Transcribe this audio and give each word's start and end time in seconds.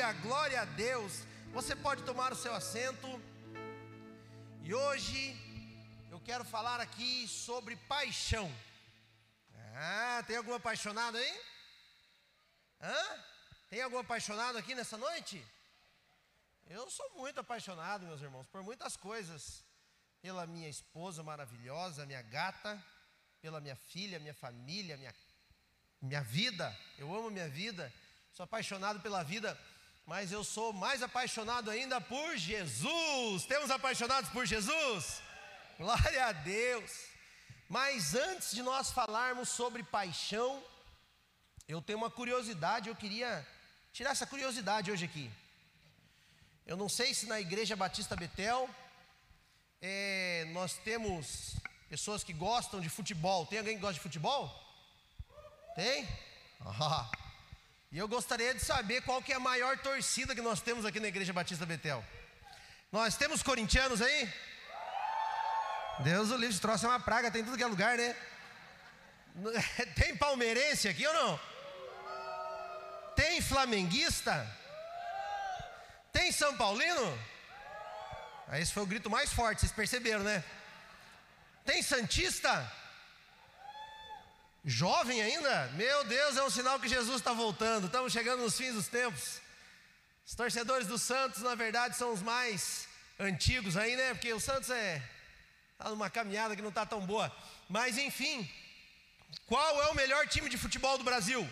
Aleluia, 0.00 0.22
glória 0.22 0.60
a 0.62 0.64
Deus. 0.64 1.12
Você 1.52 1.76
pode 1.76 2.02
tomar 2.04 2.32
o 2.32 2.36
seu 2.36 2.54
assento. 2.54 3.06
E 4.62 4.72
hoje 4.72 5.36
eu 6.10 6.18
quero 6.20 6.42
falar 6.42 6.80
aqui 6.80 7.28
sobre 7.28 7.76
paixão. 7.76 8.50
Ah, 9.74 10.24
tem 10.26 10.38
algum 10.38 10.54
apaixonado 10.54 11.18
aí? 11.18 11.40
Hã? 12.80 13.24
Tem 13.68 13.82
algum 13.82 13.98
apaixonado 13.98 14.56
aqui 14.56 14.74
nessa 14.74 14.96
noite? 14.96 15.46
Eu 16.66 16.88
sou 16.88 17.10
muito 17.16 17.38
apaixonado, 17.40 18.06
meus 18.06 18.22
irmãos, 18.22 18.46
por 18.46 18.62
muitas 18.62 18.96
coisas. 18.96 19.62
Pela 20.22 20.46
minha 20.46 20.68
esposa 20.68 21.22
maravilhosa, 21.22 22.06
minha 22.06 22.22
gata, 22.22 22.82
pela 23.42 23.60
minha 23.60 23.76
filha, 23.76 24.18
minha 24.18 24.34
família, 24.34 24.96
minha, 24.96 25.14
minha 26.00 26.22
vida. 26.22 26.74
Eu 26.96 27.14
amo 27.14 27.30
minha 27.30 27.50
vida, 27.50 27.92
sou 28.32 28.44
apaixonado 28.44 29.00
pela 29.00 29.22
vida, 29.22 29.58
mas 30.10 30.32
eu 30.32 30.42
sou 30.42 30.72
mais 30.72 31.04
apaixonado 31.04 31.70
ainda 31.70 32.00
por 32.00 32.36
Jesus. 32.36 33.44
Temos 33.44 33.70
apaixonados 33.70 34.28
por 34.30 34.44
Jesus? 34.44 35.22
Glória 35.78 36.26
a 36.26 36.32
Deus. 36.32 36.90
Mas 37.68 38.16
antes 38.16 38.50
de 38.50 38.60
nós 38.60 38.90
falarmos 38.90 39.50
sobre 39.50 39.84
paixão, 39.84 40.60
eu 41.68 41.80
tenho 41.80 41.96
uma 41.96 42.10
curiosidade, 42.10 42.88
eu 42.88 42.96
queria 42.96 43.46
tirar 43.92 44.10
essa 44.10 44.26
curiosidade 44.26 44.90
hoje 44.90 45.04
aqui. 45.04 45.30
Eu 46.66 46.76
não 46.76 46.88
sei 46.88 47.14
se 47.14 47.26
na 47.26 47.40
Igreja 47.40 47.76
Batista 47.76 48.16
Betel 48.16 48.68
é, 49.80 50.44
nós 50.50 50.74
temos 50.78 51.54
pessoas 51.88 52.24
que 52.24 52.32
gostam 52.32 52.80
de 52.80 52.88
futebol. 52.88 53.46
Tem 53.46 53.60
alguém 53.60 53.76
que 53.76 53.80
gosta 53.80 53.94
de 53.94 54.00
futebol? 54.00 54.52
Tem? 55.76 56.04
Ah. 56.66 57.08
E 57.92 57.98
eu 57.98 58.06
gostaria 58.06 58.54
de 58.54 58.60
saber 58.60 59.02
qual 59.02 59.20
que 59.20 59.32
é 59.32 59.36
a 59.36 59.40
maior 59.40 59.76
torcida 59.78 60.34
que 60.34 60.40
nós 60.40 60.60
temos 60.60 60.84
aqui 60.84 61.00
na 61.00 61.08
Igreja 61.08 61.32
Batista 61.32 61.66
Betel. 61.66 62.04
Nós 62.92 63.16
temos 63.16 63.42
corintianos 63.42 64.00
aí? 64.00 64.32
Deus 66.00 66.30
o 66.30 66.34
livre, 66.34 66.50
esse 66.50 66.60
troço 66.60 66.86
é 66.86 66.88
uma 66.88 67.00
praga, 67.00 67.32
tem 67.32 67.44
tudo 67.44 67.56
que 67.56 67.64
é 67.64 67.66
lugar, 67.66 67.98
né? 67.98 68.16
Tem 69.94 70.16
palmeirense 70.16 70.88
aqui 70.88 71.06
ou 71.06 71.14
não? 71.14 71.40
Tem 73.16 73.40
flamenguista? 73.40 74.46
Tem 76.12 76.32
São 76.32 76.56
Paulino? 76.56 77.18
Esse 78.52 78.72
foi 78.72 78.82
o 78.82 78.86
grito 78.86 79.10
mais 79.10 79.32
forte, 79.32 79.60
vocês 79.60 79.72
perceberam, 79.72 80.20
né? 80.20 80.42
Tem 81.64 81.82
Santista? 81.82 82.70
Jovem 84.64 85.22
ainda? 85.22 85.68
Meu 85.74 86.04
Deus, 86.04 86.36
é 86.36 86.42
um 86.42 86.50
sinal 86.50 86.78
que 86.78 86.88
Jesus 86.88 87.16
está 87.16 87.32
voltando. 87.32 87.86
Estamos 87.86 88.12
chegando 88.12 88.42
nos 88.42 88.56
fins 88.56 88.74
dos 88.74 88.88
tempos. 88.88 89.40
Os 90.26 90.34
torcedores 90.34 90.86
do 90.86 90.98
Santos, 90.98 91.42
na 91.42 91.54
verdade, 91.54 91.96
são 91.96 92.12
os 92.12 92.22
mais 92.22 92.86
antigos 93.18 93.76
aí, 93.76 93.96
né? 93.96 94.14
Porque 94.14 94.32
o 94.32 94.40
Santos 94.40 94.70
é 94.70 95.02
está 95.72 95.88
numa 95.88 96.10
caminhada 96.10 96.54
que 96.54 96.60
não 96.60 96.68
está 96.68 96.84
tão 96.84 97.00
boa. 97.06 97.34
Mas 97.66 97.96
enfim, 97.96 98.48
qual 99.46 99.82
é 99.82 99.86
o 99.88 99.94
melhor 99.94 100.26
time 100.28 100.50
de 100.50 100.58
futebol 100.58 100.98
do 100.98 101.04
Brasil? 101.04 101.48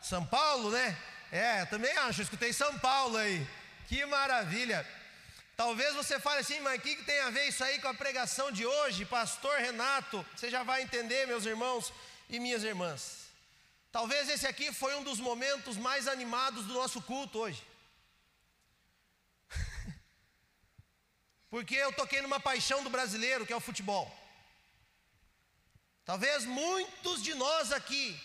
São 0.00 0.24
Paulo, 0.24 0.70
né? 0.70 0.96
É, 1.30 1.66
também 1.66 1.92
acho, 1.98 2.22
escutei 2.22 2.52
São 2.54 2.78
Paulo 2.78 3.18
aí. 3.18 3.46
Que 3.86 4.04
maravilha. 4.06 4.86
Talvez 5.56 5.94
você 5.94 6.18
fale 6.18 6.40
assim, 6.40 6.58
mas 6.60 6.78
o 6.78 6.82
que, 6.82 6.96
tem 7.04 7.20
a 7.20 7.30
ver 7.30 7.46
isso 7.46 7.62
aí 7.62 7.80
com 7.80 7.86
a 7.86 7.94
pregação 7.94 8.50
de 8.50 8.66
hoje, 8.66 9.04
Pastor 9.04 9.56
Renato? 9.58 10.26
Você 10.34 10.50
já 10.50 10.64
vai 10.64 10.82
entender, 10.82 11.26
meus 11.26 11.46
irmãos 11.46 11.92
e 12.28 12.40
minhas 12.40 12.64
irmãs. 12.64 13.28
Talvez 13.92 14.28
esse 14.28 14.46
aqui 14.48 14.72
foi 14.72 14.96
um 14.96 15.04
dos 15.04 15.20
momentos 15.20 15.76
mais 15.76 16.08
animados 16.08 16.64
do 16.64 16.74
nosso 16.74 17.00
culto 17.00 17.38
hoje. 17.38 17.62
Porque 21.48 21.76
eu 21.76 21.92
toquei 21.92 22.20
numa 22.20 22.40
paixão 22.40 22.82
do 22.82 22.90
brasileiro, 22.90 23.46
que 23.46 23.52
é 23.52 23.56
o 23.56 23.60
futebol. 23.60 24.12
Talvez 26.04 26.44
muitos 26.44 27.22
de 27.22 27.32
nós 27.34 27.70
aqui 27.70 28.20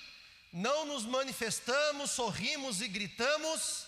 não 0.51 0.85
nos 0.85 1.05
manifestamos, 1.05 2.09
sorrimos 2.09 2.81
e 2.81 2.87
gritamos 2.87 3.85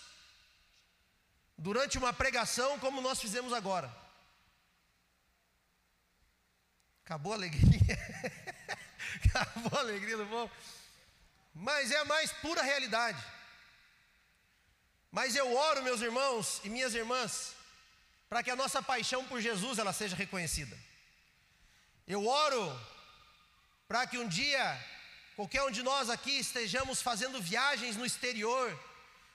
durante 1.56 1.98
uma 1.98 2.12
pregação 2.12 2.78
como 2.78 3.00
nós 3.00 3.20
fizemos 3.20 3.52
agora. 3.52 3.94
Acabou 7.04 7.32
a 7.32 7.36
alegria. 7.36 7.98
Acabou 9.26 9.78
a 9.78 9.82
alegria 9.82 10.16
do 10.16 10.26
povo. 10.26 10.50
Mas 11.54 11.90
é 11.90 11.98
a 11.98 12.04
mais 12.04 12.32
pura 12.32 12.62
realidade. 12.62 13.22
Mas 15.10 15.36
eu 15.36 15.54
oro, 15.54 15.82
meus 15.82 16.00
irmãos 16.00 16.60
e 16.64 16.70
minhas 16.70 16.94
irmãs, 16.94 17.54
para 18.30 18.42
que 18.42 18.50
a 18.50 18.56
nossa 18.56 18.82
paixão 18.82 19.26
por 19.26 19.40
Jesus 19.40 19.78
ela 19.78 19.92
seja 19.92 20.16
reconhecida. 20.16 20.76
Eu 22.06 22.26
oro 22.26 22.80
para 23.86 24.06
que 24.06 24.16
um 24.16 24.26
dia 24.26 24.64
qualquer 25.36 25.62
um 25.64 25.70
de 25.70 25.82
nós 25.82 26.08
aqui 26.08 26.38
estejamos 26.38 27.02
fazendo 27.02 27.42
viagens 27.42 27.96
no 27.96 28.06
exterior 28.06 28.78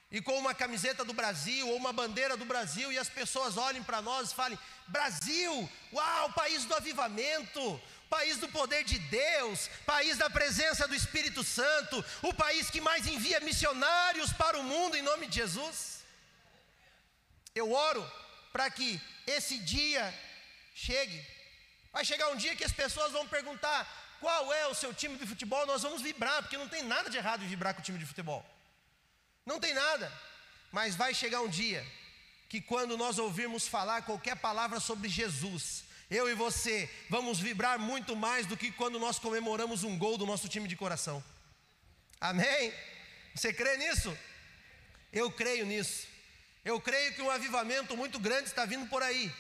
e 0.10 0.22
com 0.22 0.38
uma 0.38 0.54
camiseta 0.54 1.04
do 1.04 1.14
Brasil 1.14 1.68
ou 1.68 1.76
uma 1.76 1.92
bandeira 1.92 2.38
do 2.38 2.46
Brasil 2.46 2.92
e 2.92 2.98
as 2.98 3.10
pessoas 3.10 3.58
olhem 3.58 3.84
para 3.84 4.02
nós 4.02 4.32
e 4.32 4.36
falem: 4.36 4.58
Brasil, 4.88 5.70
uau, 5.92 6.32
país 6.32 6.64
do 6.64 6.74
avivamento, 6.74 7.82
país 8.10 8.38
do 8.38 8.48
poder 8.48 8.86
de 8.86 8.98
Deus, 9.00 9.70
país 9.86 10.18
da 10.18 10.30
presença 10.30 10.88
do 10.88 10.96
Espírito 10.96 11.44
Santo, 11.44 12.04
o 12.22 12.34
país 12.34 12.70
que 12.70 12.80
mais 12.80 13.06
envia 13.06 13.42
missionários 13.42 14.32
para 14.32 14.58
o 14.58 14.64
mundo 14.64 14.96
em 14.96 15.02
nome 15.02 15.28
de 15.28 15.36
Jesus. 15.36 16.06
Eu 17.54 17.74
oro 17.74 18.10
para 18.54 18.70
que 18.70 19.02
esse 19.26 19.58
dia 19.60 20.14
chegue. 20.74 21.26
Vai 21.92 22.06
chegar 22.06 22.30
um 22.30 22.38
dia 22.38 22.56
que 22.56 22.64
as 22.64 22.72
pessoas 22.72 23.12
vão 23.12 23.28
perguntar: 23.28 23.86
qual 24.22 24.54
é 24.54 24.68
o 24.68 24.74
seu 24.74 24.94
time 24.94 25.18
de 25.18 25.28
futebol? 25.28 25.66
Nós 25.66 25.82
vamos 25.82 26.02
vibrar, 26.02 26.44
porque 26.44 26.58
não 26.58 26.70
tem 26.70 26.84
nada 26.84 27.10
de 27.10 27.18
errado 27.18 27.44
em 27.44 27.48
vibrar 27.48 27.74
com 27.74 27.82
o 27.82 27.84
time 27.84 28.00
de 28.00 28.06
futebol. 28.06 28.57
Não 29.48 29.62
tem 29.62 29.74
nada. 29.74 30.12
Mas 30.74 30.96
vai 30.96 31.14
chegar 31.14 31.40
um 31.40 31.48
dia 31.48 31.84
que 32.50 32.60
quando 32.62 32.98
nós 32.98 33.18
ouvirmos 33.18 33.66
falar 33.66 34.02
qualquer 34.02 34.36
palavra 34.36 34.80
sobre 34.82 35.08
Jesus, 35.08 35.86
eu 36.10 36.30
e 36.30 36.36
você 36.36 36.90
vamos 37.10 37.40
vibrar 37.40 37.80
muito 37.80 38.14
mais 38.14 38.46
do 38.46 38.58
que 38.58 38.72
quando 38.72 39.00
nós 39.00 39.18
comemoramos 39.18 39.86
um 39.86 39.98
gol 39.98 40.18
do 40.18 40.26
nosso 40.26 40.50
time 40.50 40.68
de 40.68 40.76
coração. 40.76 41.24
Amém? 42.20 42.74
Você 43.34 43.54
crê 43.54 43.78
nisso? 43.78 44.16
Eu 45.14 45.32
creio 45.32 45.66
nisso. 45.66 46.06
Eu 46.66 46.82
creio 46.82 47.14
que 47.14 47.22
um 47.22 47.32
avivamento 47.32 47.96
muito 47.96 48.20
grande 48.20 48.50
está 48.50 48.66
vindo 48.66 48.88
por 48.90 49.02
aí. 49.02 49.34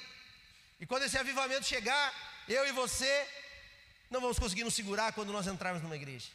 E 0.79 0.85
quando 0.85 1.03
esse 1.03 1.17
avivamento 1.17 1.65
chegar, 1.65 2.13
eu 2.47 2.65
e 2.65 2.71
você 2.71 3.27
não 4.09 4.21
vamos 4.21 4.39
conseguir 4.39 4.63
nos 4.63 4.73
segurar 4.73 5.11
quando 5.11 5.33
nós 5.33 5.47
entrarmos 5.47 5.83
numa 5.83 5.97
igreja. 5.97 6.29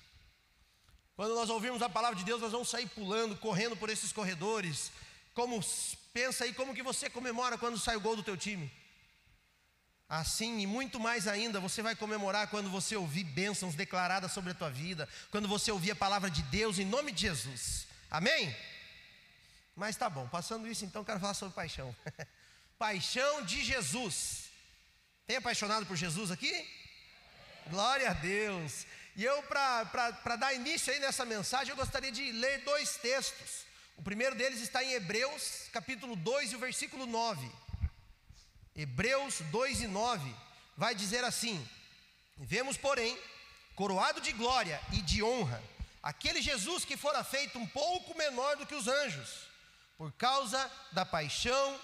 Quando 1.16 1.34
nós 1.34 1.50
ouvirmos 1.50 1.82
a 1.82 1.88
palavra 1.88 2.16
de 2.16 2.24
Deus, 2.24 2.40
nós 2.40 2.52
vamos 2.52 2.68
sair 2.68 2.86
pulando, 2.88 3.36
correndo 3.36 3.76
por 3.76 3.90
esses 3.90 4.12
corredores. 4.12 4.90
Como 5.34 5.62
pensa 6.12 6.44
aí 6.44 6.52
como 6.52 6.74
que 6.74 6.82
você 6.82 7.10
comemora 7.10 7.58
quando 7.58 7.78
sai 7.78 7.96
o 7.96 8.00
gol 8.00 8.16
do 8.16 8.22
teu 8.22 8.36
time? 8.36 8.70
Assim 10.08 10.60
e 10.60 10.66
muito 10.66 11.00
mais 11.00 11.26
ainda, 11.26 11.58
você 11.58 11.80
vai 11.80 11.96
comemorar 11.96 12.48
quando 12.48 12.68
você 12.68 12.94
ouvir 12.94 13.24
bênçãos 13.24 13.74
declaradas 13.74 14.30
sobre 14.32 14.50
a 14.50 14.54
tua 14.54 14.68
vida, 14.68 15.08
quando 15.30 15.48
você 15.48 15.72
ouvir 15.72 15.92
a 15.92 15.96
palavra 15.96 16.30
de 16.30 16.42
Deus 16.42 16.78
em 16.78 16.84
nome 16.84 17.12
de 17.12 17.22
Jesus. 17.22 17.86
Amém? 18.10 18.54
Mas 19.74 19.96
tá 19.96 20.10
bom, 20.10 20.28
passando 20.28 20.68
isso 20.68 20.84
então, 20.84 21.02
quero 21.02 21.18
falar 21.18 21.32
sobre 21.32 21.54
paixão. 21.54 21.96
paixão 22.78 23.42
de 23.42 23.64
Jesus. 23.64 24.50
Tem 25.26 25.36
apaixonado 25.36 25.86
por 25.86 25.96
Jesus 25.96 26.30
aqui? 26.30 26.68
Glória 27.70 28.10
a 28.10 28.12
Deus. 28.12 28.86
E 29.14 29.24
eu, 29.24 29.42
para 29.42 30.36
dar 30.36 30.54
início 30.54 30.92
aí 30.92 30.98
nessa 30.98 31.24
mensagem, 31.24 31.70
eu 31.70 31.76
gostaria 31.76 32.10
de 32.10 32.32
ler 32.32 32.62
dois 32.64 32.96
textos. 32.96 33.66
O 33.96 34.02
primeiro 34.02 34.34
deles 34.34 34.60
está 34.60 34.82
em 34.82 34.92
Hebreus, 34.92 35.68
capítulo 35.70 36.16
2 36.16 36.52
e 36.52 36.56
o 36.56 36.58
versículo 36.58 37.04
9. 37.04 37.50
Hebreus 38.74 39.40
2 39.50 39.82
e 39.82 39.86
9 39.86 40.34
vai 40.78 40.94
dizer 40.94 41.24
assim: 41.24 41.68
Vemos, 42.38 42.78
porém, 42.78 43.18
coroado 43.76 44.18
de 44.20 44.32
glória 44.32 44.80
e 44.92 45.02
de 45.02 45.22
honra, 45.22 45.62
aquele 46.02 46.40
Jesus 46.40 46.84
que 46.84 46.96
fora 46.96 47.22
feito 47.22 47.58
um 47.58 47.66
pouco 47.66 48.16
menor 48.16 48.56
do 48.56 48.66
que 48.66 48.74
os 48.74 48.88
anjos, 48.88 49.46
por 49.98 50.10
causa 50.12 50.70
da 50.92 51.04
paixão, 51.04 51.78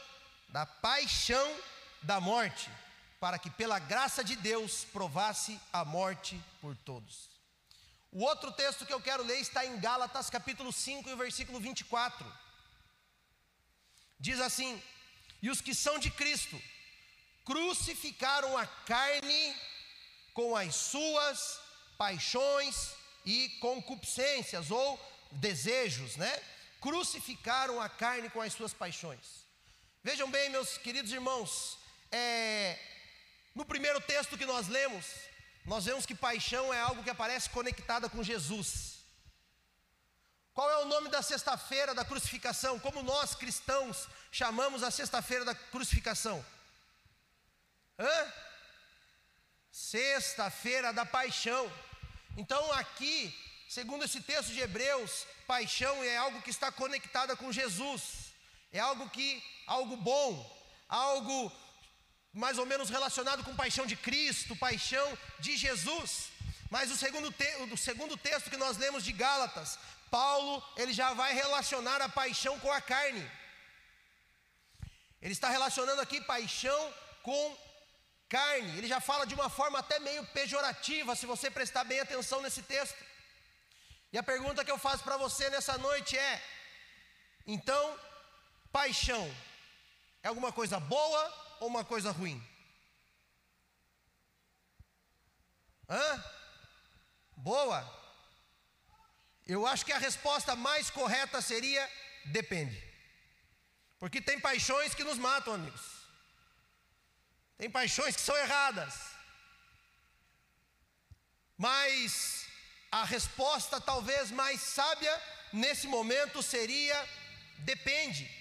da 0.49 0.65
paixão 0.65 1.57
da 2.03 2.21
morte 2.21 2.71
para 3.21 3.39
que 3.39 3.51
pela 3.51 3.79
graça 3.79 4.23
de 4.23 4.37
Deus 4.37 4.85
provasse 4.85 5.61
a 5.73 5.85
morte 5.85 6.41
por 6.61 6.77
todos. 6.77 7.29
O 8.11 8.23
outro 8.25 8.51
texto 8.53 8.87
que 8.87 8.93
eu 8.93 9.01
quero 9.01 9.23
ler 9.23 9.39
está 9.41 9.67
em 9.67 9.79
Gálatas 9.79 10.31
capítulo 10.31 10.73
5 10.73 11.09
e 11.11 11.15
versículo 11.15 11.61
24. 11.61 12.27
Diz 14.19 14.41
assim: 14.41 14.83
E 15.43 15.51
os 15.51 15.61
que 15.61 15.75
são 15.75 15.99
de 15.99 16.11
Cristo 16.11 16.61
crucificaram 17.45 18.57
a 18.57 18.67
carne 18.67 19.57
com 20.33 20.57
as 20.57 20.75
suas 20.75 21.61
paixões 21.97 22.95
e 23.25 23.49
concupiscências 23.61 24.71
ou 24.71 24.99
desejos, 25.33 26.17
né? 26.17 26.43
crucificaram 26.81 27.81
a 27.81 27.89
carne 27.89 28.31
com 28.31 28.41
as 28.41 28.53
suas 28.53 28.73
paixões. 28.73 29.47
Vejam 30.03 30.31
bem, 30.31 30.49
meus 30.49 30.79
queridos 30.79 31.13
irmãos, 31.13 31.77
é, 32.11 32.79
no 33.59 33.65
primeiro 33.65 34.01
texto 34.01 34.39
que 34.39 34.47
nós 34.47 34.69
lemos, 34.69 35.05
nós 35.65 35.85
vemos 35.85 36.07
que 36.07 36.15
paixão 36.15 36.73
é 36.73 36.81
algo 36.81 37.03
que 37.03 37.11
aparece 37.11 37.51
conectada 37.51 38.09
com 38.09 38.23
Jesus. 38.23 38.99
Qual 40.55 40.71
é 40.71 40.77
o 40.77 40.85
nome 40.85 41.09
da 41.09 41.23
sexta-feira 41.23 41.93
da 41.93 42.05
crucificação? 42.05 42.79
Como 42.79 43.03
nós 43.03 43.35
cristãos 43.35 44.07
chamamos 44.31 44.85
a 44.85 44.93
sexta-feira 44.93 45.45
da 45.45 45.57
crucificação? 45.57 46.45
Hã? 47.99 48.33
Sexta-feira 49.73 50.93
da 50.93 51.05
paixão. 51.05 51.65
Então, 52.37 52.73
aqui, 52.75 53.37
segundo 53.69 54.05
esse 54.05 54.21
texto 54.21 54.53
de 54.53 54.61
Hebreus, 54.61 55.27
paixão 55.49 56.05
é 56.05 56.17
algo 56.17 56.43
que 56.43 56.51
está 56.51 56.71
conectada 56.71 57.35
com 57.35 57.51
Jesus. 57.51 58.33
É 58.73 58.79
algo 58.79 59.11
que 59.11 59.43
algo 59.67 59.97
bom, 59.97 60.33
algo 60.89 61.53
mais 62.33 62.59
ou 62.59 62.67
menos 62.67 62.91
relacionado 62.91 63.43
com 63.45 63.57
paixão 63.57 63.87
de 63.87 63.97
Cristo, 63.97 64.57
paixão 64.57 65.19
de 65.39 65.57
Jesus. 65.57 66.29
Mas 66.71 66.91
o 66.91 66.97
segundo, 66.97 67.31
te, 67.33 67.49
o 67.73 67.77
segundo 67.77 68.17
texto 68.17 68.51
que 68.51 68.57
nós 68.57 68.77
lemos 68.77 69.05
de 69.05 69.13
Gálatas, 69.13 69.79
Paulo, 70.11 70.63
ele 70.77 70.93
já 70.93 71.13
vai 71.15 71.33
relacionar 71.35 72.01
a 72.03 72.09
paixão 72.09 72.59
com 72.61 72.71
a 72.71 72.81
carne. 72.81 73.31
Ele 75.21 75.33
está 75.33 75.49
relacionando 75.49 76.01
aqui 76.01 76.21
paixão 76.21 76.95
com 77.23 77.57
carne. 78.29 78.77
Ele 78.79 78.87
já 78.87 79.01
fala 79.01 79.27
de 79.27 79.35
uma 79.35 79.49
forma 79.49 79.79
até 79.79 79.99
meio 79.99 80.25
pejorativa, 80.27 81.17
se 81.17 81.27
você 81.27 81.51
prestar 81.51 81.85
bem 81.85 82.01
atenção 82.01 82.41
nesse 82.43 82.63
texto. 82.63 82.97
E 84.13 84.19
a 84.19 84.23
pergunta 84.23 84.65
que 84.65 84.71
eu 84.71 84.79
faço 84.79 85.03
para 85.03 85.17
você 85.17 85.51
nessa 85.51 85.77
noite 85.79 86.17
é: 86.17 86.43
então, 87.47 87.99
paixão 88.71 89.35
é 90.23 90.29
alguma 90.29 90.53
coisa 90.53 90.79
boa 90.79 91.48
ou 91.61 91.69
uma 91.69 91.85
coisa 91.85 92.11
ruim? 92.11 92.43
Hã? 95.89 96.25
Boa? 97.37 97.81
Eu 99.47 99.67
acho 99.67 99.85
que 99.85 99.93
a 99.93 99.99
resposta 99.99 100.55
mais 100.55 100.91
correta 100.91 101.41
seria 101.41 101.91
depende. 102.27 102.83
Porque 103.99 104.21
tem 104.21 104.39
paixões 104.39 104.95
que 104.95 105.03
nos 105.03 105.19
matam, 105.19 105.55
amigos. 105.55 105.99
Tem 107.57 107.71
paixões 107.71 108.15
que 108.15 108.23
são 108.23 108.37
erradas. 108.37 108.95
Mas 111.57 112.47
a 112.93 113.05
resposta 113.05 113.81
talvez 113.81 114.31
mais 114.31 114.61
sábia 114.61 115.23
nesse 115.53 115.87
momento 115.87 116.43
seria 116.43 117.09
depende. 117.59 118.38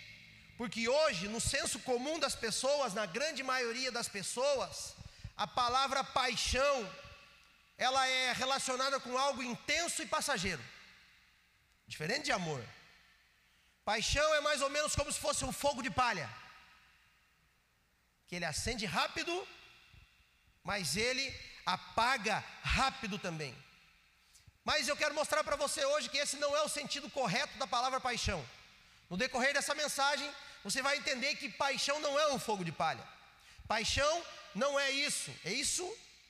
Porque 0.57 0.89
hoje, 0.89 1.27
no 1.27 1.39
senso 1.39 1.80
comum 1.80 2.18
das 2.18 2.36
pessoas, 2.36 2.94
na 2.94 3.06
grande 3.06 3.44
maioria 3.44 3.92
das 3.92 4.07
pessoas, 4.07 4.95
a 5.36 5.45
palavra 5.45 6.04
paixão, 6.04 6.77
ela 7.77 8.07
é 8.07 8.33
relacionada 8.33 9.00
com 9.00 9.15
algo 9.15 9.44
intenso 9.44 10.01
e 10.01 10.07
passageiro. 10.07 10.63
Diferente 11.88 12.25
de 12.25 12.31
amor. 12.31 12.63
Paixão 13.86 14.33
é 14.33 14.42
mais 14.42 14.62
ou 14.62 14.69
menos 14.69 14.95
como 14.95 15.12
se 15.12 15.19
fosse 15.19 15.45
um 15.45 15.54
fogo 15.54 15.83
de 15.83 15.92
palha. 15.92 16.27
Que 18.27 18.36
ele 18.38 18.45
acende 18.45 18.86
rápido, 18.86 19.48
mas 20.63 20.98
ele 20.98 21.25
apaga 21.65 22.44
rápido 22.63 23.19
também. 23.19 23.56
Mas 24.65 24.88
eu 24.88 24.98
quero 24.98 25.15
mostrar 25.15 25.44
para 25.44 25.56
você 25.56 25.86
hoje 25.86 26.09
que 26.09 26.18
esse 26.18 26.36
não 26.38 26.57
é 26.57 26.62
o 26.63 26.68
sentido 26.68 27.09
correto 27.12 27.57
da 27.59 27.68
palavra 27.68 28.01
paixão. 28.01 28.45
No 29.09 29.15
decorrer 29.15 29.54
dessa 29.54 29.74
mensagem, 29.74 30.30
você 30.69 30.81
vai 30.81 30.98
entender 30.98 31.36
que 31.36 31.50
paixão 31.50 32.00
não 32.00 32.19
é 32.19 32.34
um 32.34 32.40
fogo 32.40 32.64
de 32.64 32.72
palha. 32.72 33.04
Paixão 33.68 34.24
não 34.54 34.80
é 34.80 34.92
isso. 34.92 35.34
É 35.46 35.52
isso 35.52 35.86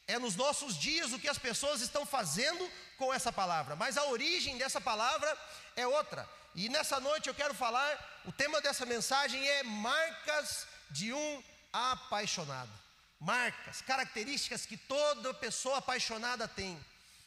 é 0.08 0.18
nos 0.18 0.36
nossos 0.36 0.78
dias 0.78 1.12
o 1.12 1.20
que 1.20 1.28
as 1.28 1.38
pessoas 1.38 1.82
estão 1.82 2.06
fazendo 2.06 2.72
com 2.98 3.14
essa 3.14 3.32
palavra, 3.32 3.76
mas 3.76 3.98
a 3.98 4.06
origem 4.06 4.58
dessa 4.58 4.80
palavra 4.80 5.38
é 5.76 5.86
outra. 5.86 6.28
E 6.56 6.70
nessa 6.70 7.00
noite 7.00 7.28
eu 7.28 7.36
quero 7.36 7.54
falar, 7.54 8.22
o 8.26 8.32
tema 8.32 8.62
dessa 8.62 8.86
mensagem 8.86 9.46
é 9.48 9.64
marcas 9.64 10.66
de 10.90 11.14
um 11.14 11.44
apaixonado. 11.74 12.72
Marcas, 13.20 13.82
características 13.82 14.66
que 14.66 14.78
toda 14.78 15.34
pessoa 15.34 15.80
apaixonada 15.80 16.48
tem, 16.48 16.80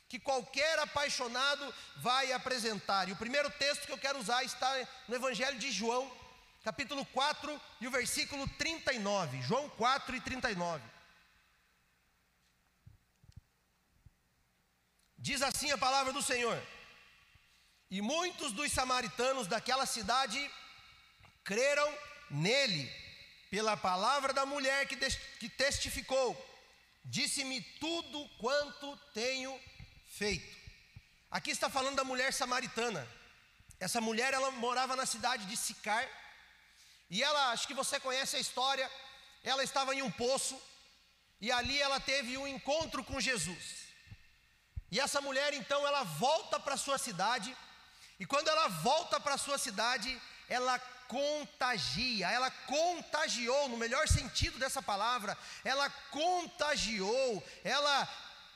que 0.08 0.18
qualquer 0.18 0.78
apaixonado 0.78 1.74
vai 1.98 2.32
apresentar. 2.32 3.08
E 3.08 3.12
o 3.12 3.16
primeiro 3.16 3.50
texto 3.50 3.86
que 3.86 3.92
eu 3.92 3.98
quero 3.98 4.18
usar 4.18 4.42
está 4.42 4.72
no 5.06 5.14
Evangelho 5.14 5.58
de 5.58 5.70
João, 5.70 6.10
capítulo 6.62 7.04
4 7.06 7.60
e 7.80 7.86
o 7.86 7.90
versículo 7.90 8.46
39. 8.58 9.42
João 9.42 9.68
4 9.70 10.16
e 10.16 10.20
39. 10.20 10.82
Diz 15.18 15.42
assim 15.42 15.70
a 15.70 15.78
palavra 15.78 16.12
do 16.12 16.22
Senhor: 16.22 16.60
E 17.90 18.00
muitos 18.00 18.52
dos 18.52 18.72
samaritanos 18.72 19.46
daquela 19.46 19.86
cidade 19.86 20.50
creram 21.44 21.98
nele, 22.30 22.90
pela 23.50 23.76
palavra 23.76 24.32
da 24.32 24.46
mulher 24.46 24.86
que, 24.86 24.96
que 25.38 25.48
testificou: 25.48 26.36
Disse-me 27.04 27.60
tudo 27.78 28.28
quanto 28.38 28.96
tenho 29.12 29.58
feito. 30.06 30.58
Aqui 31.30 31.50
está 31.50 31.68
falando 31.68 31.96
da 31.96 32.04
mulher 32.04 32.32
samaritana. 32.32 33.06
Essa 33.78 34.00
mulher, 34.00 34.34
ela 34.34 34.50
morava 34.50 34.94
na 34.94 35.06
cidade 35.06 35.46
de 35.46 35.56
Sicar, 35.56 36.06
e 37.10 37.22
ela, 37.22 37.50
acho 37.50 37.66
que 37.66 37.74
você 37.74 37.98
conhece 37.98 38.36
a 38.36 38.40
história, 38.40 38.90
ela 39.42 39.64
estava 39.64 39.94
em 39.94 40.02
um 40.02 40.10
poço 40.10 40.60
e 41.40 41.50
ali 41.50 41.80
ela 41.80 41.98
teve 41.98 42.38
um 42.38 42.46
encontro 42.46 43.02
com 43.02 43.20
Jesus. 43.20 43.80
E 44.90 45.00
essa 45.00 45.20
mulher 45.20 45.52
então 45.52 45.86
ela 45.86 46.04
volta 46.04 46.60
para 46.60 46.76
sua 46.76 46.98
cidade, 46.98 47.56
e 48.18 48.26
quando 48.26 48.48
ela 48.48 48.68
volta 48.68 49.18
para 49.18 49.38
sua 49.38 49.58
cidade, 49.58 50.20
ela 50.48 50.78
contagia, 51.08 52.28
ela 52.28 52.50
contagiou, 52.50 53.68
no 53.68 53.76
melhor 53.76 54.06
sentido 54.06 54.58
dessa 54.58 54.80
palavra, 54.80 55.36
ela 55.64 55.90
contagiou, 56.10 57.42
ela 57.64 58.08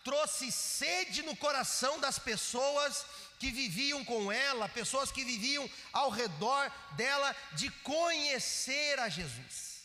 trouxe 0.04 0.52
sede 0.52 1.22
no 1.22 1.34
coração 1.36 1.98
das 1.98 2.18
pessoas 2.18 3.04
que 3.44 3.50
viviam 3.50 4.02
com 4.06 4.32
ela, 4.32 4.68
pessoas 4.70 5.10
que 5.12 5.22
viviam 5.22 5.68
ao 5.92 6.08
redor 6.08 6.72
dela, 6.92 7.36
de 7.52 7.70
conhecer 7.92 8.98
a 8.98 9.10
Jesus. 9.10 9.84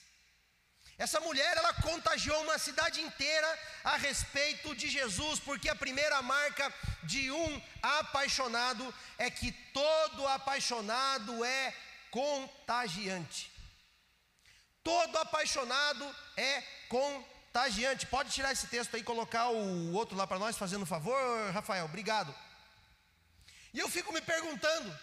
Essa 0.97 1.19
mulher, 1.19 1.57
ela 1.57 1.73
contagiou 1.73 2.41
uma 2.43 2.57
cidade 2.57 3.01
inteira 3.01 3.59
a 3.83 3.97
respeito 3.97 4.73
de 4.75 4.89
Jesus, 4.89 5.39
porque 5.39 5.67
a 5.67 5.75
primeira 5.75 6.21
marca 6.21 6.73
de 7.03 7.29
um 7.31 7.61
apaixonado 7.81 8.93
é 9.17 9.29
que 9.29 9.51
todo 9.73 10.27
apaixonado 10.27 11.43
é 11.43 11.73
contagiante. 12.11 13.51
Todo 14.81 15.17
apaixonado 15.17 16.15
é 16.37 16.63
contagiante. 16.87 18.05
Pode 18.05 18.31
tirar 18.31 18.53
esse 18.53 18.67
texto 18.67 18.95
aí 18.95 19.01
e 19.01 19.03
colocar 19.03 19.49
o 19.49 19.93
outro 19.93 20.17
lá 20.17 20.25
para 20.25 20.39
nós, 20.39 20.57
fazendo 20.57 20.83
um 20.83 20.93
favor, 20.97 21.51
Rafael? 21.51 21.85
Obrigado. 21.85 22.33
E 23.73 23.79
eu 23.79 23.89
fico 23.89 24.11
me 24.11 24.21
perguntando, 24.21 24.99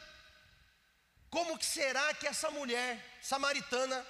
como 1.31 1.59
que 1.59 1.67
será 1.67 2.15
que 2.15 2.27
essa 2.27 2.51
mulher 2.51 3.19
samaritana, 3.23 4.05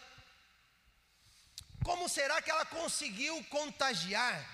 como 1.84 2.08
será 2.08 2.40
que 2.40 2.50
ela 2.50 2.64
conseguiu 2.64 3.42
contagiar, 3.44 4.44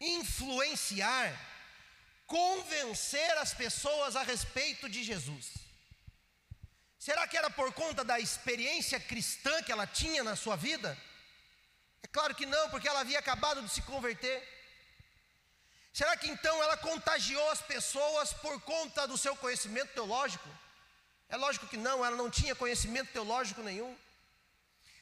influenciar, 0.00 1.32
convencer 2.26 3.38
as 3.38 3.54
pessoas 3.54 4.16
a 4.16 4.22
respeito 4.22 4.88
de 4.88 5.02
Jesus? 5.02 5.46
Será 6.98 7.26
que 7.26 7.36
era 7.36 7.48
por 7.48 7.72
conta 7.72 8.04
da 8.04 8.18
experiência 8.20 9.00
cristã 9.00 9.62
que 9.62 9.72
ela 9.72 9.86
tinha 9.86 10.22
na 10.24 10.36
sua 10.36 10.56
vida? 10.56 10.96
É 12.02 12.06
claro 12.08 12.34
que 12.34 12.44
não, 12.44 12.68
porque 12.70 12.88
ela 12.88 13.00
havia 13.00 13.18
acabado 13.18 13.62
de 13.62 13.70
se 13.70 13.82
converter. 13.82 14.57
Será 15.98 16.16
que 16.16 16.28
então 16.28 16.62
ela 16.62 16.76
contagiou 16.76 17.50
as 17.50 17.60
pessoas 17.60 18.32
por 18.32 18.60
conta 18.60 19.04
do 19.08 19.18
seu 19.18 19.34
conhecimento 19.34 19.94
teológico? 19.94 20.48
É 21.28 21.36
lógico 21.36 21.66
que 21.66 21.76
não, 21.76 22.04
ela 22.04 22.16
não 22.16 22.30
tinha 22.30 22.54
conhecimento 22.54 23.10
teológico 23.10 23.64
nenhum. 23.64 23.98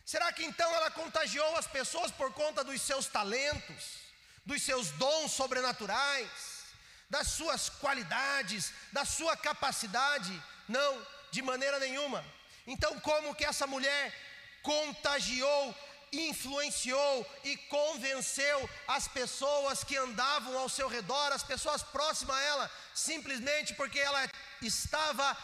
Será 0.07 0.33
que 0.33 0.43
então 0.43 0.75
ela 0.75 0.91
contagiou 0.91 1.55
as 1.55 1.67
pessoas 1.67 2.11
por 2.11 2.33
conta 2.33 2.65
dos 2.65 2.81
seus 2.81 3.05
talentos, 3.09 3.99
dos 4.47 4.63
seus 4.63 4.91
dons 4.93 5.33
sobrenaturais, 5.33 6.65
das 7.11 7.29
suas 7.29 7.69
qualidades, 7.69 8.73
da 8.91 9.05
sua 9.05 9.37
capacidade? 9.37 10.43
Não, 10.67 11.07
de 11.31 11.43
maneira 11.43 11.79
nenhuma. 11.79 12.25
Então, 12.67 12.99
como 13.01 13.35
que 13.35 13.45
essa 13.45 13.67
mulher 13.67 14.15
contagiou 14.63 15.77
influenciou 16.13 17.27
e 17.45 17.57
convenceu 17.57 18.71
as 18.87 19.09
pessoas 19.09 19.83
que 19.85 19.97
andavam 19.97 20.59
ao 20.59 20.69
seu 20.69 20.89
redor, 20.89 21.33
as 21.33 21.43
pessoas 21.43 21.83
próximas 21.83 22.37
a 22.37 22.43
ela, 22.43 22.71
simplesmente 22.95 23.75
porque 23.75 23.99
ela 23.99 24.31
estava 24.63 25.37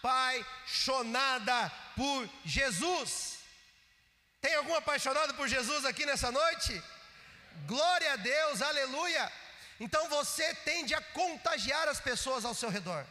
apaixonada 0.00 1.70
por 1.96 2.28
Jesus. 2.44 3.38
Tem 4.40 4.54
algum 4.54 4.74
apaixonado 4.74 5.34
por 5.34 5.46
Jesus 5.48 5.84
aqui 5.84 6.04
nessa 6.04 6.32
noite? 6.32 6.82
Glória 7.66 8.12
a 8.12 8.16
Deus, 8.16 8.60
aleluia. 8.62 9.32
Então 9.78 10.08
você 10.08 10.54
tende 10.56 10.94
a 10.94 11.00
contagiar 11.00 11.88
as 11.88 12.00
pessoas 12.00 12.44
ao 12.44 12.54
seu 12.54 12.70
redor. 12.70 13.06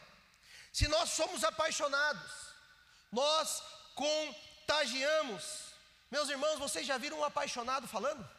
Se 0.73 0.87
nós 0.87 1.09
somos 1.11 1.43
apaixonados, 1.43 2.31
nós 3.11 3.61
contagiamos. 3.95 5.43
Meus 6.11 6.29
irmãos, 6.29 6.59
vocês 6.59 6.85
já 6.85 6.97
viram 6.97 7.19
um 7.19 7.23
apaixonado 7.23 7.87
falando? 7.87 8.29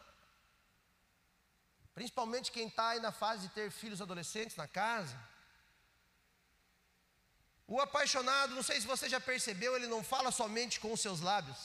Principalmente 1.95 2.51
quem 2.51 2.67
está 2.67 2.89
aí 2.89 2.99
na 2.99 3.11
fase 3.11 3.47
de 3.47 3.53
ter 3.53 3.71
filhos 3.71 4.01
adolescentes 4.01 4.55
na 4.55 4.67
casa. 4.67 5.17
O 7.67 7.79
apaixonado, 7.79 8.53
não 8.53 8.63
sei 8.63 8.79
se 8.79 8.85
você 8.85 9.09
já 9.09 9.19
percebeu, 9.19 9.75
ele 9.75 9.87
não 9.87 10.03
fala 10.03 10.31
somente 10.31 10.79
com 10.79 10.93
os 10.93 11.01
seus 11.01 11.19
lábios, 11.21 11.57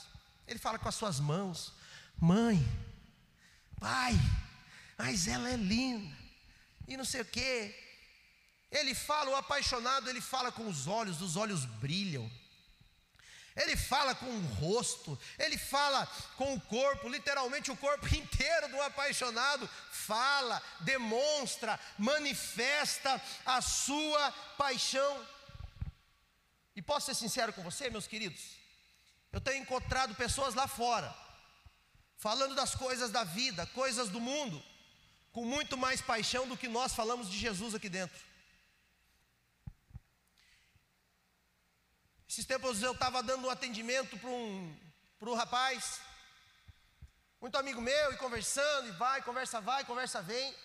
ele 0.47 0.57
fala 0.57 0.79
com 0.79 0.89
as 0.89 0.95
suas 0.95 1.19
mãos. 1.19 1.73
Mãe, 2.17 2.57
pai, 3.79 4.13
mas 4.97 5.27
ela 5.27 5.49
é 5.49 5.55
linda, 5.55 6.15
e 6.87 6.97
não 6.97 7.05
sei 7.05 7.21
o 7.21 7.25
quê. 7.25 7.75
Ele 8.71 8.93
fala, 8.93 9.31
o 9.31 9.35
apaixonado, 9.35 10.09
ele 10.09 10.21
fala 10.21 10.51
com 10.51 10.67
os 10.67 10.87
olhos, 10.87 11.21
os 11.21 11.35
olhos 11.35 11.65
brilham. 11.65 12.29
Ele 13.59 13.75
fala 13.75 14.15
com 14.15 14.25
o 14.25 14.45
rosto, 14.53 15.19
ele 15.37 15.57
fala 15.57 16.07
com 16.37 16.53
o 16.53 16.61
corpo, 16.61 17.09
literalmente 17.09 17.69
o 17.69 17.75
corpo 17.75 18.07
inteiro 18.15 18.69
do 18.69 18.81
apaixonado 18.81 19.69
fala, 19.91 20.61
demonstra, 20.79 21.77
manifesta 21.97 23.21
a 23.45 23.61
sua 23.61 24.31
paixão. 24.57 25.27
E 26.73 26.81
posso 26.81 27.07
ser 27.07 27.15
sincero 27.15 27.51
com 27.51 27.61
você, 27.61 27.89
meus 27.89 28.07
queridos? 28.07 28.41
Eu 29.29 29.41
tenho 29.41 29.61
encontrado 29.61 30.15
pessoas 30.15 30.55
lá 30.55 30.65
fora, 30.65 31.13
falando 32.17 32.55
das 32.55 32.73
coisas 32.73 33.11
da 33.11 33.25
vida, 33.25 33.65
coisas 33.67 34.07
do 34.07 34.21
mundo, 34.21 34.63
com 35.33 35.43
muito 35.43 35.77
mais 35.77 35.99
paixão 35.99 36.47
do 36.47 36.55
que 36.55 36.69
nós 36.69 36.93
falamos 36.93 37.29
de 37.29 37.37
Jesus 37.37 37.75
aqui 37.75 37.89
dentro. 37.89 38.28
Esses 42.29 42.45
tempos 42.45 42.81
eu 42.81 42.93
estava 42.93 43.23
dando 43.23 43.47
um 43.47 43.49
atendimento 43.49 44.17
para 44.17 44.29
um, 44.29 44.77
um 45.21 45.33
rapaz, 45.33 45.99
muito 47.41 47.57
amigo 47.57 47.81
meu, 47.81 48.13
e 48.13 48.17
conversando, 48.17 48.87
e 48.87 48.91
vai, 48.91 49.21
conversa 49.23 49.59
vai, 49.59 49.83
conversa 49.83 50.21
vem. 50.21 50.55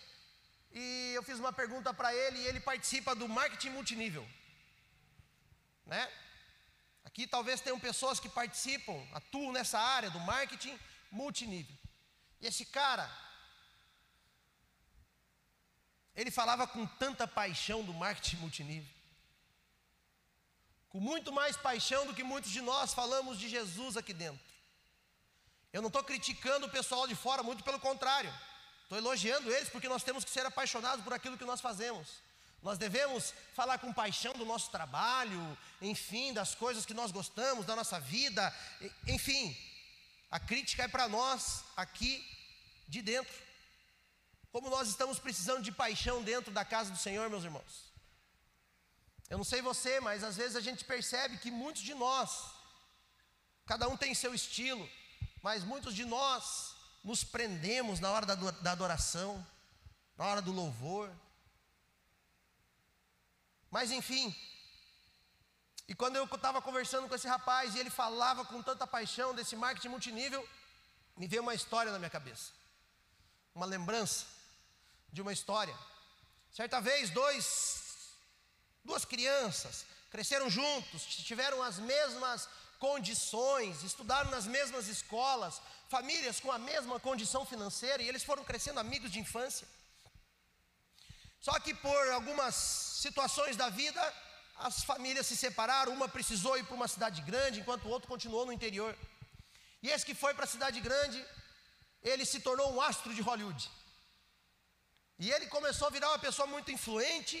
E 0.71 1.11
eu 1.15 1.23
fiz 1.23 1.39
uma 1.39 1.51
pergunta 1.51 1.93
para 1.93 2.13
ele, 2.13 2.37
e 2.39 2.47
ele 2.47 2.59
participa 2.59 3.15
do 3.15 3.27
marketing 3.27 3.71
multinível 3.71 4.25
né? 5.85 6.11
Aqui 7.03 7.27
talvez 7.27 7.61
tenham 7.61 7.79
pessoas 7.79 8.19
que 8.19 8.27
participam, 8.27 8.99
atuam 9.13 9.51
nessa 9.51 9.79
área 9.79 10.09
do 10.09 10.19
marketing 10.19 10.77
multinível. 11.11 11.75
E 12.41 12.47
esse 12.47 12.65
cara, 12.65 13.09
ele 16.15 16.31
falava 16.31 16.67
com 16.67 16.85
tanta 16.85 17.27
paixão 17.27 17.83
do 17.83 17.93
marketing 17.93 18.37
multinível, 18.37 18.94
com 20.95 21.01
muito 21.01 21.29
mais 21.29 21.57
paixão 21.57 22.07
do 22.07 22.13
que 22.13 22.23
muitos 22.23 22.49
de 22.49 22.61
nós 22.61 22.93
falamos 22.93 23.37
de 23.37 23.49
Jesus 23.49 23.97
aqui 23.97 24.13
dentro. 24.13 24.39
Eu 25.73 25.81
não 25.81 25.89
estou 25.89 26.01
criticando 26.01 26.67
o 26.67 26.69
pessoal 26.69 27.05
de 27.05 27.13
fora, 27.13 27.43
muito 27.43 27.65
pelo 27.65 27.81
contrário, 27.81 28.33
estou 28.83 28.97
elogiando 28.97 29.51
eles 29.51 29.67
porque 29.67 29.89
nós 29.89 30.03
temos 30.03 30.23
que 30.23 30.31
ser 30.31 30.45
apaixonados 30.45 31.03
por 31.03 31.11
aquilo 31.11 31.37
que 31.37 31.43
nós 31.43 31.59
fazemos. 31.59 32.07
Nós 32.61 32.77
devemos 32.77 33.33
falar 33.53 33.77
com 33.77 33.91
paixão 33.91 34.31
do 34.35 34.45
nosso 34.45 34.71
trabalho, 34.71 35.57
enfim, 35.81 36.31
das 36.31 36.55
coisas 36.55 36.85
que 36.85 36.93
nós 36.93 37.11
gostamos, 37.11 37.65
da 37.65 37.75
nossa 37.75 37.99
vida, 37.99 38.55
enfim. 39.05 39.53
A 40.31 40.39
crítica 40.39 40.83
é 40.83 40.87
para 40.87 41.09
nós 41.09 41.65
aqui 41.75 42.25
de 42.87 43.01
dentro. 43.01 43.35
Como 44.49 44.69
nós 44.69 44.87
estamos 44.87 45.19
precisando 45.19 45.61
de 45.61 45.73
paixão 45.73 46.23
dentro 46.23 46.53
da 46.53 46.63
casa 46.63 46.89
do 46.89 46.97
Senhor, 46.97 47.29
meus 47.29 47.43
irmãos. 47.43 47.84
Eu 49.29 49.37
não 49.37 49.45
sei 49.45 49.61
você, 49.61 49.99
mas 49.99 50.23
às 50.23 50.35
vezes 50.35 50.55
a 50.55 50.61
gente 50.61 50.85
percebe 50.85 51.37
que 51.37 51.49
muitos 51.49 51.81
de 51.81 51.93
nós, 51.93 52.51
cada 53.65 53.87
um 53.87 53.97
tem 53.97 54.13
seu 54.13 54.33
estilo, 54.33 54.87
mas 55.41 55.63
muitos 55.63 55.95
de 55.95 56.05
nós 56.05 56.75
nos 57.03 57.23
prendemos 57.23 57.99
na 57.99 58.11
hora 58.11 58.25
da 58.25 58.71
adoração, 58.71 59.45
na 60.17 60.25
hora 60.25 60.41
do 60.41 60.51
louvor, 60.51 61.11
mas 63.69 63.91
enfim, 63.91 64.33
e 65.87 65.93
quando 65.93 66.15
eu 66.15 66.25
estava 66.25 66.61
conversando 66.61 67.07
com 67.07 67.15
esse 67.15 67.27
rapaz 67.27 67.75
e 67.75 67.79
ele 67.79 67.89
falava 67.89 68.43
com 68.45 68.61
tanta 68.61 68.87
paixão 68.87 69.35
desse 69.35 69.55
marketing 69.55 69.89
multinível, 69.89 70.47
me 71.15 71.27
veio 71.27 71.41
uma 71.41 71.53
história 71.53 71.91
na 71.91 71.99
minha 71.99 72.09
cabeça, 72.09 72.51
uma 73.53 73.65
lembrança 73.65 74.25
de 75.11 75.21
uma 75.21 75.31
história. 75.31 75.77
Certa 76.51 76.81
vez, 76.81 77.09
dois, 77.09 77.84
duas 78.85 79.03
crianças 79.03 79.85
cresceram 80.15 80.49
juntos, 80.49 81.05
tiveram 81.29 81.61
as 81.61 81.77
mesmas 81.77 82.47
condições, 82.79 83.83
estudaram 83.83 84.29
nas 84.31 84.45
mesmas 84.45 84.87
escolas, 84.87 85.61
famílias 85.89 86.39
com 86.39 86.51
a 86.51 86.59
mesma 86.59 86.99
condição 86.99 87.45
financeira 87.45 88.01
e 88.01 88.07
eles 88.07 88.23
foram 88.23 88.43
crescendo 88.43 88.79
amigos 88.79 89.11
de 89.11 89.19
infância. 89.19 89.67
Só 91.41 91.59
que 91.59 91.73
por 91.73 92.03
algumas 92.11 92.55
situações 92.55 93.55
da 93.55 93.69
vida, 93.69 94.01
as 94.67 94.83
famílias 94.83 95.27
se 95.27 95.35
separaram, 95.35 95.93
uma 95.93 96.07
precisou 96.07 96.57
ir 96.57 96.65
para 96.65 96.79
uma 96.79 96.87
cidade 96.87 97.21
grande, 97.21 97.59
enquanto 97.59 97.85
o 97.85 97.89
outro 97.89 98.07
continuou 98.07 98.45
no 98.45 98.53
interior. 98.53 98.97
E 99.83 99.89
esse 99.89 100.05
que 100.05 100.15
foi 100.15 100.33
para 100.33 100.45
a 100.45 100.53
cidade 100.55 100.79
grande, 100.79 101.23
ele 102.01 102.25
se 102.25 102.39
tornou 102.39 102.73
um 102.73 102.81
astro 102.81 103.13
de 103.13 103.21
Hollywood. 103.21 103.69
E 105.19 105.31
ele 105.31 105.47
começou 105.47 105.87
a 105.87 105.91
virar 105.91 106.09
uma 106.09 106.19
pessoa 106.19 106.47
muito 106.47 106.71
influente, 106.71 107.37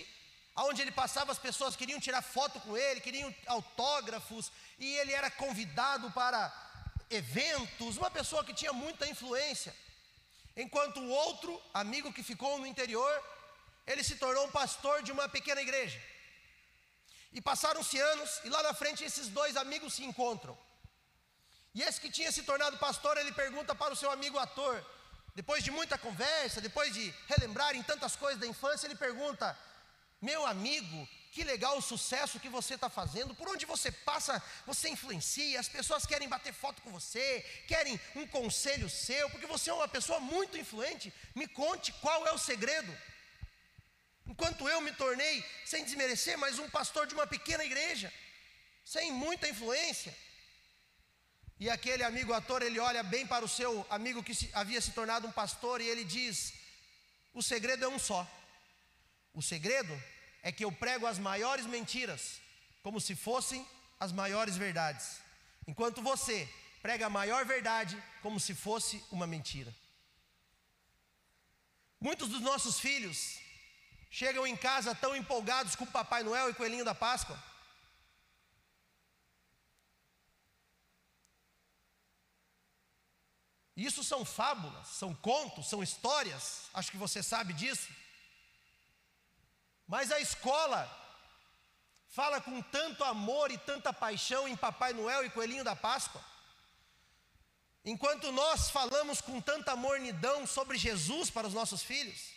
aonde 0.55 0.81
ele 0.81 0.91
passava, 0.91 1.31
as 1.31 1.37
pessoas 1.37 1.75
queriam 1.75 1.99
tirar 1.99 2.21
foto 2.21 2.59
com 2.61 2.77
ele, 2.77 3.01
queriam 3.01 3.33
autógrafos, 3.45 4.51
e 4.79 4.95
ele 4.97 5.11
era 5.11 5.29
convidado 5.29 6.09
para 6.11 6.51
eventos, 7.09 7.97
uma 7.97 8.09
pessoa 8.09 8.43
que 8.43 8.53
tinha 8.53 8.71
muita 8.71 9.07
influência. 9.07 9.75
Enquanto 10.55 11.01
o 11.01 11.09
outro 11.09 11.61
amigo 11.73 12.13
que 12.13 12.23
ficou 12.23 12.57
no 12.57 12.65
interior, 12.65 13.13
ele 13.85 14.03
se 14.03 14.15
tornou 14.15 14.45
um 14.45 14.51
pastor 14.51 15.03
de 15.03 15.11
uma 15.11 15.27
pequena 15.27 15.61
igreja. 15.61 16.01
E 17.33 17.41
passaram-se 17.41 17.99
anos, 17.99 18.39
e 18.45 18.49
lá 18.49 18.63
na 18.63 18.73
frente 18.73 19.03
esses 19.03 19.27
dois 19.27 19.57
amigos 19.57 19.93
se 19.93 20.05
encontram. 20.05 20.57
E 21.73 21.81
esse 21.83 21.99
que 21.99 22.09
tinha 22.09 22.31
se 22.31 22.43
tornado 22.43 22.77
pastor, 22.77 23.17
ele 23.17 23.33
pergunta 23.33 23.75
para 23.75 23.93
o 23.93 23.97
seu 23.97 24.09
amigo 24.09 24.39
ator, 24.39 24.83
depois 25.35 25.61
de 25.61 25.69
muita 25.69 25.97
conversa, 25.97 26.61
depois 26.61 26.93
de 26.93 27.13
relembrarem 27.27 27.83
tantas 27.83 28.15
coisas 28.15 28.39
da 28.39 28.47
infância, 28.47 28.87
ele 28.87 28.95
pergunta: 28.95 29.57
Meu 30.21 30.45
amigo, 30.45 31.07
que 31.31 31.43
legal 31.43 31.77
o 31.77 31.81
sucesso 31.81 32.39
que 32.39 32.47
você 32.47 32.75
está 32.75 32.89
fazendo, 32.89 33.35
por 33.35 33.49
onde 33.49 33.65
você 33.65 33.91
passa, 33.91 34.41
você 34.65 34.87
influencia, 34.89 35.59
as 35.59 35.67
pessoas 35.67 36.05
querem 36.05 36.29
bater 36.29 36.53
foto 36.53 36.81
com 36.81 36.91
você, 36.91 37.41
querem 37.67 37.99
um 38.15 38.25
conselho 38.25 38.89
seu, 38.89 39.29
porque 39.29 39.45
você 39.45 39.69
é 39.69 39.73
uma 39.73 39.87
pessoa 39.87 40.19
muito 40.19 40.57
influente. 40.57 41.13
Me 41.35 41.47
conte 41.47 41.91
qual 41.93 42.25
é 42.25 42.31
o 42.31 42.37
segredo. 42.37 42.91
Enquanto 44.25 44.67
eu 44.67 44.79
me 44.81 44.93
tornei, 44.93 45.43
sem 45.65 45.83
desmerecer, 45.83 46.37
mas 46.37 46.57
um 46.57 46.69
pastor 46.69 47.05
de 47.05 47.13
uma 47.13 47.27
pequena 47.27 47.63
igreja, 47.63 48.11
sem 48.83 49.11
muita 49.11 49.49
influência. 49.49 50.15
E 51.59 51.69
aquele 51.69 52.03
amigo 52.03 52.33
ator, 52.33 52.61
ele 52.61 52.79
olha 52.79 53.03
bem 53.03 53.27
para 53.27 53.45
o 53.45 53.47
seu 53.47 53.85
amigo 53.89 54.23
que 54.23 54.33
havia 54.53 54.81
se 54.81 54.91
tornado 54.91 55.27
um 55.27 55.31
pastor 55.31 55.79
e 55.79 55.87
ele 55.87 56.03
diz: 56.03 56.53
O 57.33 57.41
segredo 57.43 57.85
é 57.85 57.87
um 57.87 57.99
só. 57.99 58.25
O 59.35 59.41
segredo 59.41 59.93
é 60.41 60.49
que 60.49 60.63
eu 60.63 60.71
prego 60.71 61.05
as 61.05 61.19
maiores 61.19 61.65
mentiras, 61.65 62.39
como 62.81 63.01
se 63.01 63.15
fossem 63.15 63.67
as 63.99 64.13
maiores 64.13 64.55
verdades, 64.55 65.19
enquanto 65.67 66.01
você 66.01 66.47
prega 66.81 67.07
a 67.07 67.09
maior 67.09 67.43
verdade 67.45 68.01
como 68.21 68.39
se 68.39 68.55
fosse 68.55 69.03
uma 69.11 69.27
mentira. 69.27 69.75
Muitos 71.99 72.29
dos 72.29 72.39
nossos 72.39 72.79
filhos 72.79 73.37
chegam 74.09 74.47
em 74.47 74.55
casa 74.55 74.95
tão 74.95 75.13
empolgados 75.13 75.75
com 75.75 75.85
Papai 75.85 76.23
Noel 76.23 76.49
e 76.49 76.53
Coelhinho 76.53 76.85
da 76.85 76.95
Páscoa. 76.95 77.37
Isso 83.75 84.01
são 84.01 84.23
fábulas, 84.23 84.87
são 84.87 85.13
contos, 85.13 85.67
são 85.67 85.83
histórias, 85.83 86.69
acho 86.73 86.89
que 86.89 86.97
você 86.97 87.21
sabe 87.21 87.51
disso. 87.51 87.91
Mas 89.87 90.11
a 90.11 90.19
escola 90.19 90.89
fala 92.09 92.41
com 92.41 92.61
tanto 92.61 93.03
amor 93.03 93.51
e 93.51 93.57
tanta 93.57 93.91
paixão 93.93 94.47
em 94.47 94.55
Papai 94.55 94.93
Noel 94.93 95.25
e 95.25 95.29
Coelhinho 95.29 95.63
da 95.63 95.75
Páscoa. 95.75 96.23
Enquanto 97.83 98.31
nós 98.31 98.69
falamos 98.71 99.21
com 99.21 99.39
tanta 99.39 99.75
mornidão 99.75 100.47
sobre 100.47 100.77
Jesus 100.77 101.29
para 101.29 101.47
os 101.47 101.53
nossos 101.53 101.83
filhos. 101.83 102.33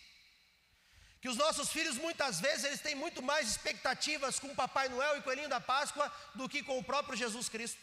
Que 1.21 1.28
os 1.28 1.37
nossos 1.37 1.71
filhos 1.71 1.97
muitas 1.97 2.38
vezes 2.38 2.64
eles 2.64 2.81
têm 2.81 2.95
muito 2.95 3.23
mais 3.23 3.49
expectativas 3.49 4.38
com 4.38 4.55
Papai 4.55 4.88
Noel 4.88 5.17
e 5.17 5.23
Coelhinho 5.23 5.49
da 5.49 5.61
Páscoa 5.61 6.12
do 6.35 6.49
que 6.49 6.62
com 6.62 6.78
o 6.78 6.85
próprio 6.85 7.17
Jesus 7.17 7.49
Cristo. 7.49 7.81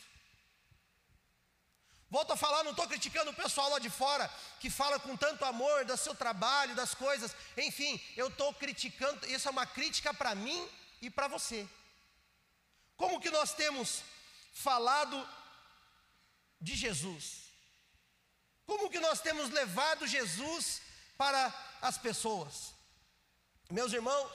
Volto 2.16 2.32
a 2.32 2.38
falar, 2.38 2.64
não 2.64 2.72
estou 2.72 2.88
criticando 2.88 3.32
o 3.32 3.34
pessoal 3.34 3.70
lá 3.72 3.78
de 3.78 3.90
fora 3.90 4.26
que 4.62 4.70
fala 4.70 4.98
com 4.98 5.18
tanto 5.18 5.44
amor 5.44 5.84
do 5.84 5.98
seu 5.98 6.16
trabalho, 6.16 6.74
das 6.74 6.96
coisas. 6.96 7.36
Enfim, 7.58 8.02
eu 8.16 8.30
estou 8.30 8.54
criticando, 8.54 9.26
isso 9.26 9.50
é 9.50 9.52
uma 9.52 9.66
crítica 9.66 10.14
para 10.14 10.34
mim 10.34 10.66
e 11.02 11.10
para 11.10 11.28
você. 11.28 11.68
Como 12.96 13.20
que 13.20 13.30
nós 13.30 13.54
temos 13.54 14.02
falado 14.54 15.18
de 16.62 16.74
Jesus? 16.74 17.52
Como 18.66 18.90
que 18.90 19.02
nós 19.02 19.20
temos 19.20 19.50
levado 19.50 20.08
Jesus 20.08 20.82
para 21.18 21.54
as 21.82 21.98
pessoas? 21.98 22.74
Meus 23.70 23.92
irmãos, 23.92 24.32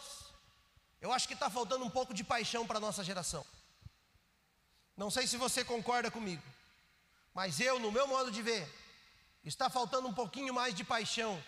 eu 1.01 1.11
acho 1.15 1.27
que 1.27 1.33
está 1.33 1.49
faltando 1.49 1.87
um 1.87 1.91
pouco 1.99 2.13
de 2.13 2.23
paixão 2.23 2.67
para 2.67 2.77
a 2.77 2.87
nossa 2.89 3.03
geração. 3.03 3.43
Não 4.99 5.11
sei 5.11 5.27
se 5.27 5.39
você 5.39 5.65
concorda 5.65 6.11
comigo, 6.11 6.43
mas 7.41 7.59
eu, 7.59 7.79
no 7.79 7.91
meu 7.91 8.07
modo 8.07 8.31
de 8.31 8.43
ver, 8.43 8.69
está 9.43 9.71
faltando 9.71 10.07
um 10.07 10.13
pouquinho 10.13 10.53
mais 10.53 10.75
de 10.75 10.85
paixão 10.85 11.43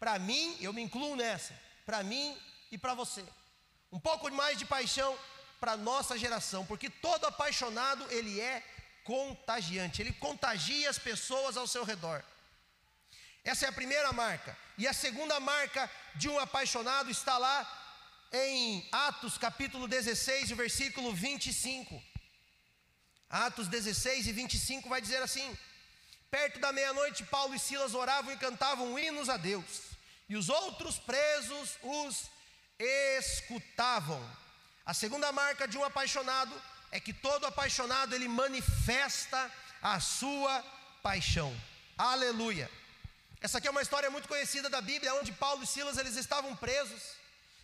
para 0.00 0.18
mim, 0.18 0.56
eu 0.62 0.72
me 0.72 0.80
incluo 0.80 1.14
nessa, 1.14 1.52
para 1.84 2.02
mim 2.02 2.34
e 2.72 2.78
para 2.78 2.94
você. 2.94 3.22
Um 3.92 4.00
pouco 4.00 4.32
mais 4.32 4.56
de 4.56 4.64
paixão 4.64 5.14
para 5.60 5.72
a 5.72 5.76
nossa 5.76 6.16
geração, 6.16 6.64
porque 6.64 6.88
todo 6.88 7.26
apaixonado 7.26 8.02
ele 8.10 8.40
é 8.40 8.64
contagiante, 9.04 10.00
ele 10.00 10.14
contagia 10.14 10.88
as 10.88 10.98
pessoas 10.98 11.58
ao 11.58 11.66
seu 11.66 11.84
redor. 11.84 12.24
Essa 13.44 13.66
é 13.66 13.68
a 13.68 13.78
primeira 13.80 14.10
marca. 14.14 14.56
E 14.78 14.88
a 14.88 14.94
segunda 14.94 15.38
marca 15.38 15.90
de 16.14 16.30
um 16.30 16.38
apaixonado 16.38 17.10
está 17.10 17.36
lá 17.36 17.58
em 18.32 18.88
Atos 18.90 19.36
capítulo 19.36 19.86
16, 19.86 20.52
versículo 20.52 21.12
25. 21.12 22.15
Atos 23.28 23.68
16 23.68 24.26
e 24.26 24.32
25 24.32 24.88
vai 24.88 25.00
dizer 25.00 25.22
assim: 25.22 25.56
Perto 26.30 26.58
da 26.58 26.72
meia-noite, 26.72 27.24
Paulo 27.24 27.54
e 27.54 27.58
Silas 27.58 27.94
oravam 27.94 28.32
e 28.32 28.36
cantavam 28.36 28.98
hinos 28.98 29.28
a 29.28 29.36
Deus, 29.36 29.82
e 30.28 30.36
os 30.36 30.48
outros 30.48 30.98
presos 30.98 31.78
os 31.82 32.30
escutavam. 32.78 34.22
A 34.84 34.94
segunda 34.94 35.32
marca 35.32 35.66
de 35.66 35.76
um 35.76 35.84
apaixonado 35.84 36.54
é 36.92 37.00
que 37.00 37.12
todo 37.12 37.46
apaixonado 37.46 38.14
ele 38.14 38.28
manifesta 38.28 39.50
a 39.82 39.98
sua 39.98 40.62
paixão. 41.02 41.54
Aleluia. 41.98 42.70
Essa 43.40 43.58
aqui 43.58 43.68
é 43.68 43.70
uma 43.70 43.82
história 43.82 44.10
muito 44.10 44.28
conhecida 44.28 44.68
da 44.68 44.80
Bíblia, 44.80 45.14
onde 45.14 45.32
Paulo 45.32 45.62
e 45.62 45.66
Silas 45.66 45.98
eles 45.98 46.16
estavam 46.16 46.54
presos. 46.56 47.02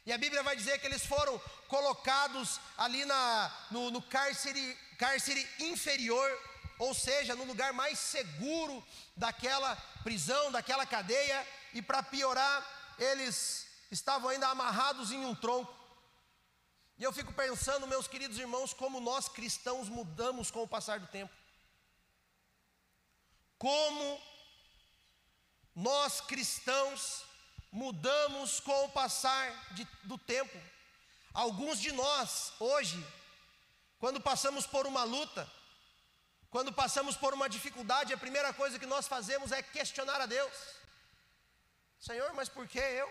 E 0.04 0.12
a 0.12 0.19
Bíblia 0.19 0.42
vai 0.42 0.57
dizer 0.57 0.78
que 0.78 0.87
eles 0.87 1.07
foram 1.07 1.40
colocados 1.69 2.61
ali 2.76 3.04
na, 3.04 3.52
no, 3.71 3.90
no 3.90 4.02
cárcere, 4.02 4.76
cárcere 5.02 5.44
inferior, 5.59 6.30
ou 6.78 6.94
seja, 6.94 7.35
no 7.35 7.42
lugar 7.42 7.73
mais 7.73 7.99
seguro 7.99 8.75
daquela 9.16 9.75
prisão, 10.04 10.52
daquela 10.52 10.87
cadeia, 10.87 11.44
e 11.75 11.82
para 11.82 12.04
piorar, 12.04 12.56
eles 12.97 13.66
estavam 13.90 14.30
ainda 14.30 14.47
amarrados 14.47 15.11
em 15.11 15.25
um 15.25 15.35
tronco. 15.35 15.75
E 16.97 17.02
eu 17.02 17.12
fico 17.12 17.32
pensando, 17.32 17.85
meus 17.88 18.06
queridos 18.06 18.38
irmãos, 18.38 18.73
como 18.73 19.00
nós 19.00 19.28
cristãos 19.28 19.88
mudamos 19.88 20.52
com 20.52 20.62
o 20.62 20.68
passar 20.68 21.00
do 21.00 21.09
tempo. 21.09 21.35
Como 23.59 24.23
nós 25.75 26.21
cristãos 26.21 27.25
mudamos 27.73 28.61
com 28.61 28.85
o 28.85 28.90
passar 28.90 29.75
de, 29.75 29.85
do 30.04 30.16
tempo. 30.16 30.56
Alguns 31.35 31.80
de 31.80 31.90
nós, 31.90 32.52
hoje, 32.61 33.04
quando 34.02 34.21
passamos 34.21 34.66
por 34.66 34.85
uma 34.85 35.04
luta, 35.04 35.49
quando 36.50 36.73
passamos 36.73 37.16
por 37.16 37.32
uma 37.32 37.49
dificuldade, 37.49 38.12
a 38.12 38.23
primeira 38.25 38.52
coisa 38.52 38.76
que 38.76 38.93
nós 38.95 39.06
fazemos 39.06 39.52
é 39.52 39.62
questionar 39.62 40.21
a 40.21 40.26
Deus: 40.26 40.56
Senhor, 42.00 42.32
mas 42.32 42.49
por 42.49 42.67
que 42.67 42.80
eu? 42.80 43.08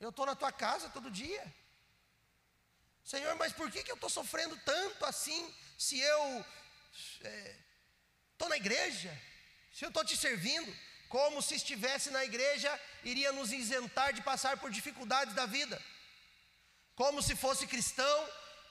Eu 0.00 0.10
estou 0.10 0.26
na 0.26 0.34
tua 0.34 0.50
casa 0.50 0.88
todo 0.88 1.08
dia. 1.08 1.44
Senhor, 3.04 3.32
mas 3.36 3.52
por 3.52 3.70
que, 3.70 3.84
que 3.84 3.92
eu 3.92 3.94
estou 3.94 4.10
sofrendo 4.10 4.56
tanto 4.64 5.04
assim, 5.04 5.40
se 5.78 6.00
eu 6.00 6.44
estou 8.32 8.48
é, 8.48 8.50
na 8.50 8.56
igreja, 8.56 9.12
se 9.72 9.84
eu 9.84 9.90
estou 9.90 10.04
te 10.04 10.16
servindo? 10.16 10.76
como 11.14 11.40
se 11.40 11.54
estivesse 11.54 12.10
na 12.10 12.24
igreja, 12.24 12.70
iria 13.04 13.30
nos 13.30 13.52
isentar 13.52 14.12
de 14.12 14.20
passar 14.20 14.56
por 14.56 14.68
dificuldades 14.68 15.32
da 15.32 15.46
vida. 15.46 15.80
Como 16.96 17.22
se 17.22 17.36
fosse 17.36 17.68
cristão, 17.68 18.18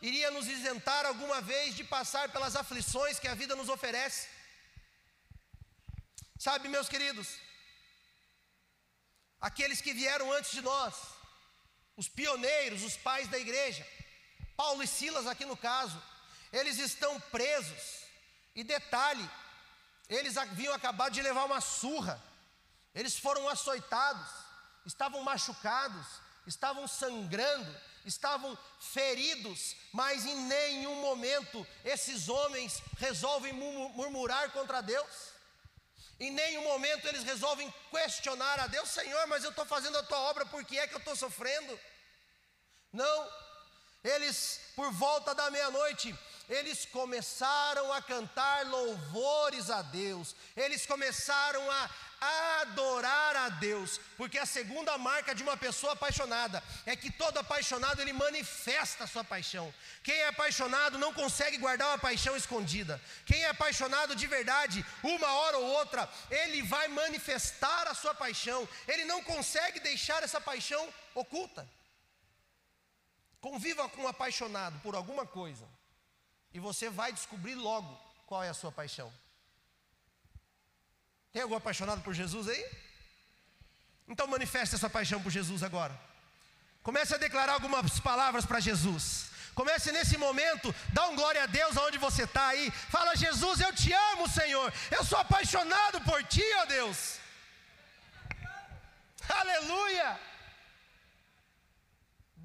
iria 0.08 0.30
nos 0.36 0.48
isentar 0.56 1.04
alguma 1.06 1.40
vez 1.42 1.76
de 1.78 1.84
passar 1.96 2.26
pelas 2.34 2.56
aflições 2.56 3.20
que 3.20 3.28
a 3.28 3.36
vida 3.42 3.56
nos 3.56 3.70
oferece. 3.76 4.28
Sabe, 6.46 6.68
meus 6.68 6.90
queridos, 6.94 7.28
aqueles 9.50 9.80
que 9.82 9.94
vieram 9.94 10.32
antes 10.34 10.52
de 10.52 10.62
nós, 10.62 10.94
os 11.96 12.08
pioneiros, 12.08 12.84
os 12.84 12.98
pais 12.98 13.28
da 13.30 13.40
igreja, 13.40 13.88
Paulo 14.62 14.84
e 14.84 14.88
Silas 14.88 15.26
aqui 15.26 15.46
no 15.46 15.58
caso, 15.58 15.98
eles 16.60 16.78
estão 16.78 17.20
presos. 17.38 18.04
E 18.56 18.64
detalhe, 18.64 19.28
eles 20.08 20.38
haviam 20.38 20.74
acabado 20.76 21.14
de 21.14 21.22
levar 21.22 21.46
uma 21.46 21.62
surra 21.62 22.22
eles 22.94 23.18
foram 23.18 23.50
açoitados, 23.50 24.30
estavam 24.86 25.24
machucados, 25.24 26.06
estavam 26.46 26.88
sangrando, 26.88 27.76
estavam 28.06 28.58
feridos, 28.80 29.76
mas 29.92 30.26
em 30.26 30.36
nenhum 30.36 30.96
momento 30.96 31.66
esses 31.84 32.30
homens 32.30 32.82
resolvem 32.98 33.54
murmurar 33.54 34.52
contra 34.52 34.82
Deus. 34.82 35.34
Em 36.20 36.32
nenhum 36.32 36.64
momento 36.64 37.08
eles 37.08 37.24
resolvem 37.24 37.74
questionar 37.92 38.60
a 38.60 38.68
Deus, 38.68 38.90
Senhor, 38.90 39.26
mas 39.28 39.44
eu 39.44 39.50
estou 39.50 39.66
fazendo 39.66 39.98
a 39.98 40.04
tua 40.04 40.20
obra, 40.20 40.46
por 40.46 40.64
que 40.64 40.78
é 40.78 40.88
que 40.88 40.94
eu 40.94 41.00
estou 41.00 41.16
sofrendo? 41.16 41.80
Não, 42.92 43.30
eles, 44.04 44.60
por 44.76 44.92
volta 44.92 45.34
da 45.34 45.50
meia-noite, 45.50 46.18
eles 46.50 46.86
começaram 46.86 47.92
a 47.94 48.02
cantar 48.02 48.66
louvores 48.68 49.70
a 49.70 49.82
Deus, 49.82 50.36
eles 50.56 50.86
começaram 50.86 51.70
a 51.72 51.90
adorar 52.62 53.36
a 53.36 53.50
Deus, 53.50 54.00
porque 54.18 54.38
a 54.38 54.46
segunda 54.46 54.98
marca 54.98 55.36
de 55.36 55.44
uma 55.44 55.58
pessoa 55.58 55.94
apaixonada 55.94 56.64
é 56.86 56.96
que 56.96 57.12
todo 57.12 57.38
apaixonado 57.38 58.02
ele 58.02 58.14
manifesta 58.14 59.04
a 59.04 59.08
sua 59.08 59.24
paixão. 59.24 59.74
Quem 60.04 60.16
é 60.16 60.28
apaixonado 60.28 60.98
não 60.98 61.14
consegue 61.14 61.58
guardar 61.58 61.90
uma 61.90 61.98
paixão 61.98 62.36
escondida. 62.36 63.02
Quem 63.26 63.44
é 63.44 63.50
apaixonado 63.50 64.16
de 64.16 64.26
verdade, 64.28 64.86
uma 65.04 65.32
hora 65.34 65.58
ou 65.58 65.66
outra, 65.66 66.10
ele 66.30 66.62
vai 66.62 66.88
manifestar 66.88 67.88
a 67.88 67.94
sua 67.94 68.14
paixão. 68.14 68.68
Ele 68.88 69.04
não 69.06 69.22
consegue 69.24 69.80
deixar 69.80 70.24
essa 70.24 70.40
paixão 70.40 70.88
oculta. 71.14 71.68
Conviva 73.42 73.90
com 73.90 74.04
um 74.04 74.08
apaixonado 74.08 74.80
por 74.80 74.96
alguma 74.96 75.26
coisa 75.26 75.68
e 76.54 76.60
você 76.60 76.90
vai 76.90 77.12
descobrir 77.12 77.56
logo 77.56 78.00
qual 78.26 78.44
é 78.44 78.50
a 78.50 78.54
sua 78.54 78.72
paixão. 78.72 79.12
Tem 81.32 81.42
algum 81.42 81.56
apaixonado 81.56 82.02
por 82.02 82.14
Jesus 82.14 82.48
aí? 82.48 82.66
Então 84.08 84.28
manifeste 84.28 84.76
essa 84.76 84.90
paixão 84.90 85.22
por 85.22 85.32
Jesus 85.32 85.64
agora. 85.64 86.00
Comece 86.84 87.16
a 87.16 87.18
declarar 87.18 87.54
algumas 87.54 88.00
palavras 88.00 88.46
para 88.46 88.60
Jesus. 88.60 89.32
Comece 89.56 89.92
nesse 89.92 90.18
momento, 90.18 90.74
dá 90.90 91.08
um 91.08 91.16
glória 91.16 91.44
a 91.44 91.46
Deus 91.46 91.78
aonde 91.78 91.98
você 91.98 92.24
está 92.24 92.48
aí. 92.48 92.70
Fala, 92.72 93.16
Jesus, 93.16 93.62
eu 93.62 93.74
te 93.74 93.92
amo, 93.94 94.28
Senhor. 94.28 94.74
Eu 94.92 95.04
sou 95.04 95.18
apaixonado 95.18 96.02
por 96.02 96.24
ti, 96.24 96.44
ó 96.62 96.66
Deus. 96.66 97.20
Aleluia. 99.30 100.33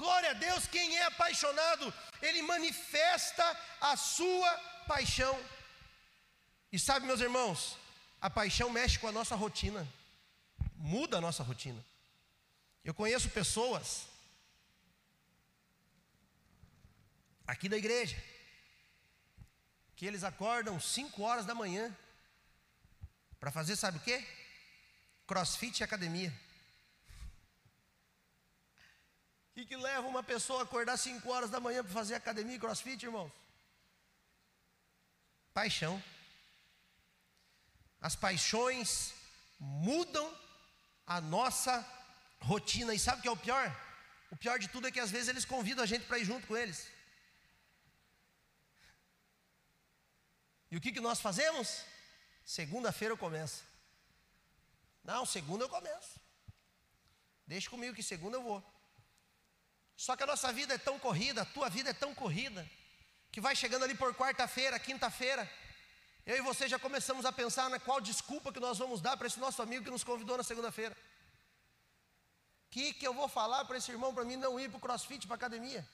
Glória 0.03 0.31
a 0.31 0.35
Deus, 0.35 0.67
quem 0.69 0.97
é 0.97 1.05
apaixonado, 1.07 1.93
ele 2.23 2.41
manifesta 2.43 3.45
a 3.81 3.97
sua 3.97 4.51
paixão. 4.87 5.37
E 6.71 6.79
sabe, 6.79 7.05
meus 7.05 7.21
irmãos, 7.21 7.77
a 8.21 8.31
paixão 8.31 8.71
mexe 8.71 8.97
com 8.99 9.09
a 9.09 9.17
nossa 9.19 9.35
rotina, 9.35 9.87
muda 10.77 11.19
a 11.19 11.21
nossa 11.21 11.43
rotina. 11.43 11.85
Eu 12.85 12.95
conheço 12.95 13.29
pessoas 13.31 14.07
aqui 17.45 17.69
da 17.69 17.77
igreja 17.77 18.17
que 19.97 20.07
eles 20.07 20.23
acordam 20.23 20.79
5 20.79 21.21
horas 21.23 21.45
da 21.45 21.57
manhã 21.57 21.85
para 23.41 23.51
fazer 23.51 23.75
sabe 23.75 23.99
o 23.99 24.01
quê? 24.01 24.25
Crossfit 25.27 25.81
e 25.81 25.85
academia. 25.85 26.33
O 29.48 29.48
que, 29.59 29.67
que 29.67 29.77
leva 29.77 30.07
uma 30.07 30.23
pessoa 30.23 30.61
a 30.61 30.63
acordar 30.63 30.97
5 30.97 31.29
horas 31.29 31.51
da 31.51 31.59
manhã 31.59 31.83
para 31.83 31.93
fazer 31.93 32.15
academia 32.15 32.57
e 32.57 32.61
crossfit, 32.61 33.05
irmãos? 33.05 33.33
Paixão. 35.53 36.03
As 38.01 38.15
paixões 38.15 39.15
mudam 39.59 40.27
a 41.05 41.21
nossa 41.21 41.75
rotina. 42.41 42.95
E 42.95 42.99
sabe 42.99 43.19
o 43.19 43.23
que 43.23 43.29
é 43.29 43.33
o 43.33 43.37
pior? 43.37 43.67
O 44.31 44.37
pior 44.37 44.59
de 44.61 44.69
tudo 44.69 44.87
é 44.87 44.93
que 44.93 45.01
às 45.01 45.11
vezes 45.11 45.29
eles 45.29 45.45
convidam 45.45 45.83
a 45.83 45.87
gente 45.87 46.07
para 46.07 46.19
ir 46.19 46.25
junto 46.25 46.47
com 46.47 46.57
eles. 46.57 46.87
E 50.71 50.77
o 50.77 50.81
que, 50.81 50.93
que 50.93 51.01
nós 51.01 51.21
fazemos? 51.21 51.83
Segunda-feira 52.45 53.15
eu 53.15 53.19
começo. 53.19 53.65
Não, 55.03 55.27
segunda 55.27 55.65
eu 55.65 55.69
começo. 55.69 56.21
Deixa 57.47 57.69
comigo 57.69 57.97
que 57.97 58.03
segunda 58.03 58.37
eu 58.37 58.43
vou. 58.43 58.78
Só 60.05 60.15
que 60.15 60.23
a 60.23 60.27
nossa 60.27 60.53
vida 60.53 60.75
é 60.75 60.79
tão 60.79 60.97
corrida, 60.97 61.43
a 61.43 61.45
tua 61.45 61.69
vida 61.69 61.91
é 61.91 61.93
tão 61.93 62.15
corrida, 62.15 62.65
que 63.33 63.41
vai 63.41 63.57
chegando 63.57 63.83
ali 63.83 63.97
por 63.97 64.15
quarta-feira, 64.15 64.79
quinta-feira, 64.79 65.51
eu 66.25 66.37
e 66.37 66.41
você 66.41 66.69
já 66.69 66.79
começamos 66.79 67.25
a 67.25 67.33
pensar 67.33 67.69
na 67.69 67.81
qual 67.81 68.01
desculpa 68.01 68.53
que 68.53 68.61
nós 68.61 68.79
vamos 68.79 69.01
dar 69.01 69.17
para 69.17 69.27
esse 69.27 69.41
nosso 69.41 69.61
amigo 69.61 69.85
que 69.85 69.91
nos 69.91 70.05
convidou 70.05 70.37
na 70.37 70.45
segunda-feira. 70.45 70.97
O 72.67 72.71
que, 72.71 72.93
que 72.93 73.05
eu 73.05 73.13
vou 73.13 73.27
falar 73.27 73.65
para 73.65 73.77
esse 73.77 73.91
irmão 73.91 74.15
para 74.15 74.25
mim 74.25 74.37
não 74.37 74.61
ir 74.61 74.69
para 74.69 74.79
o 74.79 74.81
crossfit, 74.81 75.27
para 75.27 75.35
a 75.35 75.41
academia? 75.43 75.85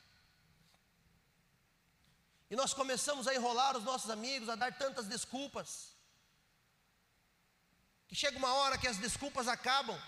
E 2.51 2.57
nós 2.57 2.75
começamos 2.75 3.27
a 3.27 3.35
enrolar 3.35 3.75
os 3.75 3.85
nossos 3.85 4.11
amigos, 4.11 4.51
a 4.51 4.55
dar 4.55 4.77
tantas 4.77 5.07
desculpas, 5.07 5.95
que 8.07 8.15
chega 8.15 8.37
uma 8.37 8.53
hora 8.53 8.77
que 8.77 8.87
as 8.87 8.99
desculpas 8.99 9.49
acabam. 9.49 9.99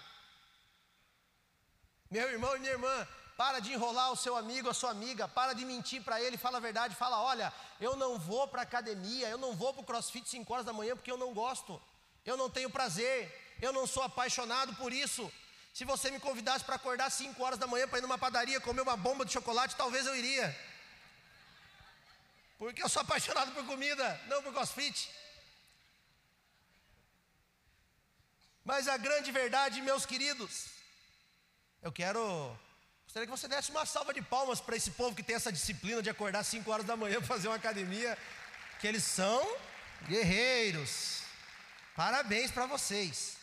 Meu 2.11 2.29
irmão 2.31 2.55
e 2.57 2.59
minha 2.59 2.73
irmã, 2.73 3.09
para 3.37 3.61
de 3.61 3.73
enrolar 3.73 4.11
o 4.11 4.17
seu 4.17 4.35
amigo, 4.37 4.71
a 4.71 4.75
sua 4.75 4.91
amiga, 4.91 5.29
para 5.29 5.53
de 5.53 5.65
mentir 5.65 6.03
para 6.03 6.21
ele, 6.21 6.39
fala 6.39 6.57
a 6.57 6.61
verdade, 6.61 6.95
fala: 6.95 7.21
olha, 7.21 7.53
eu 7.81 7.95
não 7.95 8.19
vou 8.19 8.49
para 8.49 8.63
a 8.63 8.65
academia, 8.65 9.29
eu 9.29 9.39
não 9.39 9.55
vou 9.55 9.73
para 9.75 9.83
o 9.83 9.85
crossfit 9.85 10.29
5 10.29 10.53
horas 10.53 10.65
da 10.65 10.73
manhã 10.73 10.97
porque 10.97 11.11
eu 11.11 11.19
não 11.19 11.35
gosto, 11.35 11.81
eu 12.25 12.37
não 12.37 12.49
tenho 12.49 12.71
prazer, 12.71 13.57
eu 13.61 13.73
não 13.73 13.87
sou 13.87 14.03
apaixonado 14.03 14.75
por 14.77 14.93
isso. 14.93 15.31
Se 15.75 15.85
você 15.85 16.11
me 16.11 16.19
convidasse 16.19 16.65
para 16.65 16.77
acordar 16.77 17.11
5 17.11 17.43
horas 17.45 17.59
da 17.59 17.67
manhã 17.67 17.87
para 17.87 17.99
ir 17.99 18.03
numa 18.03 18.17
padaria 18.17 18.59
comer 18.61 18.81
uma 18.81 18.97
bomba 18.97 19.27
de 19.27 19.33
chocolate, 19.33 19.77
talvez 19.77 20.07
eu 20.07 20.17
iria. 20.17 20.59
Porque 22.59 22.83
eu 22.83 22.89
sou 22.89 23.03
apaixonado 23.03 23.53
por 23.53 23.67
comida, 23.67 24.19
não 24.29 24.43
por 24.43 24.55
crossfit. 24.55 25.11
Mas 28.65 28.89
a 28.89 28.97
grande 28.97 29.31
verdade, 29.31 29.83
meus 29.83 30.07
queridos, 30.07 30.71
eu 31.83 31.93
quero 31.93 32.59
Gostaria 33.17 33.33
que 33.33 33.41
você 33.41 33.49
desse 33.49 33.71
uma 33.71 33.87
salva 33.87 34.13
de 34.13 34.21
palmas 34.21 34.61
para 34.61 34.77
esse 34.77 34.91
povo 34.91 35.17
que 35.17 35.23
tem 35.23 35.35
essa 35.37 35.51
disciplina 35.51 36.03
de 36.03 36.11
acordar 36.11 36.45
5 36.45 36.71
horas 36.71 36.85
da 36.85 36.99
manhã 36.99 37.17
para 37.17 37.25
fazer 37.35 37.49
uma 37.49 37.57
academia, 37.57 38.19
que 38.79 38.87
eles 38.87 39.03
são 39.03 39.43
guerreiros. 40.07 41.23
Parabéns 41.95 42.51
para 42.51 42.67
vocês. 42.67 43.39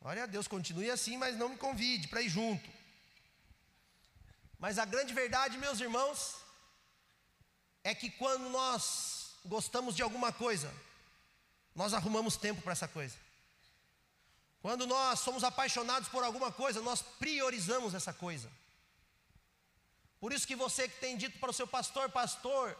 Glória 0.00 0.24
a 0.24 0.26
Deus, 0.26 0.48
continue 0.48 0.90
assim, 0.90 1.16
mas 1.16 1.36
não 1.36 1.50
me 1.50 1.56
convide 1.56 2.08
para 2.08 2.20
ir 2.20 2.28
junto. 2.28 2.68
Mas 4.58 4.76
a 4.76 4.84
grande 4.84 5.14
verdade, 5.14 5.56
meus 5.56 5.78
irmãos, 5.78 6.34
é 7.84 7.94
que 7.94 8.10
quando 8.10 8.50
nós 8.50 9.36
gostamos 9.44 9.94
de 9.94 10.02
alguma 10.02 10.32
coisa, 10.32 10.68
nós 11.76 11.94
arrumamos 11.94 12.36
tempo 12.36 12.60
para 12.60 12.72
essa 12.72 12.88
coisa. 12.88 13.14
Quando 14.60 14.84
nós 14.84 15.20
somos 15.20 15.44
apaixonados 15.44 16.08
por 16.08 16.24
alguma 16.24 16.50
coisa, 16.50 16.82
nós 16.82 17.02
priorizamos 17.02 17.94
essa 17.94 18.12
coisa. 18.12 18.50
Por 20.24 20.32
isso 20.32 20.46
que 20.46 20.56
você 20.56 20.88
que 20.88 20.98
tem 21.00 21.18
dito 21.18 21.38
para 21.38 21.50
o 21.50 21.52
seu 21.52 21.66
pastor, 21.66 22.08
pastor, 22.08 22.74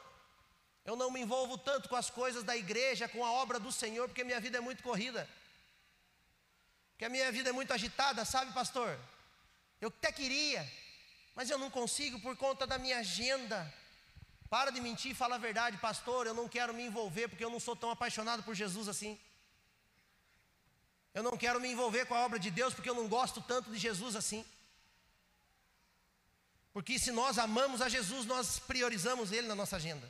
eu 0.82 0.96
não 0.96 1.10
me 1.10 1.20
envolvo 1.20 1.58
tanto 1.58 1.90
com 1.90 1.96
as 2.02 2.08
coisas 2.08 2.42
da 2.42 2.56
igreja, 2.56 3.06
com 3.06 3.22
a 3.22 3.30
obra 3.32 3.60
do 3.60 3.70
Senhor, 3.70 4.08
porque 4.08 4.24
minha 4.24 4.40
vida 4.40 4.56
é 4.56 4.62
muito 4.62 4.82
corrida. 4.82 5.28
Porque 6.92 7.04
a 7.04 7.10
minha 7.10 7.30
vida 7.30 7.50
é 7.50 7.52
muito 7.52 7.70
agitada, 7.70 8.24
sabe, 8.24 8.50
pastor? 8.54 8.98
Eu 9.78 9.88
até 9.88 10.10
queria, 10.10 10.66
mas 11.34 11.50
eu 11.50 11.58
não 11.58 11.68
consigo 11.68 12.18
por 12.18 12.34
conta 12.34 12.66
da 12.66 12.78
minha 12.78 13.00
agenda. 13.00 13.70
Para 14.48 14.70
de 14.72 14.80
mentir 14.80 15.10
e 15.10 15.14
fala 15.14 15.34
a 15.34 15.44
verdade, 15.46 15.76
pastor. 15.76 16.26
Eu 16.26 16.32
não 16.32 16.48
quero 16.48 16.72
me 16.72 16.84
envolver 16.84 17.28
porque 17.28 17.44
eu 17.44 17.50
não 17.50 17.60
sou 17.60 17.76
tão 17.76 17.90
apaixonado 17.90 18.42
por 18.42 18.54
Jesus 18.54 18.88
assim. 18.88 19.20
Eu 21.12 21.22
não 21.22 21.36
quero 21.36 21.60
me 21.60 21.68
envolver 21.68 22.06
com 22.06 22.14
a 22.14 22.24
obra 22.24 22.38
de 22.38 22.50
Deus 22.50 22.72
porque 22.72 22.88
eu 22.88 22.94
não 22.94 23.06
gosto 23.06 23.42
tanto 23.42 23.70
de 23.70 23.76
Jesus 23.76 24.16
assim. 24.16 24.46
Porque 26.74 26.98
se 26.98 27.12
nós 27.12 27.38
amamos 27.38 27.80
a 27.80 27.88
Jesus, 27.88 28.26
nós 28.26 28.58
priorizamos 28.58 29.30
Ele 29.30 29.46
na 29.46 29.54
nossa 29.54 29.76
agenda. 29.76 30.06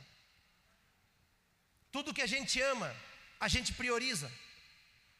Tudo 1.91 2.13
que 2.13 2.23
a 2.23 2.27
gente 2.27 2.59
ama, 2.59 2.93
a 3.39 3.47
gente 3.47 3.71
prioriza. 3.71 4.29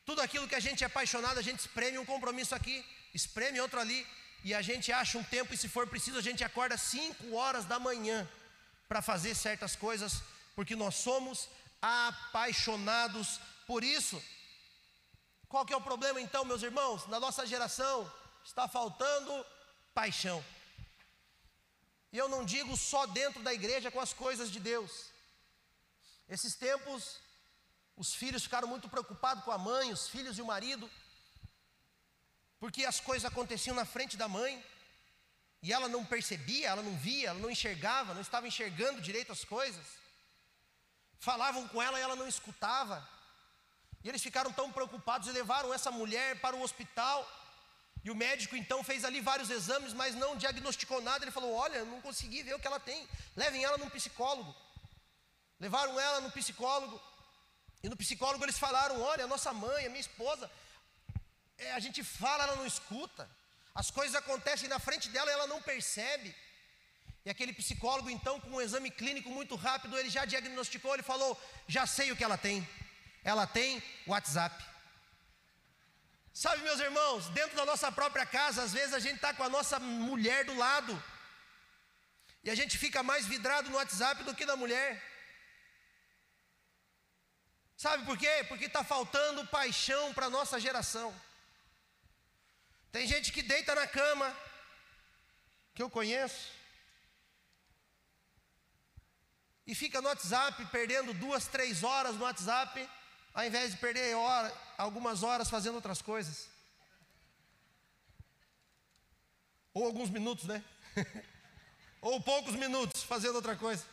Tudo 0.06 0.22
aquilo 0.22 0.48
que 0.48 0.56
a 0.56 0.60
gente 0.60 0.84
é 0.84 0.88
apaixonado, 0.88 1.38
a 1.38 1.44
gente 1.44 1.60
espreme 1.60 2.00
um 2.00 2.06
compromisso 2.06 2.54
aqui, 2.56 2.84
espreme 3.14 3.62
outro 3.62 3.80
ali, 3.80 4.06
e 4.44 4.54
a 4.54 4.62
gente 4.62 4.92
acha 4.92 5.20
um 5.20 5.24
tempo, 5.24 5.54
e 5.54 5.58
se 5.58 5.70
for 5.70 5.88
preciso, 5.88 6.18
a 6.18 6.22
gente 6.22 6.44
acorda 6.44 6.78
5 6.78 7.34
horas 7.36 7.66
da 7.66 7.80
manhã 7.80 8.28
para 8.88 9.02
fazer 9.02 9.36
certas 9.36 9.76
coisas, 9.76 10.24
porque 10.56 10.76
nós 10.76 10.96
somos 10.96 11.48
apaixonados 11.82 13.40
por 13.68 13.84
isso. 13.84 14.22
Qual 15.48 15.66
que 15.66 15.74
é 15.74 15.78
o 15.78 15.82
problema 15.82 16.20
então, 16.20 16.44
meus 16.44 16.64
irmãos? 16.64 17.08
Na 17.08 17.20
nossa 17.20 17.46
geração 17.46 18.12
está 18.44 18.68
faltando 18.68 19.46
paixão. 19.94 20.44
E 22.16 22.18
eu 22.18 22.30
não 22.30 22.46
digo 22.46 22.78
só 22.78 23.06
dentro 23.06 23.44
da 23.44 23.54
igreja 23.54 23.92
com 23.92 24.00
as 24.00 24.14
coisas 24.14 24.50
de 24.50 24.58
Deus. 24.58 24.92
Esses 26.36 26.56
tempos, 26.56 27.18
os 28.04 28.10
filhos 28.20 28.44
ficaram 28.44 28.70
muito 28.70 28.88
preocupados 28.88 29.44
com 29.44 29.52
a 29.52 29.58
mãe, 29.58 29.92
os 29.92 30.08
filhos 30.08 30.38
e 30.38 30.42
o 30.42 30.46
marido, 30.46 30.90
porque 32.58 32.86
as 32.86 33.02
coisas 33.02 33.26
aconteciam 33.30 33.76
na 33.76 33.84
frente 33.84 34.16
da 34.16 34.30
mãe, 34.30 34.54
e 35.62 35.74
ela 35.74 35.90
não 35.90 36.06
percebia, 36.06 36.70
ela 36.70 36.82
não 36.82 36.96
via, 36.98 37.28
ela 37.32 37.40
não 37.40 37.52
enxergava, 37.52 38.14
não 38.14 38.22
estava 38.22 38.48
enxergando 38.48 39.02
direito 39.02 39.34
as 39.34 39.44
coisas. 39.44 39.86
Falavam 41.20 41.68
com 41.68 41.82
ela 41.82 42.00
e 42.00 42.02
ela 42.02 42.16
não 42.16 42.30
escutava. 42.30 43.06
E 44.02 44.08
eles 44.08 44.24
ficaram 44.24 44.54
tão 44.54 44.72
preocupados 44.72 45.28
e 45.28 45.34
levaram 45.34 45.74
essa 45.74 45.92
mulher 45.92 46.40
para 46.40 46.56
o 46.56 46.62
hospital. 46.62 47.20
E 48.06 48.12
o 48.12 48.16
médico 48.16 48.56
então 48.56 48.84
fez 48.90 49.04
ali 49.04 49.20
vários 49.20 49.50
exames, 49.50 49.92
mas 49.92 50.14
não 50.24 50.38
diagnosticou 50.38 51.02
nada. 51.02 51.26
Ele 51.26 51.32
falou: 51.38 51.52
Olha, 51.54 51.84
não 51.86 52.00
consegui 52.02 52.44
ver 52.44 52.54
o 52.54 52.60
que 52.60 52.68
ela 52.68 52.80
tem. 52.80 53.08
Levem 53.36 53.64
ela 53.64 53.80
num 53.80 53.90
psicólogo. 53.90 54.56
Levaram 55.60 56.00
ela 56.00 56.22
no 56.22 56.32
psicólogo. 56.32 57.02
E 57.84 57.90
no 57.90 57.98
psicólogo 57.98 58.46
eles 58.46 58.60
falaram: 58.60 59.02
Olha, 59.02 59.24
a 59.26 59.28
nossa 59.28 59.52
mãe, 59.52 59.86
a 59.86 59.90
minha 59.90 60.06
esposa, 60.08 60.50
é, 61.58 61.74
a 61.74 61.80
gente 61.80 62.04
fala, 62.04 62.44
ela 62.44 62.56
não 62.56 62.68
escuta. 62.74 63.28
As 63.74 63.90
coisas 63.90 64.16
acontecem 64.16 64.70
na 64.70 64.80
frente 64.80 65.10
dela 65.10 65.30
e 65.30 65.34
ela 65.34 65.48
não 65.48 65.62
percebe. 65.62 66.34
E 67.26 67.30
aquele 67.30 67.54
psicólogo, 67.54 68.10
então, 68.10 68.40
com 68.40 68.52
um 68.52 68.62
exame 68.62 68.92
clínico 68.92 69.30
muito 69.32 69.56
rápido, 69.56 69.98
ele 69.98 70.12
já 70.12 70.26
diagnosticou, 70.26 70.94
ele 70.94 71.04
falou: 71.04 71.36
Já 71.68 71.88
sei 71.88 72.12
o 72.12 72.16
que 72.16 72.24
ela 72.24 72.38
tem 72.38 72.66
ela 73.26 73.48
tem 73.48 73.82
WhatsApp. 74.06 74.64
Sabe, 76.44 76.64
meus 76.64 76.82
irmãos, 76.82 77.30
dentro 77.30 77.56
da 77.56 77.66
nossa 77.66 77.90
própria 77.90 78.26
casa, 78.26 78.62
às 78.62 78.74
vezes 78.74 78.94
a 78.94 79.00
gente 79.00 79.16
está 79.16 79.34
com 79.34 79.44
a 79.44 79.48
nossa 79.48 79.80
mulher 79.80 80.44
do 80.44 80.54
lado, 80.64 80.94
e 82.44 82.50
a 82.50 82.56
gente 82.60 82.78
fica 82.78 83.02
mais 83.02 83.26
vidrado 83.26 83.70
no 83.70 83.78
WhatsApp 83.78 84.22
do 84.26 84.36
que 84.36 84.46
na 84.46 84.58
mulher. 84.58 84.90
Sabe 87.78 88.04
por 88.04 88.18
quê? 88.18 88.44
Porque 88.50 88.66
está 88.66 88.84
faltando 88.84 89.48
paixão 89.48 90.14
para 90.14 90.26
a 90.26 90.30
nossa 90.30 90.60
geração. 90.60 91.10
Tem 92.92 93.08
gente 93.08 93.32
que 93.32 93.42
deita 93.42 93.74
na 93.74 93.88
cama, 93.88 94.28
que 95.74 95.82
eu 95.82 95.90
conheço, 95.90 96.52
e 99.66 99.74
fica 99.74 100.02
no 100.02 100.10
WhatsApp, 100.10 100.66
perdendo 100.66 101.14
duas, 101.14 101.48
três 101.48 101.82
horas 101.82 102.16
no 102.16 102.26
WhatsApp, 102.26 102.90
ao 103.34 103.46
invés 103.46 103.72
de 103.72 103.78
perder 103.78 104.16
hora, 104.18 104.65
algumas 104.78 105.24
horas 105.24 105.50
fazendo 105.50 105.76
outras 105.76 106.02
coisas. 106.02 106.48
Ou 109.74 109.86
alguns 109.86 110.10
minutos, 110.10 110.46
né? 110.46 110.64
Ou 112.02 112.22
poucos 112.22 112.56
minutos 112.56 113.04
fazendo 113.04 113.36
outra 113.36 113.56
coisa. 113.56 113.86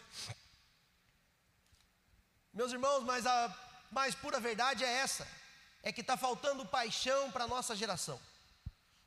Meus 2.53 2.73
irmãos, 2.73 3.03
mas 3.05 3.27
a 3.27 3.55
mais 3.90 4.14
pura 4.14 4.38
verdade 4.38 4.85
é 4.85 4.88
essa: 4.88 5.27
é 5.83 5.92
que 5.92 6.03
está 6.03 6.16
faltando 6.16 6.66
paixão 6.66 7.31
para 7.31 7.45
a 7.45 7.49
nossa 7.49 7.75
geração. 7.75 8.21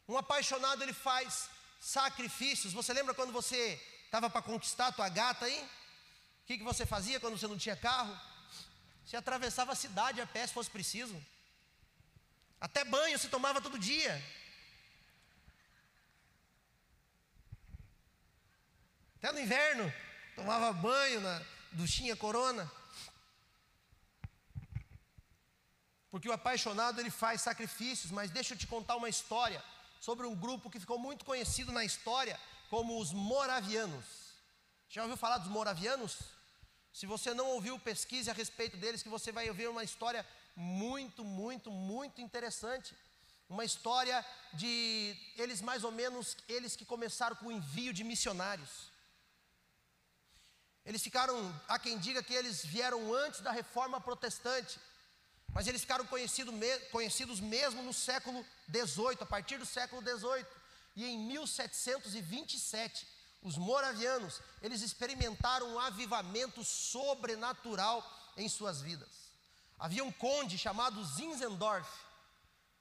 Um 0.08 0.18
apaixonado 0.18 0.82
ele 0.84 0.94
faz 0.94 1.50
sacrifícios. 1.80 2.74
Você 2.74 2.94
lembra 2.94 3.14
quando 3.14 3.32
você 3.32 3.82
estava 4.06 4.30
para 4.30 4.42
conquistar 4.42 4.88
a 4.88 4.92
tua 4.92 5.10
gata 5.10 5.46
aí? 5.46 5.60
O 6.44 6.46
que, 6.46 6.58
que 6.58 6.64
você 6.64 6.86
fazia 6.86 7.20
quando 7.20 7.38
você 7.38 7.48
não 7.48 7.58
tinha 7.58 7.76
carro? 7.76 8.16
Você 9.06 9.16
atravessava 9.16 9.72
a 9.72 9.76
cidade 9.76 10.22
a 10.22 10.28
pé 10.28 10.46
se 10.46 10.54
fosse 10.54 10.70
preciso. 10.70 11.16
Até 12.60 12.84
banho 12.84 13.18
se 13.20 13.30
tomava 13.30 13.62
todo 13.62 13.78
dia. 13.78 14.24
Até 19.18 19.32
no 19.32 19.39
inverno, 19.39 19.94
tomava 20.36 20.72
banho 20.74 21.20
na 21.22 21.41
duchinha 21.72 22.15
corona. 22.15 22.72
Porque 26.12 26.30
o 26.30 26.34
apaixonado 26.34 27.00
ele 27.00 27.10
faz 27.10 27.41
sacrifícios, 27.41 28.12
mas 28.12 28.32
deixa 28.32 28.54
eu 28.54 28.58
te 28.58 28.68
contar 28.68 28.96
uma 28.96 29.10
história 29.10 29.63
sobre 30.00 30.26
um 30.26 30.36
grupo 30.36 30.70
que 30.70 30.80
ficou 30.80 30.98
muito 30.98 31.26
conhecido 31.26 31.72
na 31.72 31.84
história 31.84 32.39
como 32.70 33.00
os 33.02 33.12
moravianos. 33.12 34.06
Já 34.89 35.02
ouviu 35.02 35.18
falar 35.18 35.39
dos 35.39 35.50
moravianos? 35.50 36.20
Se 36.94 37.06
você 37.06 37.34
não 37.34 37.48
ouviu, 37.48 37.78
pesquise 37.78 38.30
a 38.30 38.34
respeito 38.34 38.78
deles, 38.78 39.04
que 39.04 39.10
você 39.10 39.32
vai 39.32 39.50
ouvir 39.50 39.68
uma 39.68 39.84
história 39.84 40.26
muito, 40.56 41.24
muito, 41.24 41.70
muito 41.70 42.22
interessante. 42.22 42.96
Uma 43.50 43.65
história 43.65 44.26
de 44.54 45.15
eles 45.38 45.62
mais 45.62 45.84
ou 45.84 45.91
menos, 45.91 46.38
eles 46.48 46.76
que 46.76 46.86
começaram 46.86 47.36
com 47.36 47.48
o 47.48 47.52
envio 47.52 47.94
de 47.94 48.04
missionários. 48.04 48.89
Eles 50.86 51.02
ficaram, 51.02 51.36
há 51.68 51.78
quem 51.80 51.98
diga 51.98 52.24
que 52.24 52.34
eles 52.34 52.63
vieram 52.63 53.13
antes 53.13 53.41
da 53.41 53.52
reforma 53.52 54.00
protestante, 54.00 54.80
mas 55.52 55.68
eles 55.68 55.82
ficaram 55.82 56.06
conhecido, 56.06 56.52
conhecidos 56.91 57.39
mesmo 57.39 57.82
no 57.82 57.94
século 57.94 58.46
XVIII, 58.70 59.18
a 59.22 59.26
partir 59.26 59.58
do 59.58 59.65
século 59.65 60.02
XVIII. 60.02 60.46
E 60.96 61.06
em 61.06 61.18
1727, 61.28 63.08
os 63.41 63.58
moravianos, 63.58 64.41
eles 64.62 64.82
experimentaram 64.82 65.74
um 65.74 65.80
avivamento 65.80 66.63
sobrenatural 66.63 68.04
em 68.38 68.48
suas 68.48 68.82
vidas. 68.82 69.25
Havia 69.86 70.04
um 70.04 70.12
conde 70.12 70.58
chamado 70.58 71.06
Zinzendorf, 71.06 71.88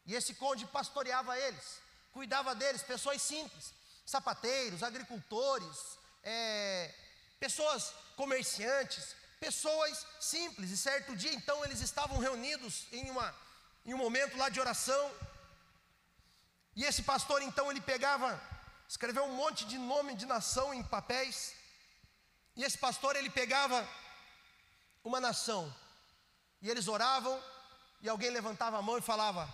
e 0.06 0.14
esse 0.14 0.32
conde 0.36 0.64
pastoreava 0.64 1.38
eles, 1.38 1.78
cuidava 2.10 2.54
deles, 2.54 2.82
pessoas 2.82 3.20
simples, 3.20 3.74
sapateiros, 4.06 4.82
agricultores, 4.82 5.98
é, 6.22 6.94
pessoas 7.38 7.92
comerciantes, 8.16 9.14
pessoas 9.38 10.06
simples. 10.18 10.70
E 10.70 10.78
certo 10.78 11.14
dia, 11.14 11.34
então, 11.34 11.62
eles 11.62 11.82
estavam 11.82 12.16
reunidos 12.16 12.86
em, 12.90 13.10
uma, 13.10 13.34
em 13.84 13.92
um 13.92 13.98
momento 13.98 14.38
lá 14.38 14.48
de 14.48 14.58
oração. 14.58 15.12
E 16.74 16.84
esse 16.84 17.02
pastor, 17.02 17.42
então, 17.42 17.70
ele 17.70 17.82
pegava, 17.82 18.40
escreveu 18.88 19.24
um 19.24 19.36
monte 19.36 19.66
de 19.66 19.76
nome 19.76 20.14
de 20.14 20.24
nação 20.24 20.72
em 20.72 20.82
papéis. 20.82 21.54
E 22.56 22.64
esse 22.64 22.78
pastor, 22.78 23.14
ele 23.14 23.28
pegava 23.28 23.86
uma 25.04 25.20
nação. 25.20 25.83
E 26.64 26.70
eles 26.70 26.88
oravam, 26.88 27.38
e 28.00 28.08
alguém 28.08 28.30
levantava 28.30 28.78
a 28.78 28.82
mão 28.82 28.96
e 28.96 29.02
falava: 29.02 29.46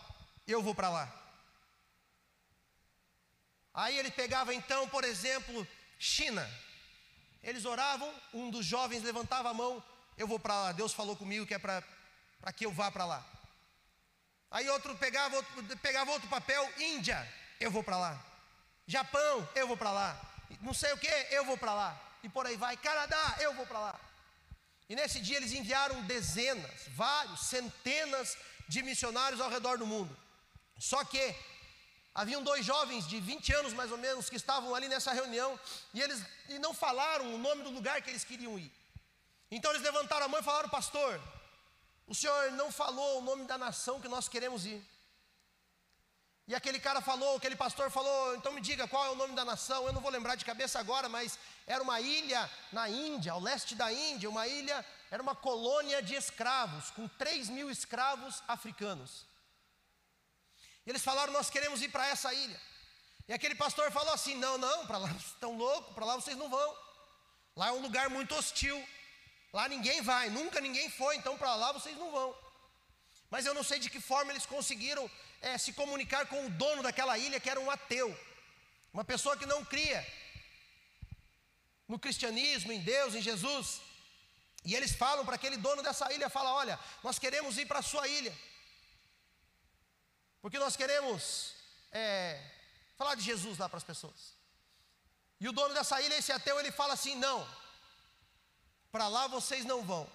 Eu 0.47 0.63
vou 0.63 0.77
para 0.77 0.89
lá. 0.89 1.13
Aí 3.75 3.99
ele 3.99 4.13
pegava 4.13 4.55
então, 4.55 4.89
por 4.89 5.03
exemplo, 5.03 5.67
China. 5.99 6.49
Eles 7.43 7.65
oravam, 7.65 8.15
um 8.33 8.49
dos 8.49 8.65
jovens 8.65 9.03
levantava 9.03 9.51
a 9.51 9.55
mão, 9.55 9.83
eu 10.17 10.29
vou 10.29 10.39
para 10.39 10.55
lá, 10.55 10.73
Deus 10.73 10.93
falou 10.93 11.17
comigo 11.17 11.45
que 11.45 11.55
é 11.55 11.59
para 11.59 11.83
que 12.55 12.65
eu 12.65 12.71
vá 12.71 12.93
para 12.93 13.05
lá. 13.05 13.27
Aí 14.49 14.69
outro 14.71 14.95
pegava 14.97 15.35
outro, 15.35 15.79
pegava 15.79 16.13
outro 16.13 16.29
papel, 16.29 16.63
Índia, 16.79 17.19
eu 17.59 17.73
vou 17.73 17.83
para 17.83 17.99
lá. 17.99 18.25
Japão, 18.87 19.49
eu 19.57 19.67
vou 19.67 19.77
para 19.77 19.91
lá. 19.91 20.21
Não 20.61 20.73
sei 20.73 20.93
o 20.93 20.99
que, 20.99 21.11
eu 21.33 21.45
vou 21.45 21.59
para 21.59 21.75
lá. 21.75 22.01
E 22.23 22.29
por 22.29 22.47
aí 22.47 22.57
vai. 22.57 22.77
Canadá, 22.77 23.37
eu 23.41 23.53
vou 23.55 23.67
para 23.67 23.81
lá. 23.81 24.10
E 24.91 24.97
nesse 24.97 25.19
dia 25.27 25.39
eles 25.39 25.53
enviaram 25.53 26.03
dezenas, 26.03 26.81
vários, 26.89 27.41
centenas 27.53 28.37
de 28.69 28.83
missionários 28.83 29.41
ao 29.41 29.49
redor 29.57 29.79
do 29.79 29.87
mundo. 29.87 30.15
Só 30.79 31.03
que 31.05 31.25
Haviam 32.13 32.43
dois 32.43 32.67
jovens 32.67 33.07
de 33.07 33.21
20 33.21 33.53
anos 33.55 33.73
mais 33.73 33.93
ou 33.93 33.97
menos 33.97 34.29
que 34.29 34.37
estavam 34.37 34.75
ali 34.75 34.89
nessa 34.89 35.13
reunião 35.13 35.59
e 35.95 36.01
eles 36.01 36.21
e 36.49 36.59
não 36.59 36.75
falaram 36.75 37.35
o 37.35 37.39
nome 37.39 37.63
do 37.63 37.71
lugar 37.71 38.03
que 38.03 38.11
eles 38.11 38.25
queriam 38.25 38.59
ir. 38.59 38.73
Então 39.51 39.71
eles 39.71 39.83
levantaram 39.83 40.27
a 40.27 40.29
mão 40.29 40.41
e 40.41 40.43
falaram: 40.43 40.69
Pastor, 40.69 41.21
o 42.07 42.15
senhor 42.15 42.51
não 42.53 42.73
falou 42.73 43.21
o 43.21 43.23
nome 43.23 43.45
da 43.45 43.57
nação 43.57 44.01
que 44.01 44.09
nós 44.09 44.29
queremos 44.29 44.67
ir. 44.67 44.85
E 46.51 46.55
aquele 46.57 46.81
cara 46.81 47.01
falou, 47.01 47.37
aquele 47.37 47.55
pastor 47.55 47.93
falou: 47.93 48.35
Então 48.35 48.53
me 48.53 48.61
diga 48.61 48.89
qual 48.89 49.07
é 49.07 49.11
o 49.11 49.15
nome 49.15 49.37
da 49.37 49.45
nação. 49.45 49.87
Eu 49.87 49.93
não 49.93 50.01
vou 50.01 50.11
lembrar 50.11 50.35
de 50.35 50.45
cabeça 50.45 50.81
agora, 50.81 51.09
mas 51.09 51.39
era 51.65 51.81
uma 51.81 52.01
ilha 52.01 52.51
na 52.73 52.89
Índia, 52.89 53.31
ao 53.31 53.39
leste 53.39 53.77
da 53.77 53.93
Índia, 53.93 54.29
uma 54.29 54.49
ilha, 54.49 54.85
era 55.13 55.23
uma 55.23 55.37
colônia 55.37 56.03
de 56.03 56.17
escravos, 56.17 56.91
com 56.91 57.07
3 57.07 57.51
mil 57.51 57.71
escravos 57.71 58.43
africanos. 58.49 59.25
E 60.85 60.91
eles 60.91 61.05
falaram: 61.05 61.33
Nós 61.33 61.49
queremos 61.49 61.83
ir 61.83 61.89
para 61.91 62.09
essa 62.09 62.35
ilha. 62.35 62.61
E 63.29 63.33
aquele 63.33 63.55
pastor 63.55 63.93
falou 63.93 64.13
assim: 64.13 64.35
Não, 64.35 64.59
não, 64.59 64.89
para 64.89 64.99
lá 64.99 65.07
vocês 65.15 65.27
estão 65.27 65.57
loucos, 65.57 65.95
para 65.95 66.05
lá 66.05 66.17
vocês 66.17 66.37
não 66.37 66.51
vão. 66.51 66.77
Lá 67.55 67.69
é 67.69 67.73
um 67.79 67.81
lugar 67.81 68.11
muito 68.11 68.35
hostil. 68.35 68.85
Lá 69.53 69.69
ninguém 69.69 70.03
vai, 70.03 70.29
nunca 70.31 70.61
ninguém 70.61 70.91
foi, 70.91 71.15
então 71.15 71.39
para 71.39 71.55
lá 71.55 71.71
vocês 71.71 71.97
não 71.97 72.11
vão. 72.11 72.35
Mas 73.31 73.47
eu 73.47 73.55
não 73.55 73.63
sei 73.63 73.79
de 73.79 73.89
que 73.89 74.01
forma 74.01 74.33
eles 74.33 74.47
conseguiram 74.47 75.09
é, 75.41 75.57
se 75.59 75.73
comunicar 75.73 76.27
com 76.27 76.47
o 76.47 76.51
dono 76.51 76.83
daquela 76.83 77.17
ilha, 77.19 77.41
que 77.41 77.51
era 77.51 77.61
um 77.61 77.71
ateu, 77.71 78.09
uma 78.93 79.05
pessoa 79.05 79.37
que 79.37 79.47
não 79.47 79.65
cria 79.65 80.07
no 81.89 81.99
cristianismo, 81.99 82.73
em 82.73 82.81
Deus, 82.81 83.15
em 83.15 83.23
Jesus. 83.23 83.81
E 84.65 84.75
eles 84.75 84.93
falam 84.93 85.25
para 85.25 85.37
aquele 85.37 85.57
dono 85.57 85.83
dessa 85.83 86.13
ilha, 86.13 86.29
fala: 86.29 86.53
"Olha, 86.53 86.79
nós 87.03 87.19
queremos 87.19 87.59
ir 87.59 87.67
para 87.67 87.79
a 87.79 87.83
sua 87.83 88.07
ilha. 88.07 88.37
Porque 90.43 90.59
nós 90.59 90.77
queremos 90.77 91.55
é, 91.93 92.41
falar 92.97 93.15
de 93.15 93.23
Jesus 93.23 93.59
lá 93.59 93.69
para 93.69 93.79
as 93.79 93.85
pessoas. 93.85 94.35
E 95.41 95.49
o 95.49 95.53
dono 95.53 95.75
dessa 95.75 96.01
ilha, 96.03 96.17
esse 96.17 96.33
ateu, 96.33 96.59
ele 96.61 96.71
fala 96.71 96.95
assim: 96.95 97.15
não, 97.15 97.49
para 98.93 99.09
lá 99.09 99.27
vocês 99.27 99.65
não 99.65 99.83
vão, 99.83 100.11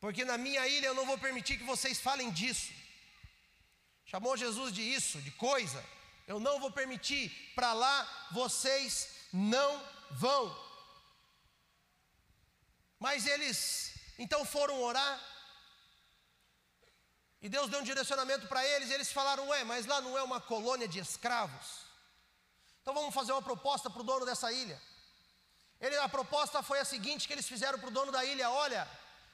porque 0.00 0.24
na 0.24 0.38
minha 0.38 0.66
ilha 0.66 0.86
eu 0.86 0.94
não 0.94 1.06
vou 1.06 1.18
permitir 1.18 1.58
que 1.58 1.64
vocês 1.64 2.00
falem 2.00 2.30
disso. 2.30 2.72
Chamou 4.12 4.36
Jesus 4.36 4.74
de 4.74 4.82
isso, 4.82 5.22
de 5.22 5.30
coisa. 5.30 5.82
Eu 6.28 6.38
não 6.38 6.60
vou 6.60 6.70
permitir, 6.70 7.30
para 7.54 7.72
lá 7.72 8.28
vocês 8.30 9.08
não 9.32 9.82
vão. 10.10 10.44
Mas 13.00 13.26
eles 13.26 13.94
então 14.18 14.44
foram 14.44 14.82
orar, 14.82 15.18
e 17.40 17.48
Deus 17.48 17.70
deu 17.70 17.80
um 17.80 17.84
direcionamento 17.84 18.46
para 18.46 18.62
eles, 18.64 18.90
e 18.90 18.92
eles 18.92 19.10
falaram: 19.10 19.48
Ué, 19.48 19.64
mas 19.64 19.86
lá 19.86 20.02
não 20.02 20.16
é 20.18 20.22
uma 20.22 20.42
colônia 20.42 20.86
de 20.86 20.98
escravos? 20.98 21.66
Então 22.82 22.92
vamos 22.92 23.14
fazer 23.14 23.32
uma 23.32 23.40
proposta 23.40 23.88
para 23.88 24.02
o 24.02 24.04
dono 24.04 24.26
dessa 24.26 24.52
ilha. 24.52 24.80
Ele, 25.80 25.96
a 25.96 26.08
proposta 26.08 26.62
foi 26.62 26.78
a 26.80 26.84
seguinte: 26.84 27.26
que 27.26 27.32
eles 27.32 27.48
fizeram 27.48 27.78
para 27.78 27.88
o 27.88 27.96
dono 27.98 28.12
da 28.12 28.22
ilha: 28.26 28.50
Olha, 28.50 28.86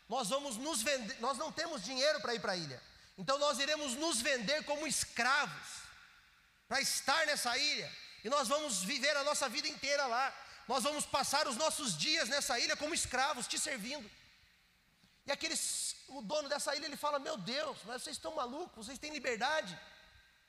nós 0.09 0.29
vamos 0.29 0.57
nos 0.57 0.83
vender, 0.83 1.21
nós 1.21 1.37
não 1.37 1.51
temos 1.51 1.83
dinheiro 1.83 2.21
para 2.21 2.33
ir 2.37 2.41
para 2.41 2.53
a 2.53 2.57
ilha, 2.57 2.81
então 3.18 3.37
nós 3.38 3.59
iremos 3.59 3.94
nos 3.94 4.20
vender 4.20 4.64
como 4.64 4.87
escravos, 4.87 5.68
para 6.68 6.81
estar 6.81 7.26
nessa 7.26 7.57
ilha, 7.59 7.90
e 8.22 8.31
nós 8.31 8.46
vamos 8.46 8.83
viver 8.85 9.16
a 9.16 9.24
nossa 9.24 9.48
vida 9.48 9.68
inteira 9.68 10.07
lá, 10.07 10.26
nós 10.68 10.85
vamos 10.85 11.04
passar 11.04 11.48
os 11.48 11.57
nossos 11.57 11.96
dias 11.96 12.28
nessa 12.28 12.59
ilha 12.59 12.76
como 12.76 12.94
escravos, 12.94 13.48
te 13.48 13.59
servindo. 13.59 14.09
E 15.26 15.33
aqueles 15.33 15.96
o 16.09 16.22
dono 16.22 16.48
dessa 16.48 16.74
ilha 16.74 16.87
ele 16.87 16.96
fala: 16.96 17.18
Meu 17.18 17.37
Deus, 17.37 17.78
mas 17.85 18.02
vocês 18.02 18.16
estão 18.16 18.35
malucos, 18.35 18.87
vocês 18.87 18.98
têm 18.98 19.12
liberdade 19.12 19.78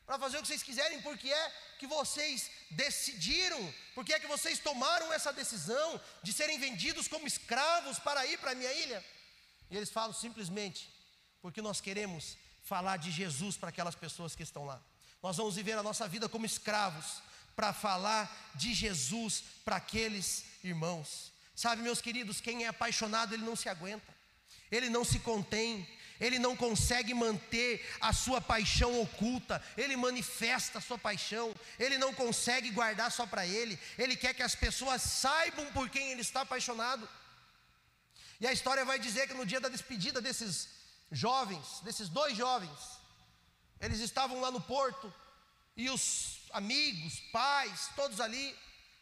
para 0.06 0.18
fazer 0.18 0.38
o 0.38 0.42
que 0.42 0.48
vocês 0.48 0.64
quiserem, 0.64 1.02
porque 1.02 1.32
é 1.32 1.54
que 1.78 1.86
vocês 1.86 2.50
decidiram, 2.72 3.62
porque 3.94 4.14
é 4.14 4.20
que 4.20 4.26
vocês 4.26 4.58
tomaram 4.58 5.14
essa 5.14 5.32
decisão 5.32 6.02
de 6.24 6.34
serem 6.34 6.58
vendidos 6.60 7.08
como 7.08 7.28
escravos 7.28 8.00
para 8.00 8.26
ir 8.26 8.40
para 8.40 8.52
a 8.52 8.56
minha 8.56 8.74
ilha? 8.74 9.06
E 9.70 9.78
eles 9.78 9.92
falam 9.92 10.14
simplesmente, 10.14 10.92
porque 11.44 11.62
nós 11.62 11.80
queremos 11.80 12.39
falar 12.72 12.98
de 12.98 13.12
Jesus 13.12 13.58
para 13.58 13.70
aquelas 13.70 13.96
pessoas 13.96 14.36
que 14.36 14.44
estão 14.44 14.66
lá. 14.66 14.80
Nós 15.22 15.38
vamos 15.38 15.56
viver 15.56 15.78
a 15.78 15.84
nossa 15.84 16.08
vida 16.08 16.30
como 16.30 16.46
escravos 16.46 17.22
para 17.56 17.74
falar 17.74 18.24
de 18.56 18.74
Jesus 18.74 19.44
para 19.66 19.78
aqueles 19.78 20.46
irmãos. 20.64 21.34
Sabe, 21.56 21.82
meus 21.82 22.00
queridos, 22.00 22.40
quem 22.40 22.64
é 22.64 22.68
apaixonado, 22.68 23.34
ele 23.34 23.44
não 23.44 23.56
se 23.56 23.68
aguenta 23.68 24.20
ele 24.72 24.90
não 24.90 25.04
se 25.04 25.20
contém, 25.20 25.88
ele 26.20 26.38
não 26.38 26.56
consegue 26.56 27.14
manter 27.14 27.86
a 28.00 28.14
sua 28.14 28.42
paixão 28.42 29.02
oculta, 29.02 29.64
ele 29.78 29.96
manifesta 29.96 30.78
a 30.78 30.82
sua 30.82 30.98
paixão, 30.98 31.54
ele 31.80 31.98
não 31.98 32.14
consegue 32.14 32.70
guardar 32.72 33.12
só 33.12 33.26
para 33.26 33.46
ele, 33.48 33.80
ele 33.98 34.16
quer 34.16 34.34
que 34.34 34.44
as 34.44 34.56
pessoas 34.56 35.02
saibam 35.02 35.66
por 35.72 35.90
quem 35.90 36.12
ele 36.12 36.22
está 36.22 36.42
apaixonado. 36.42 37.08
E 38.40 38.48
a 38.48 38.54
história 38.54 38.86
vai 38.86 39.00
dizer 39.00 39.28
que 39.28 39.34
no 39.34 39.46
dia 39.46 39.60
da 39.60 39.70
despedida 39.70 40.22
desses 40.22 40.79
jovens, 41.12 41.80
desses 41.82 42.10
dois 42.10 42.36
jovens, 42.36 43.00
eles 43.80 44.00
estavam 44.00 44.42
lá 44.42 44.52
no 44.52 44.62
porto, 44.62 45.14
e 45.76 45.90
os 45.90 46.42
amigos, 46.52 47.20
pais, 47.32 47.90
todos 47.96 48.20
ali, 48.20 48.58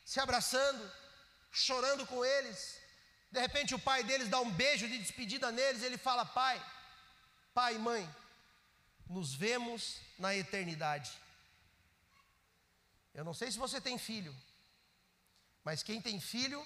se 0.06 0.20
abraçando, 0.20 0.92
chorando 1.52 2.06
com 2.06 2.24
eles, 2.24 2.80
de 3.32 3.40
repente 3.40 3.76
o 3.76 3.80
pai 3.80 4.04
deles 4.04 4.30
dá 4.30 4.40
um 4.40 4.52
beijo 4.52 4.88
de 4.88 4.98
despedida 4.98 5.52
neles, 5.52 5.82
ele 5.84 5.98
fala: 5.98 6.26
Pai, 6.26 6.64
pai 7.54 7.76
e 7.76 7.80
mãe, 7.80 8.16
nos 9.10 9.34
vemos 9.34 10.00
na 10.18 10.36
eternidade. 10.36 11.12
Eu 13.14 13.26
não 13.26 13.34
sei 13.34 13.52
se 13.52 13.58
você 13.58 13.82
tem 13.82 13.98
filho, 13.98 14.36
mas 15.64 15.84
quem 15.84 16.00
tem 16.02 16.20
filho 16.20 16.66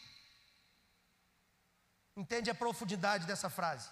entende 2.16 2.50
a 2.50 2.56
profundidade 2.56 3.26
dessa 3.26 3.50
frase. 3.50 3.90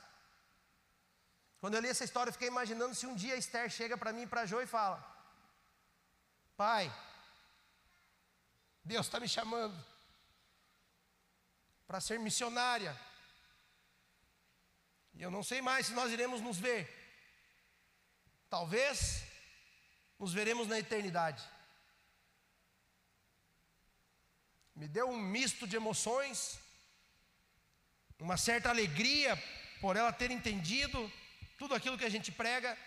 Quando 1.59 1.75
eu 1.75 1.81
li 1.81 1.89
essa 1.89 2.05
história, 2.05 2.29
eu 2.29 2.33
fiquei 2.33 2.47
imaginando 2.47 2.95
se 2.95 3.05
um 3.05 3.15
dia 3.15 3.35
Esther 3.35 3.69
chega 3.69 3.97
para 3.97 4.13
mim 4.13 4.23
e 4.23 4.27
para 4.27 4.45
Jô 4.45 4.61
e 4.61 4.67
fala: 4.67 4.97
Pai, 6.55 6.93
Deus 8.83 9.05
está 9.05 9.19
me 9.19 9.27
chamando 9.27 9.77
para 11.85 11.99
ser 11.99 12.17
missionária. 12.19 12.97
E 15.13 15.21
eu 15.21 15.29
não 15.29 15.43
sei 15.43 15.61
mais 15.61 15.87
se 15.87 15.93
nós 15.93 16.11
iremos 16.11 16.39
nos 16.39 16.57
ver. 16.57 16.81
Talvez 18.49 19.23
nos 20.17 20.33
veremos 20.33 20.67
na 20.67 20.79
eternidade. 20.79 21.43
Me 24.75 24.87
deu 24.87 25.09
um 25.09 25.17
misto 25.17 25.67
de 25.67 25.75
emoções, 25.75 26.57
uma 28.17 28.37
certa 28.37 28.69
alegria 28.69 29.35
por 29.81 29.97
ela 29.97 30.13
ter 30.13 30.31
entendido 30.31 31.11
tudo 31.59 31.75
aquilo 31.75 31.97
que 31.97 32.05
a 32.05 32.09
gente 32.09 32.31
prega, 32.31 32.77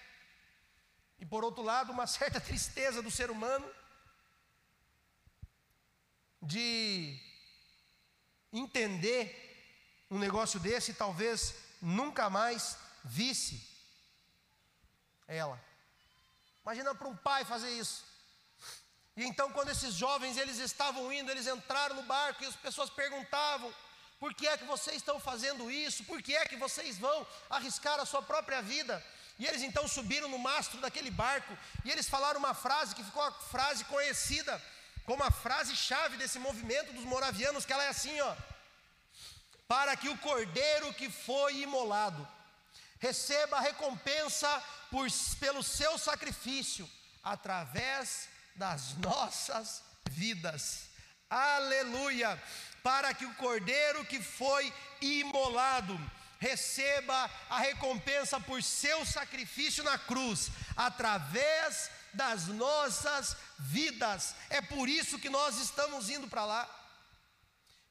e 1.20 1.26
por 1.26 1.44
outro 1.44 1.62
lado, 1.62 1.92
uma 1.92 2.06
certa 2.06 2.40
tristeza 2.50 3.00
do 3.00 3.10
ser 3.10 3.30
humano 3.30 3.70
de 6.42 7.16
entender 8.52 9.24
um 10.10 10.18
negócio 10.18 10.58
desse 10.58 10.90
e 10.90 10.94
talvez 10.94 11.54
nunca 11.80 12.28
mais 12.28 12.76
visse 13.04 13.66
ela. 15.28 15.58
Imagina 16.62 16.94
para 16.94 17.08
um 17.08 17.16
pai 17.16 17.44
fazer 17.44 17.70
isso. 17.70 18.04
E 19.16 19.24
então 19.24 19.52
quando 19.52 19.70
esses 19.70 19.94
jovens 19.94 20.36
eles 20.36 20.58
estavam 20.58 21.12
indo, 21.12 21.30
eles 21.30 21.46
entraram 21.46 21.96
no 21.96 22.02
barco 22.02 22.42
e 22.42 22.46
as 22.46 22.56
pessoas 22.56 22.90
perguntavam: 22.90 23.72
"Por 24.22 24.32
que 24.38 24.46
é 24.46 24.56
que 24.56 24.72
vocês 24.74 24.98
estão 24.98 25.18
fazendo 25.28 25.68
isso? 25.68 26.04
Por 26.10 26.18
que 26.26 26.34
é 26.40 26.44
que 26.50 26.58
vocês 26.64 26.98
vão 27.06 27.26
arriscar 27.56 27.98
a 28.00 28.06
sua 28.12 28.22
própria 28.22 28.60
vida?" 28.74 28.94
E 29.40 29.46
eles 29.48 29.62
então 29.68 29.84
subiram 29.88 30.28
no 30.34 30.38
mastro 30.38 30.78
daquele 30.84 31.10
barco 31.10 31.52
e 31.84 31.90
eles 31.90 32.08
falaram 32.14 32.38
uma 32.38 32.54
frase 32.54 32.94
que 32.94 33.08
ficou 33.08 33.24
a 33.24 33.32
frase 33.54 33.84
conhecida 33.86 34.54
como 35.04 35.24
a 35.24 35.30
frase 35.30 35.74
chave 35.74 36.16
desse 36.16 36.38
movimento 36.38 36.92
dos 36.92 37.04
moravianos, 37.04 37.64
que 37.64 37.72
ela 37.72 37.82
é 37.82 37.88
assim, 37.88 38.20
ó: 38.20 38.36
para 39.66 39.96
que 39.96 40.08
o 40.08 40.18
cordeiro 40.18 40.94
que 40.94 41.10
foi 41.10 41.62
imolado 41.62 42.22
receba 43.00 43.56
a 43.56 43.60
recompensa 43.60 44.48
por, 44.92 45.08
pelo 45.40 45.62
seu 45.64 45.98
sacrifício 45.98 46.88
através 47.34 48.28
das 48.54 48.94
nossas 48.98 49.82
vidas. 50.08 50.90
Aleluia! 51.28 52.40
Para 52.82 53.14
que 53.14 53.24
o 53.24 53.34
cordeiro 53.34 54.04
que 54.04 54.20
foi 54.20 54.72
imolado 55.00 55.98
receba 56.38 57.30
a 57.48 57.58
recompensa 57.58 58.40
por 58.40 58.62
seu 58.62 59.06
sacrifício 59.06 59.84
na 59.84 59.96
cruz, 59.96 60.50
através 60.76 61.88
das 62.12 62.48
nossas 62.48 63.36
vidas. 63.58 64.34
É 64.50 64.60
por 64.60 64.88
isso 64.88 65.20
que 65.20 65.30
nós 65.30 65.58
estamos 65.58 66.10
indo 66.10 66.28
para 66.28 66.44
lá. 66.44 66.62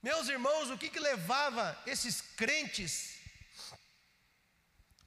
Meus 0.04 0.28
irmãos, 0.28 0.70
o 0.70 0.78
que, 0.78 0.90
que 0.90 1.00
levava 1.00 1.80
esses 1.86 2.22
crentes 2.36 3.18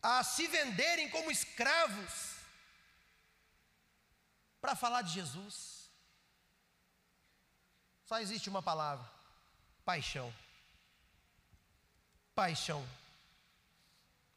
a 0.02 0.22
se 0.22 0.46
venderem 0.46 1.10
como 1.10 1.30
escravos 1.30 2.12
para 4.60 4.74
falar 4.74 5.02
de 5.02 5.12
Jesus? 5.12 5.90
Só 8.04 8.20
existe 8.20 8.48
uma 8.48 8.62
palavra: 8.62 9.10
paixão. 9.84 10.32
Paixão. 12.34 12.84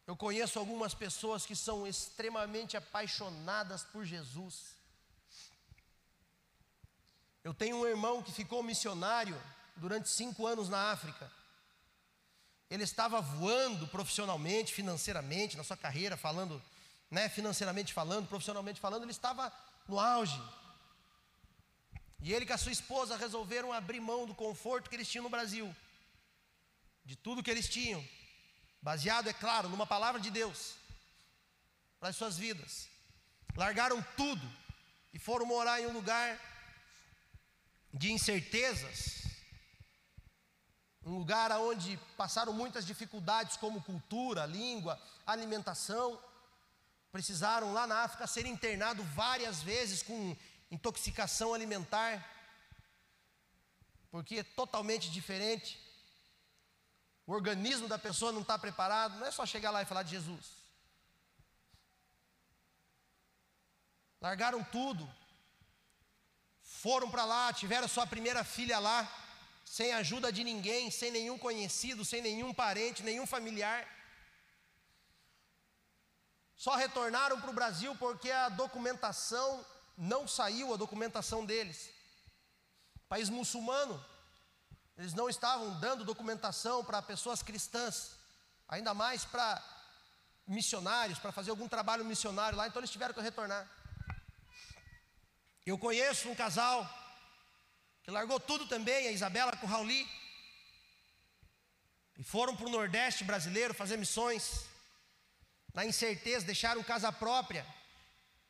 Eu 0.05 0.15
conheço 0.15 0.57
algumas 0.57 0.93
pessoas 0.93 1.45
que 1.45 1.55
são 1.55 1.85
extremamente 1.85 2.77
apaixonadas 2.77 3.83
por 3.83 4.05
Jesus. 4.05 4.75
Eu 7.43 7.53
tenho 7.53 7.77
um 7.77 7.87
irmão 7.87 8.21
que 8.21 8.31
ficou 8.31 8.61
missionário 8.61 9.41
durante 9.75 10.09
cinco 10.09 10.45
anos 10.45 10.69
na 10.69 10.91
África. 10.91 11.31
Ele 12.69 12.83
estava 12.83 13.21
voando 13.21 13.87
profissionalmente, 13.87 14.73
financeiramente, 14.73 15.55
na 15.55 15.63
sua 15.63 15.77
carreira, 15.77 16.17
falando, 16.17 16.61
né, 17.09 17.29
financeiramente 17.29 17.93
falando, 17.93 18.27
profissionalmente 18.27 18.79
falando, 18.79 19.03
ele 19.03 19.11
estava 19.11 19.51
no 19.87 19.99
auge. 19.99 20.41
E 22.19 22.33
ele 22.33 22.45
com 22.45 22.53
a 22.53 22.57
sua 22.57 22.71
esposa 22.71 23.15
resolveram 23.15 23.71
abrir 23.71 23.99
mão 23.99 24.25
do 24.25 24.33
conforto 24.33 24.89
que 24.89 24.95
eles 24.95 25.07
tinham 25.07 25.23
no 25.23 25.29
Brasil, 25.29 25.75
de 27.05 27.15
tudo 27.15 27.43
que 27.43 27.51
eles 27.51 27.69
tinham, 27.69 28.03
baseado, 28.81 29.27
é 29.27 29.33
claro, 29.33 29.69
numa 29.69 29.85
palavra 29.85 30.19
de 30.19 30.31
Deus 30.31 30.75
para 31.99 32.09
as 32.09 32.15
suas 32.15 32.37
vidas. 32.37 32.89
Largaram 33.55 34.03
tudo 34.15 34.47
e 35.13 35.19
foram 35.19 35.45
morar 35.45 35.81
em 35.81 35.87
um 35.87 35.93
lugar 35.93 36.39
de 37.93 38.11
incertezas, 38.11 39.23
um 41.03 41.17
lugar 41.17 41.51
onde 41.53 41.97
passaram 42.17 42.51
muitas 42.51 42.85
dificuldades 42.85 43.55
como 43.57 43.81
cultura, 43.81 44.45
língua, 44.45 45.01
alimentação. 45.25 46.19
Precisaram 47.11 47.73
lá 47.73 47.87
na 47.87 48.03
África 48.03 48.27
ser 48.27 48.45
internado 48.45 49.01
várias 49.03 49.63
vezes 49.63 50.03
com 50.03 50.35
intoxicação 50.69 51.53
alimentar, 51.53 52.25
porque 54.09 54.39
é 54.39 54.43
totalmente 54.43 55.09
diferente. 55.11 55.79
O 57.25 57.33
organismo 57.33 57.87
da 57.87 57.99
pessoa 57.99 58.31
não 58.31 58.41
está 58.41 58.57
preparado, 58.57 59.19
não 59.19 59.27
é 59.27 59.31
só 59.31 59.45
chegar 59.45 59.71
lá 59.71 59.81
e 59.81 59.85
falar 59.85 60.03
de 60.03 60.11
Jesus. 60.11 60.57
Largaram 64.21 64.63
tudo, 64.63 65.07
foram 66.61 67.09
para 67.09 67.25
lá, 67.25 67.53
tiveram 67.53 67.87
sua 67.87 68.07
primeira 68.07 68.43
filha 68.43 68.79
lá, 68.79 68.99
sem 69.65 69.93
ajuda 69.93 70.31
de 70.31 70.43
ninguém, 70.43 70.89
sem 70.89 71.11
nenhum 71.11 71.37
conhecido, 71.37 72.03
sem 72.03 72.21
nenhum 72.21 72.53
parente, 72.53 73.03
nenhum 73.03 73.27
familiar. 73.27 73.87
Só 76.55 76.75
retornaram 76.75 77.39
para 77.39 77.51
o 77.51 77.53
Brasil 77.53 77.95
porque 77.97 78.31
a 78.31 78.49
documentação 78.49 79.63
não 79.97 80.27
saiu, 80.27 80.73
a 80.73 80.77
documentação 80.77 81.43
deles. 81.45 81.89
País 83.09 83.29
muçulmano, 83.29 84.03
eles 84.97 85.13
não 85.13 85.29
estavam 85.29 85.79
dando 85.79 86.05
documentação 86.05 86.83
para 86.83 87.01
pessoas 87.01 87.41
cristãs, 87.41 88.11
ainda 88.67 88.93
mais 88.93 89.25
para 89.25 89.63
missionários, 90.45 91.19
para 91.19 91.31
fazer 91.31 91.49
algum 91.49 91.67
trabalho 91.67 92.05
missionário 92.05 92.57
lá, 92.57 92.67
então 92.67 92.79
eles 92.79 92.91
tiveram 92.91 93.13
que 93.13 93.21
retornar. 93.21 93.69
Eu 95.65 95.77
conheço 95.77 96.29
um 96.29 96.35
casal 96.35 96.87
que 98.03 98.11
largou 98.11 98.39
tudo 98.39 98.65
também, 98.67 99.07
a 99.07 99.11
Isabela 99.11 99.55
com 99.57 99.65
o 99.65 99.69
Rauli, 99.69 100.07
e 102.17 102.23
foram 102.23 102.55
para 102.55 102.65
o 102.65 102.69
Nordeste 102.69 103.23
brasileiro 103.23 103.73
fazer 103.73 103.97
missões, 103.97 104.65
na 105.73 105.85
incerteza, 105.85 106.45
deixaram 106.45 106.81
casa 106.83 107.11
própria, 107.11 107.65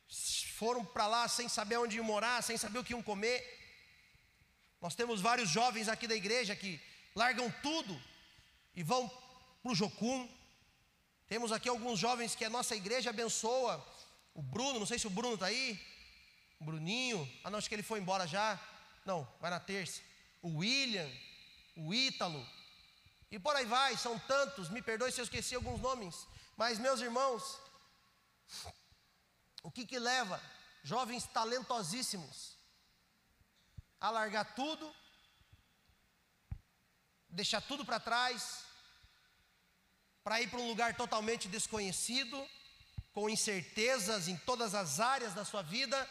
foram 0.08 0.84
para 0.84 1.06
lá 1.06 1.28
sem 1.28 1.48
saber 1.48 1.76
onde 1.76 1.96
iam 1.96 2.04
morar, 2.04 2.42
sem 2.42 2.56
saber 2.56 2.78
o 2.78 2.84
que 2.84 2.92
iam 2.92 3.02
comer. 3.02 3.38
Nós 4.80 4.94
temos 4.94 5.20
vários 5.20 5.48
jovens 5.48 5.88
aqui 5.88 6.06
da 6.06 6.14
igreja 6.14 6.56
que 6.56 6.80
largam 7.14 7.50
tudo 7.62 8.00
e 8.74 8.82
vão 8.82 9.08
para 9.62 9.72
o 9.72 9.74
Jocum. 9.74 10.28
Temos 11.26 11.52
aqui 11.52 11.68
alguns 11.68 11.98
jovens 11.98 12.34
que 12.34 12.44
a 12.44 12.50
nossa 12.50 12.74
igreja 12.74 13.10
abençoa. 13.10 13.84
O 14.34 14.42
Bruno, 14.42 14.78
não 14.78 14.86
sei 14.86 14.98
se 14.98 15.06
o 15.06 15.10
Bruno 15.10 15.34
está 15.34 15.46
aí. 15.46 15.78
O 16.60 16.64
Bruninho, 16.64 17.28
ah 17.44 17.50
não, 17.50 17.58
acho 17.58 17.68
que 17.68 17.74
ele 17.74 17.82
foi 17.82 18.00
embora 18.00 18.26
já. 18.26 18.58
Não, 19.04 19.28
vai 19.40 19.50
na 19.50 19.60
terça. 19.60 20.00
O 20.40 20.58
William, 20.58 21.08
o 21.76 21.92
Ítalo. 21.92 22.44
E 23.30 23.38
por 23.38 23.54
aí 23.54 23.66
vai, 23.66 23.96
são 23.96 24.18
tantos. 24.18 24.68
Me 24.70 24.80
perdoe 24.80 25.12
se 25.12 25.20
eu 25.20 25.24
esqueci 25.24 25.54
alguns 25.54 25.80
nomes. 25.80 26.26
Mas, 26.56 26.78
meus 26.78 27.00
irmãos, 27.00 27.58
o 29.62 29.70
que 29.70 29.86
que 29.86 29.98
leva 29.98 30.40
jovens 30.82 31.26
talentosíssimos 31.26 32.56
a 34.00 34.10
largar 34.10 34.54
tudo, 34.54 34.94
deixar 37.28 37.60
tudo 37.60 37.84
para 37.84 37.98
trás, 37.98 38.64
para 40.22 40.40
ir 40.40 40.48
para 40.48 40.60
um 40.60 40.68
lugar 40.68 40.96
totalmente 40.96 41.48
desconhecido, 41.48 42.48
com 43.12 43.28
incertezas 43.28 44.28
em 44.28 44.36
todas 44.36 44.74
as 44.74 45.00
áreas 45.00 45.34
da 45.34 45.44
sua 45.44 45.62
vida, 45.62 46.08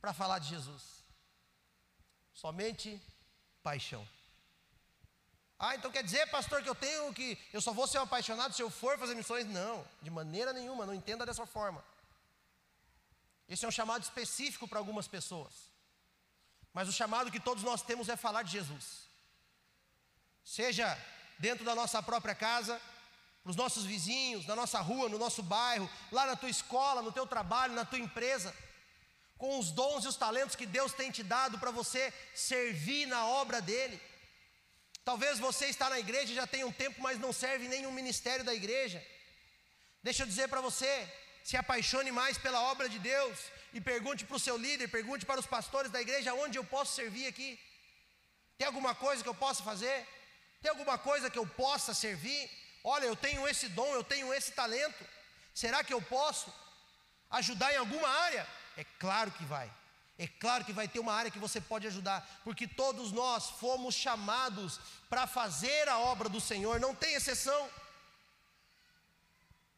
para 0.00 0.14
falar 0.14 0.38
de 0.38 0.48
Jesus. 0.48 1.04
Somente 2.32 3.00
paixão. 3.62 4.06
Ah, 5.58 5.74
então 5.74 5.90
quer 5.90 6.04
dizer, 6.04 6.26
pastor, 6.28 6.62
que 6.62 6.68
eu 6.68 6.74
tenho 6.74 7.12
que. 7.14 7.38
Eu 7.52 7.60
só 7.60 7.72
vou 7.72 7.86
ser 7.86 7.98
um 7.98 8.02
apaixonado 8.02 8.54
se 8.54 8.62
eu 8.62 8.70
for 8.70 8.98
fazer 8.98 9.14
missões? 9.14 9.46
Não, 9.46 9.86
de 10.02 10.10
maneira 10.10 10.52
nenhuma, 10.52 10.84
não 10.84 10.94
entenda 10.94 11.24
dessa 11.24 11.46
forma. 11.46 11.82
Esse 13.48 13.64
é 13.64 13.68
um 13.68 13.72
chamado 13.72 14.02
específico 14.02 14.66
para 14.66 14.78
algumas 14.78 15.06
pessoas. 15.06 15.52
Mas 16.72 16.88
o 16.88 16.92
chamado 16.92 17.30
que 17.30 17.40
todos 17.40 17.62
nós 17.62 17.82
temos 17.82 18.08
é 18.08 18.16
falar 18.16 18.42
de 18.42 18.52
Jesus. 18.52 19.06
Seja 20.44 20.86
dentro 21.38 21.64
da 21.64 21.74
nossa 21.74 22.02
própria 22.02 22.34
casa, 22.34 22.80
para 23.42 23.50
os 23.50 23.56
nossos 23.56 23.84
vizinhos, 23.84 24.46
na 24.46 24.56
nossa 24.56 24.80
rua, 24.80 25.08
no 25.08 25.18
nosso 25.18 25.42
bairro, 25.42 25.88
lá 26.10 26.26
na 26.26 26.34
tua 26.34 26.50
escola, 26.50 27.00
no 27.00 27.12
teu 27.12 27.26
trabalho, 27.26 27.74
na 27.74 27.84
tua 27.84 27.98
empresa. 27.98 28.54
com 29.38 29.58
os 29.58 29.70
dons 29.70 30.04
e 30.04 30.08
os 30.08 30.16
talentos 30.16 30.56
que 30.56 30.66
Deus 30.66 30.92
tem 30.92 31.10
te 31.10 31.22
dado 31.22 31.58
para 31.58 31.70
você 31.70 32.12
servir 32.34 33.06
na 33.06 33.26
obra 33.26 33.60
dele. 33.60 34.00
Talvez 35.04 35.38
você 35.38 35.66
está 35.66 35.88
na 35.90 36.00
igreja 36.00 36.34
já 36.34 36.46
tem 36.46 36.64
um 36.64 36.72
tempo, 36.72 37.00
mas 37.00 37.18
não 37.18 37.32
serve 37.32 37.66
em 37.66 37.68
nenhum 37.68 37.92
ministério 37.92 38.44
da 38.44 38.54
igreja. 38.54 39.04
Deixa 40.02 40.22
eu 40.22 40.26
dizer 40.26 40.48
para 40.48 40.60
você, 40.60 40.90
se 41.46 41.56
apaixone 41.56 42.10
mais 42.10 42.36
pela 42.36 42.60
obra 42.72 42.88
de 42.88 42.98
Deus 42.98 43.38
e 43.72 43.80
pergunte 43.80 44.24
para 44.24 44.36
o 44.38 44.44
seu 44.46 44.56
líder, 44.56 44.88
pergunte 44.88 45.24
para 45.24 45.38
os 45.38 45.46
pastores 45.46 45.92
da 45.92 46.00
igreja 46.00 46.34
onde 46.34 46.58
eu 46.58 46.64
posso 46.64 46.96
servir 47.00 47.26
aqui. 47.28 47.50
Tem 48.58 48.66
alguma 48.66 48.96
coisa 48.96 49.22
que 49.22 49.28
eu 49.28 49.34
possa 49.44 49.62
fazer? 49.62 49.96
Tem 50.60 50.70
alguma 50.72 50.98
coisa 50.98 51.30
que 51.30 51.38
eu 51.38 51.46
possa 51.46 51.94
servir? 51.94 52.50
Olha, 52.82 53.06
eu 53.06 53.14
tenho 53.14 53.46
esse 53.46 53.68
dom, 53.68 53.94
eu 53.94 54.02
tenho 54.02 54.34
esse 54.34 54.50
talento. 54.60 55.06
Será 55.54 55.84
que 55.84 55.94
eu 55.94 56.02
posso 56.02 56.52
ajudar 57.30 57.72
em 57.72 57.76
alguma 57.76 58.08
área? 58.08 58.44
É 58.76 58.84
claro 58.98 59.30
que 59.30 59.44
vai. 59.44 59.70
É 60.18 60.26
claro 60.26 60.64
que 60.64 60.72
vai 60.72 60.88
ter 60.88 60.98
uma 60.98 61.14
área 61.14 61.30
que 61.30 61.38
você 61.38 61.60
pode 61.60 61.86
ajudar, 61.86 62.28
porque 62.42 62.66
todos 62.66 63.12
nós 63.12 63.50
fomos 63.50 63.94
chamados 63.94 64.80
para 65.08 65.28
fazer 65.28 65.88
a 65.88 65.98
obra 65.98 66.28
do 66.28 66.40
Senhor, 66.40 66.80
não 66.80 66.92
tem 66.92 67.14
exceção. 67.14 67.70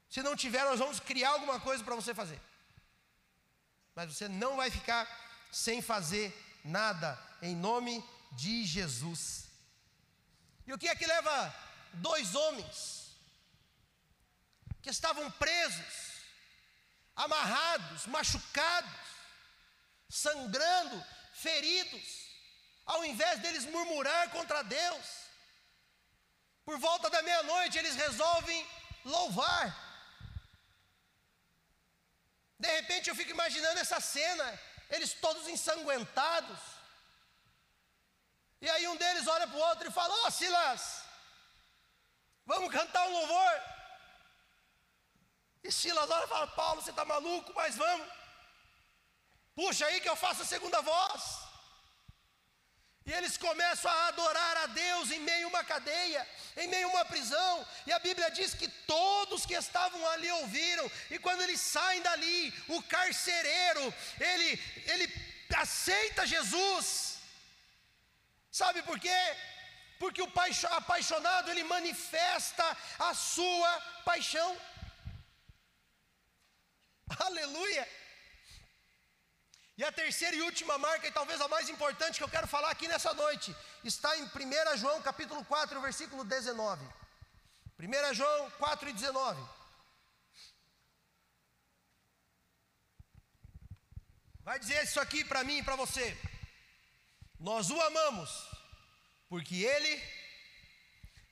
Se 0.09 0.23
não 0.23 0.35
tiver, 0.35 0.65
nós 0.65 0.79
vamos 0.79 1.01
criar 1.01 1.31
alguma 1.31 1.61
coisa 1.61 1.85
para 1.85 1.95
você 1.95 2.15
fazer. 2.15 2.41
Mas 3.95 4.15
você 4.15 4.29
não 4.29 4.57
vai 4.57 4.71
ficar 4.71 5.07
sem 5.53 5.83
fazer 5.83 6.33
nada, 6.65 7.19
em 7.43 7.55
nome 7.55 8.05
de 8.33 8.65
Jesus. 8.65 9.49
E 10.67 10.73
o 10.73 10.79
que 10.79 10.89
é 10.89 10.95
que 10.95 11.07
leva 11.07 11.55
dois 11.95 12.35
homens 12.35 13.17
que 14.83 14.91
estavam 14.91 15.31
presos, 15.33 16.23
amarrados, 17.17 18.07
machucados, 18.07 18.91
sangrando, 20.09 21.05
feridos, 21.35 22.29
ao 22.87 23.05
invés 23.05 23.41
deles 23.41 23.67
murmurar 23.67 24.31
contra 24.31 24.63
Deus, 24.63 25.07
por 26.65 26.79
volta 26.79 27.11
da 27.11 27.23
meia-noite 27.23 27.79
eles 27.79 27.97
resolvem 27.97 28.67
louvar. 29.05 29.88
De 32.59 32.69
repente 32.69 33.09
eu 33.09 33.15
fico 33.15 33.31
imaginando 33.31 33.79
essa 33.79 34.01
cena, 34.01 34.61
eles 34.91 35.13
todos 35.13 35.47
ensanguentados. 35.49 36.59
E 38.61 38.69
aí 38.69 38.89
um 38.89 38.97
deles 38.97 39.27
olha 39.27 39.47
para 39.47 39.57
o 39.57 39.61
outro 39.61 39.89
e 39.89 39.93
fala: 39.93 40.13
Ó 40.15 40.27
oh, 40.27 40.31
Silas, 40.31 41.03
vamos 42.45 42.73
cantar 42.73 43.07
um 43.07 43.13
louvor. 43.13 43.63
E 45.63 45.71
Silas 45.71 46.11
olha 46.11 46.25
e 46.25 46.29
fala: 46.29 46.47
Paulo, 46.49 46.83
você 46.83 46.91
está 46.91 47.05
maluco, 47.05 47.53
mas 47.55 47.77
vamos. 47.77 48.09
Puxa 49.55 49.87
aí 49.87 50.01
que 50.01 50.09
eu 50.09 50.17
faço 50.17 50.43
a 50.43 50.47
segunda 50.47 50.81
voz. 50.81 51.48
E 53.09 53.13
eles 53.19 53.39
começam 53.39 53.91
a 53.91 54.09
adorar 54.09 54.57
a 54.59 54.67
Deus 54.67 55.11
em 55.11 55.21
meio 55.21 55.47
a 55.47 55.49
uma 55.53 55.65
cadeia, 55.65 56.23
em 56.59 56.69
meio 56.69 56.89
a 56.89 56.91
uma 56.91 57.05
prisão. 57.13 57.67
E 57.87 57.91
a 57.91 57.99
Bíblia 58.07 58.31
diz 58.39 58.53
que 58.53 58.69
todos 58.95 59.47
que 59.47 59.55
estavam 59.55 60.07
ali 60.11 60.31
ouviram. 60.33 60.87
E 61.11 61.19
quando 61.19 61.41
eles 61.41 61.59
saem 61.59 62.03
dali, 62.03 62.53
o 62.69 62.83
carcereiro, 62.83 63.95
ele, 64.21 64.49
ele 64.93 65.07
aceita 65.57 66.27
Jesus. 66.27 67.17
Sabe 68.53 68.83
por 68.83 69.01
quê? 69.01 69.21
Porque 69.99 70.21
o 70.21 70.31
apaixonado 70.77 71.51
ele 71.51 71.65
manifesta 71.65 72.77
a 72.99 73.15
sua 73.15 73.73
paixão. 74.05 74.51
Aleluia. 77.27 77.89
E 79.79 79.85
a 79.85 79.93
terceira 79.93 80.35
e 80.35 80.43
última 80.43 80.77
marca, 80.77 81.07
e 81.07 81.13
talvez 81.13 81.41
a 81.41 81.47
mais 81.47 81.69
importante 81.69 82.19
que 82.19 82.25
eu 82.25 82.29
quero 82.29 82.49
falar 82.49 82.71
aqui 82.71 82.89
nessa 82.89 83.15
noite, 83.15 83.55
está 83.85 84.11
em 84.19 84.25
1 84.25 84.77
João 84.77 85.01
capítulo 85.01 85.45
4, 85.45 85.81
versículo 85.81 86.25
19. 86.25 86.85
1 87.79 88.15
João 88.15 88.51
4 88.51 88.89
e 88.89 88.93
19. 88.93 89.41
Vai 94.43 94.59
dizer 94.59 94.83
isso 94.83 94.99
aqui 94.99 95.25
para 95.25 95.45
mim 95.45 95.59
e 95.59 95.63
para 95.63 95.77
você. 95.77 96.19
Nós 97.39 97.71
o 97.71 97.81
amamos, 97.81 98.31
porque 99.29 99.63
ele 99.63 100.03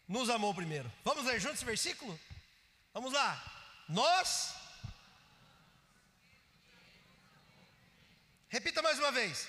nos 0.07 0.30
amou 0.30 0.55
primeiro. 0.55 0.92
Vamos 1.03 1.24
ler 1.24 1.40
juntos 1.40 1.57
esse 1.57 1.64
versículo? 1.64 2.16
Vamos 2.94 3.12
lá. 3.12 3.30
Nós 3.88 4.55
Repita 8.49 8.80
mais 8.82 8.99
uma 8.99 9.11
vez. 9.11 9.49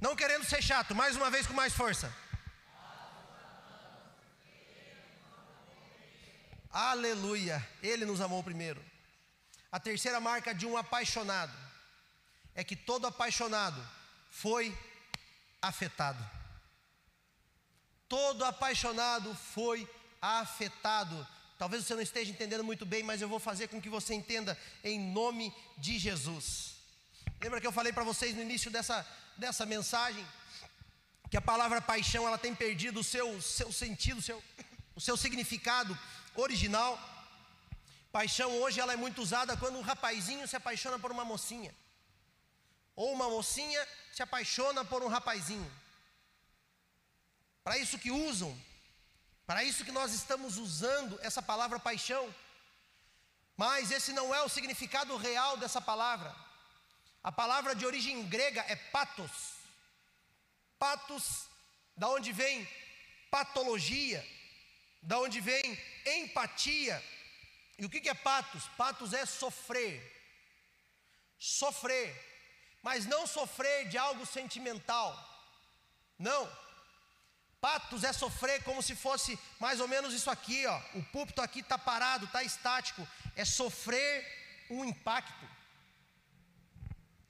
Não 0.00 0.14
querendo 0.14 0.44
ser 0.44 0.62
chato, 0.62 0.94
mais 0.94 1.16
uma 1.16 1.30
vez 1.30 1.46
com 1.46 1.52
mais 1.54 1.72
força. 1.72 2.14
Aleluia, 6.70 7.66
Ele 7.82 8.04
nos 8.04 8.20
amou 8.20 8.42
primeiro. 8.42 8.84
A 9.72 9.80
terceira 9.80 10.20
marca 10.20 10.54
de 10.54 10.66
um 10.66 10.76
apaixonado 10.76 11.52
é 12.54 12.62
que 12.62 12.76
todo 12.76 13.06
apaixonado 13.06 13.84
foi 14.30 14.76
afetado. 15.60 16.24
Todo 18.08 18.44
apaixonado 18.44 19.34
foi 19.34 19.88
afetado 20.20 21.26
Talvez 21.58 21.84
você 21.84 21.94
não 21.94 22.02
esteja 22.02 22.30
entendendo 22.30 22.62
muito 22.62 22.86
bem, 22.86 23.02
mas 23.02 23.20
eu 23.20 23.28
vou 23.28 23.40
fazer 23.40 23.66
com 23.66 23.80
que 23.80 23.88
você 23.88 24.14
entenda 24.14 24.56
em 24.84 24.98
nome 24.98 25.52
de 25.76 25.98
Jesus. 25.98 26.76
Lembra 27.40 27.60
que 27.60 27.66
eu 27.66 27.72
falei 27.72 27.92
para 27.92 28.04
vocês 28.04 28.34
no 28.36 28.42
início 28.42 28.70
dessa, 28.70 29.04
dessa 29.36 29.66
mensagem 29.66 30.24
que 31.28 31.36
a 31.36 31.40
palavra 31.40 31.80
paixão 31.80 32.26
ela 32.26 32.38
tem 32.38 32.54
perdido 32.54 33.00
o 33.00 33.04
seu, 33.04 33.42
seu 33.42 33.72
sentido, 33.72 34.22
seu, 34.22 34.42
o 34.94 35.00
seu 35.00 35.16
significado 35.16 35.98
original. 36.36 36.96
Paixão 38.12 38.50
hoje 38.60 38.78
ela 38.78 38.92
é 38.92 38.96
muito 38.96 39.20
usada 39.20 39.56
quando 39.56 39.78
um 39.78 39.82
rapazinho 39.82 40.46
se 40.46 40.56
apaixona 40.56 40.98
por 40.98 41.10
uma 41.10 41.24
mocinha, 41.24 41.74
ou 42.94 43.12
uma 43.12 43.28
mocinha 43.28 43.86
se 44.12 44.22
apaixona 44.22 44.84
por 44.84 45.02
um 45.02 45.08
rapazinho. 45.08 45.70
Para 47.64 47.76
isso 47.78 47.98
que 47.98 48.12
usam 48.12 48.56
para 49.48 49.64
isso 49.64 49.82
que 49.82 49.90
nós 49.90 50.12
estamos 50.12 50.58
usando 50.58 51.18
essa 51.22 51.40
palavra 51.40 51.80
paixão. 51.80 52.24
Mas 53.56 53.90
esse 53.90 54.12
não 54.12 54.34
é 54.34 54.42
o 54.42 54.48
significado 54.48 55.16
real 55.16 55.56
dessa 55.56 55.80
palavra. 55.80 56.36
A 57.24 57.32
palavra 57.32 57.74
de 57.74 57.86
origem 57.86 58.28
grega 58.28 58.60
é 58.68 58.76
patos. 58.76 59.54
Patos, 60.78 61.46
da 61.96 62.08
onde 62.10 62.30
vem 62.30 62.68
patologia, 63.30 64.22
da 65.02 65.18
onde 65.18 65.40
vem 65.40 65.80
empatia. 66.04 67.02
E 67.78 67.86
o 67.86 67.88
que 67.88 68.06
é 68.06 68.12
patos? 68.12 68.68
Patos 68.76 69.14
é 69.14 69.24
sofrer. 69.24 69.96
Sofrer. 71.38 72.14
Mas 72.82 73.06
não 73.06 73.26
sofrer 73.26 73.88
de 73.88 73.96
algo 73.96 74.26
sentimental. 74.26 75.10
Não 76.18 76.67
Patos 77.60 78.04
é 78.04 78.12
sofrer 78.12 78.62
como 78.62 78.82
se 78.82 78.94
fosse 78.94 79.38
mais 79.58 79.80
ou 79.80 79.88
menos 79.88 80.14
isso 80.14 80.30
aqui, 80.30 80.64
ó. 80.66 80.80
O 80.94 81.02
púlpito 81.02 81.42
aqui 81.42 81.60
está 81.60 81.76
parado, 81.76 82.26
está 82.26 82.42
estático. 82.42 83.06
É 83.34 83.44
sofrer 83.44 84.24
um 84.70 84.84
impacto. 84.84 85.48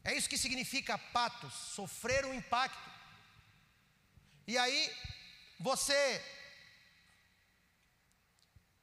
É 0.05 0.15
isso 0.15 0.29
que 0.29 0.39
significa 0.39 0.99
patos, 0.99 1.53
sofrer 1.53 2.25
um 2.27 2.35
impacto. 2.35 2.89
E 4.47 4.57
aí, 4.57 4.91
você, 5.61 6.25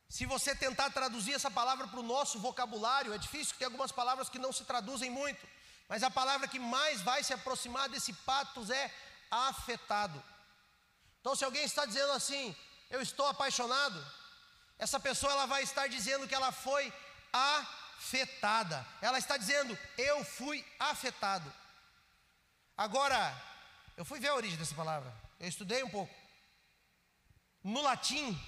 se 0.08 0.26
você 0.26 0.56
tentar 0.56 0.90
traduzir 0.92 1.34
essa 1.34 1.50
palavra 1.50 1.88
para 1.88 2.00
o 2.00 2.04
nosso 2.04 2.40
vocabulário, 2.40 3.14
é 3.14 3.18
difícil, 3.18 3.56
tem 3.58 3.66
algumas 3.66 3.92
palavras 3.92 4.30
que 4.30 4.38
não 4.38 4.54
se 4.54 4.64
traduzem 4.66 5.10
muito, 5.10 5.48
mas 5.88 6.04
a 6.04 6.12
palavra 6.12 6.48
que 6.48 6.60
mais 6.60 7.02
vai 7.02 7.24
se 7.24 7.34
aproximar 7.34 7.90
desse 7.90 8.14
patos 8.14 8.70
é 8.70 8.94
afetado. 9.32 10.24
Então, 11.26 11.36
se 11.36 11.44
alguém 11.44 11.64
está 11.64 11.88
dizendo 11.88 12.12
assim, 12.12 12.56
eu 12.88 13.02
estou 13.02 13.26
apaixonado, 13.26 14.00
essa 14.78 15.00
pessoa 15.00 15.32
ela 15.34 15.48
vai 15.48 15.64
estar 15.64 15.88
dizendo 15.88 16.28
que 16.28 16.36
ela 16.36 16.52
foi 16.52 16.94
afetada. 17.34 18.86
Ela 19.02 19.18
está 19.18 19.36
dizendo, 19.36 19.76
eu 19.98 20.24
fui 20.24 20.64
afetado. 20.80 21.52
Agora, 22.78 23.20
eu 23.98 24.06
fui 24.06 24.20
ver 24.20 24.28
a 24.28 24.36
origem 24.36 24.56
dessa 24.56 24.76
palavra. 24.76 25.12
Eu 25.40 25.48
estudei 25.48 25.82
um 25.82 25.90
pouco. 25.90 26.14
No 27.64 27.82
latim, 27.82 28.40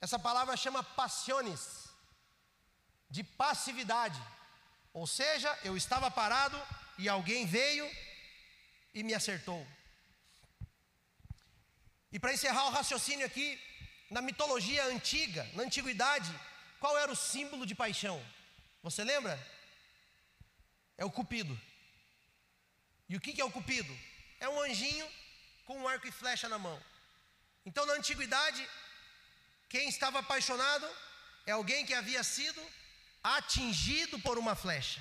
essa 0.00 0.18
palavra 0.18 0.56
chama 0.56 0.82
passiones, 0.82 1.90
de 3.10 3.22
passividade. 3.22 4.18
Ou 4.90 5.06
seja, 5.06 5.54
eu 5.62 5.76
estava 5.76 6.10
parado 6.10 6.58
e 6.96 7.10
alguém 7.10 7.44
veio 7.44 7.86
e 8.94 9.02
me 9.02 9.12
acertou. 9.12 9.75
E 12.12 12.18
para 12.18 12.32
encerrar 12.32 12.66
o 12.66 12.70
raciocínio 12.70 13.26
aqui, 13.26 13.60
na 14.10 14.22
mitologia 14.22 14.84
antiga, 14.86 15.48
na 15.54 15.64
antiguidade, 15.64 16.32
qual 16.80 16.96
era 16.98 17.10
o 17.10 17.16
símbolo 17.16 17.66
de 17.66 17.74
paixão? 17.74 18.24
Você 18.82 19.02
lembra? 19.02 19.34
É 20.96 21.04
o 21.04 21.10
cupido. 21.10 21.58
E 23.08 23.16
o 23.16 23.20
que 23.20 23.40
é 23.40 23.44
o 23.44 23.50
cupido? 23.50 23.96
É 24.40 24.48
um 24.48 24.60
anjinho 24.60 25.08
com 25.64 25.78
um 25.78 25.88
arco 25.88 26.06
e 26.06 26.12
flecha 26.12 26.48
na 26.48 26.58
mão. 26.58 26.80
Então, 27.64 27.84
na 27.84 27.94
antiguidade, 27.94 28.66
quem 29.68 29.88
estava 29.88 30.20
apaixonado 30.20 30.88
é 31.44 31.52
alguém 31.52 31.84
que 31.84 31.94
havia 31.94 32.22
sido 32.22 32.62
atingido 33.22 34.18
por 34.20 34.38
uma 34.38 34.54
flecha. 34.54 35.00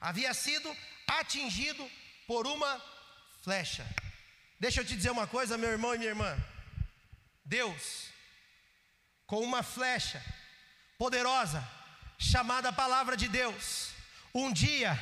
Havia 0.00 0.34
sido 0.34 0.76
atingido 1.06 1.88
por 2.26 2.46
uma 2.46 2.82
flecha. 3.42 3.86
Deixa 4.58 4.80
eu 4.80 4.84
te 4.84 4.96
dizer 4.96 5.10
uma 5.10 5.26
coisa, 5.26 5.58
meu 5.58 5.70
irmão 5.70 5.94
e 5.94 5.98
minha 5.98 6.10
irmã. 6.10 6.36
Deus, 7.44 8.08
com 9.26 9.40
uma 9.40 9.62
flecha 9.62 10.22
poderosa, 10.98 11.66
chamada 12.18 12.72
Palavra 12.72 13.16
de 13.16 13.28
Deus, 13.28 13.90
um 14.34 14.52
dia 14.52 14.98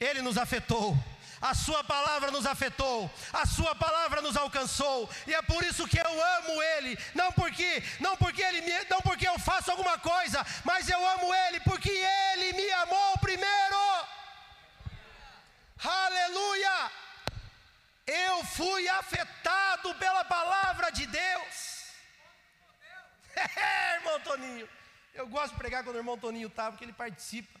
Ele 0.00 0.22
nos 0.22 0.38
afetou 0.38 0.96
a 1.40 1.54
Sua 1.54 1.84
palavra 1.84 2.30
nos 2.30 2.46
afetou, 2.46 3.10
a 3.32 3.46
Sua 3.46 3.74
palavra 3.74 4.20
nos 4.20 4.36
alcançou, 4.36 5.08
e 5.26 5.34
é 5.34 5.42
por 5.42 5.62
isso 5.64 5.86
que 5.86 5.98
eu 5.98 6.24
amo 6.36 6.62
Ele, 6.62 6.98
não 7.14 7.32
porque, 7.32 7.82
não 8.00 8.16
porque 8.16 8.42
Ele 8.42 8.60
me, 8.62 8.84
não 8.90 9.00
porque 9.00 9.26
eu 9.28 9.38
faço 9.38 9.70
alguma 9.70 9.98
coisa, 9.98 10.44
mas 10.64 10.88
eu 10.88 11.08
amo 11.08 11.32
Ele 11.34 11.60
porque 11.60 11.90
Ele 11.90 12.52
me 12.54 12.70
amou 12.72 13.18
primeiro. 13.18 13.76
Aleluia! 15.84 16.90
Eu 18.08 18.44
fui 18.44 18.88
afetado 18.88 19.94
pela 19.96 20.24
palavra 20.24 20.90
de 20.90 21.06
Deus. 21.06 21.56
É, 23.56 23.94
irmão 23.96 24.18
Toninho. 24.20 24.68
Eu 25.14 25.28
gosto 25.28 25.52
de 25.52 25.58
pregar 25.58 25.84
quando 25.84 25.96
o 25.96 26.00
irmão 26.00 26.18
Toninho 26.18 26.48
está, 26.48 26.70
porque 26.70 26.84
ele 26.84 26.92
participa. 26.92 27.60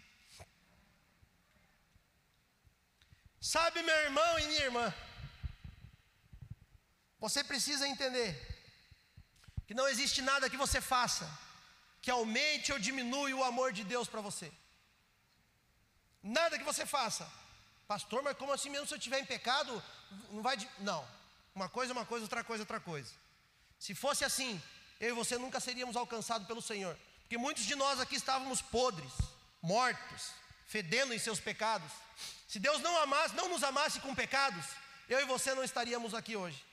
Sabe, 3.40 3.82
meu 3.82 3.98
irmão 4.06 4.38
e 4.40 4.46
minha 4.48 4.64
irmã, 4.64 4.94
você 7.20 7.44
precisa 7.44 7.86
entender 7.86 8.30
que 9.66 9.74
não 9.74 9.86
existe 9.86 10.20
nada 10.20 10.50
que 10.50 10.56
você 10.56 10.80
faça 10.80 11.26
que 12.02 12.10
aumente 12.10 12.72
ou 12.72 12.78
diminui 12.78 13.32
o 13.34 13.44
amor 13.44 13.72
de 13.72 13.84
Deus 13.84 14.08
para 14.08 14.20
você. 14.20 14.50
Nada 16.22 16.58
que 16.58 16.64
você 16.64 16.84
faça. 16.86 17.30
Pastor, 17.86 18.22
mas 18.22 18.36
como 18.36 18.52
assim 18.52 18.70
mesmo 18.70 18.86
se 18.86 18.94
eu 18.94 18.98
estiver 18.98 19.20
em 19.20 19.24
pecado, 19.24 19.82
não 20.30 20.42
vai 20.42 20.56
não. 20.80 21.06
Uma 21.54 21.68
coisa 21.68 21.92
é 21.92 21.94
uma 21.94 22.04
coisa, 22.06 22.24
outra 22.24 22.44
coisa 22.44 22.62
é 22.62 22.64
outra 22.64 22.80
coisa. 22.80 23.12
Se 23.78 23.94
fosse 23.94 24.24
assim, 24.24 24.60
eu 25.00 25.10
e 25.10 25.12
você 25.12 25.38
nunca 25.38 25.60
seríamos 25.60 25.96
alcançados 25.96 26.46
pelo 26.46 26.62
Senhor, 26.62 26.96
porque 27.22 27.38
muitos 27.38 27.64
de 27.64 27.74
nós 27.74 28.00
aqui 28.00 28.16
estávamos 28.16 28.60
podres, 28.62 29.12
mortos, 29.60 30.30
fedendo 30.66 31.12
em 31.12 31.18
seus 31.18 31.40
pecados. 31.40 31.90
Se 32.46 32.58
Deus 32.58 32.80
não 32.80 32.96
amasse, 33.02 33.34
não 33.34 33.48
nos 33.48 33.62
amasse 33.62 34.00
com 34.00 34.14
pecados, 34.14 34.64
eu 35.08 35.20
e 35.20 35.24
você 35.24 35.54
não 35.54 35.64
estaríamos 35.64 36.14
aqui 36.14 36.36
hoje. 36.36 36.64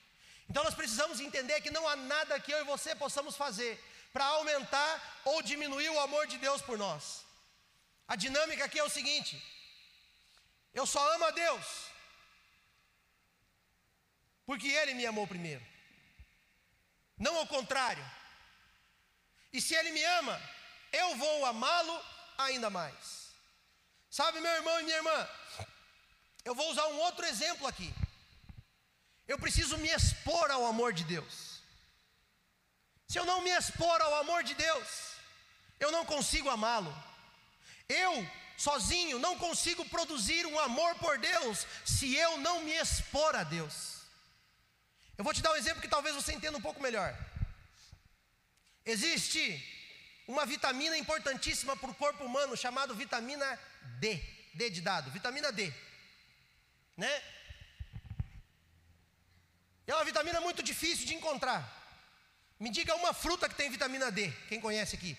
Então 0.48 0.62
nós 0.62 0.74
precisamos 0.74 1.20
entender 1.20 1.60
que 1.60 1.70
não 1.70 1.86
há 1.88 1.96
nada 1.96 2.38
que 2.40 2.52
eu 2.52 2.60
e 2.60 2.64
você 2.64 2.94
possamos 2.94 3.36
fazer 3.36 3.82
para 4.12 4.24
aumentar 4.24 5.20
ou 5.24 5.42
diminuir 5.42 5.90
o 5.90 6.00
amor 6.00 6.26
de 6.26 6.38
Deus 6.38 6.62
por 6.62 6.78
nós. 6.78 7.24
A 8.08 8.16
dinâmica 8.16 8.64
aqui 8.64 8.78
é 8.78 8.84
o 8.84 8.90
seguinte: 8.90 9.42
eu 10.72 10.86
só 10.86 11.14
amo 11.14 11.24
a 11.24 11.30
Deus 11.30 11.66
porque 14.46 14.68
Ele 14.68 14.94
me 14.94 15.04
amou 15.04 15.26
primeiro, 15.26 15.64
não 17.18 17.36
ao 17.36 17.46
contrário. 17.46 18.04
E 19.52 19.60
se 19.60 19.74
Ele 19.74 19.90
me 19.90 20.04
ama, 20.04 20.40
eu 20.92 21.16
vou 21.16 21.44
amá-lo 21.46 22.04
ainda 22.38 22.70
mais. 22.70 23.26
Sabe, 24.10 24.40
meu 24.40 24.52
irmão 24.52 24.80
e 24.80 24.84
minha 24.84 24.96
irmã, 24.96 25.28
eu 26.44 26.54
vou 26.54 26.70
usar 26.70 26.86
um 26.86 26.98
outro 27.00 27.26
exemplo 27.26 27.66
aqui. 27.66 27.92
Eu 29.26 29.38
preciso 29.38 29.76
me 29.78 29.88
expor 29.88 30.50
ao 30.50 30.64
amor 30.66 30.92
de 30.92 31.04
Deus. 31.04 31.60
Se 33.08 33.18
eu 33.18 33.24
não 33.24 33.42
me 33.42 33.50
expor 33.50 34.00
ao 34.00 34.14
amor 34.16 34.42
de 34.44 34.54
Deus, 34.54 35.12
eu 35.80 35.90
não 35.90 36.04
consigo 36.04 36.48
amá-lo. 36.48 36.94
Eu, 37.88 38.28
sozinho, 38.56 39.18
não 39.18 39.38
consigo 39.38 39.84
produzir 39.88 40.46
um 40.46 40.58
amor 40.58 40.94
por 40.96 41.18
Deus 41.18 41.66
se 41.84 42.14
eu 42.16 42.38
não 42.38 42.60
me 42.62 42.72
expor 42.72 43.34
a 43.34 43.42
Deus. 43.42 43.95
Eu 45.18 45.24
vou 45.24 45.34
te 45.34 45.42
dar 45.42 45.52
um 45.52 45.56
exemplo 45.56 45.80
que 45.80 45.88
talvez 45.88 46.14
você 46.14 46.32
entenda 46.32 46.58
um 46.58 46.62
pouco 46.62 46.82
melhor. 46.82 47.16
Existe 48.84 49.42
uma 50.28 50.44
vitamina 50.44 50.96
importantíssima 50.96 51.76
para 51.76 51.90
o 51.90 51.94
corpo 51.94 52.24
humano 52.24 52.56
chamada 52.56 52.94
vitamina 52.94 53.58
D. 54.00 54.20
D 54.54 54.70
de 54.70 54.80
dado, 54.80 55.10
vitamina 55.10 55.52
D 55.52 55.72
né? 56.96 57.22
É 59.86 59.94
uma 59.94 60.04
vitamina 60.04 60.40
muito 60.40 60.62
difícil 60.62 61.06
de 61.06 61.14
encontrar. 61.14 61.60
Me 62.58 62.70
diga 62.70 62.94
uma 62.94 63.12
fruta 63.12 63.48
que 63.48 63.54
tem 63.54 63.70
vitamina 63.70 64.10
D. 64.10 64.32
Quem 64.48 64.60
conhece 64.60 64.96
aqui? 64.96 65.16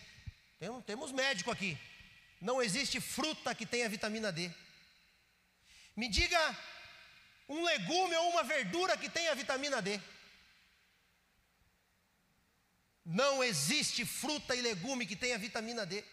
Tem, 0.60 0.82
temos 0.82 1.12
médico 1.12 1.52
aqui. 1.52 1.78
Não 2.41 2.62
existe 2.62 3.00
fruta 3.00 3.54
que 3.54 3.66
tenha 3.66 3.88
vitamina 3.88 4.32
D. 4.32 4.52
Me 5.95 6.10
diga 6.10 6.58
um 7.48 7.64
legume 7.64 8.16
ou 8.16 8.30
uma 8.30 8.43
verdura 8.43 8.98
que 8.98 9.10
tenha 9.10 9.36
vitamina 9.36 9.82
D. 9.82 10.00
Não 13.06 13.43
existe 13.43 14.06
fruta 14.06 14.54
e 14.56 14.62
legume 14.62 15.06
que 15.06 15.16
tenha 15.16 15.38
vitamina 15.38 15.86
D. 15.86 16.04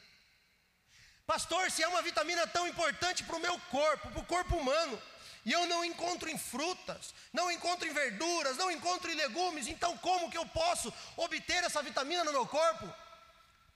Pastor, 1.26 1.70
se 1.70 1.82
é 1.82 1.88
uma 1.88 2.02
vitamina 2.02 2.46
tão 2.46 2.68
importante 2.68 3.24
para 3.24 3.36
o 3.36 3.40
meu 3.40 3.58
corpo, 3.70 4.10
para 4.10 4.20
o 4.20 4.26
corpo 4.26 4.56
humano, 4.56 5.02
e 5.44 5.52
eu 5.52 5.66
não 5.66 5.84
encontro 5.84 6.28
em 6.28 6.38
frutas, 6.38 7.14
não 7.32 7.50
encontro 7.50 7.88
em 7.88 7.92
verduras, 7.92 8.56
não 8.56 8.70
encontro 8.70 9.10
em 9.10 9.14
legumes, 9.14 9.66
então 9.66 9.96
como 9.98 10.30
que 10.30 10.38
eu 10.38 10.46
posso 10.46 10.92
obter 11.16 11.64
essa 11.64 11.82
vitamina 11.82 12.24
no 12.24 12.32
meu 12.32 12.46
corpo? 12.46 12.92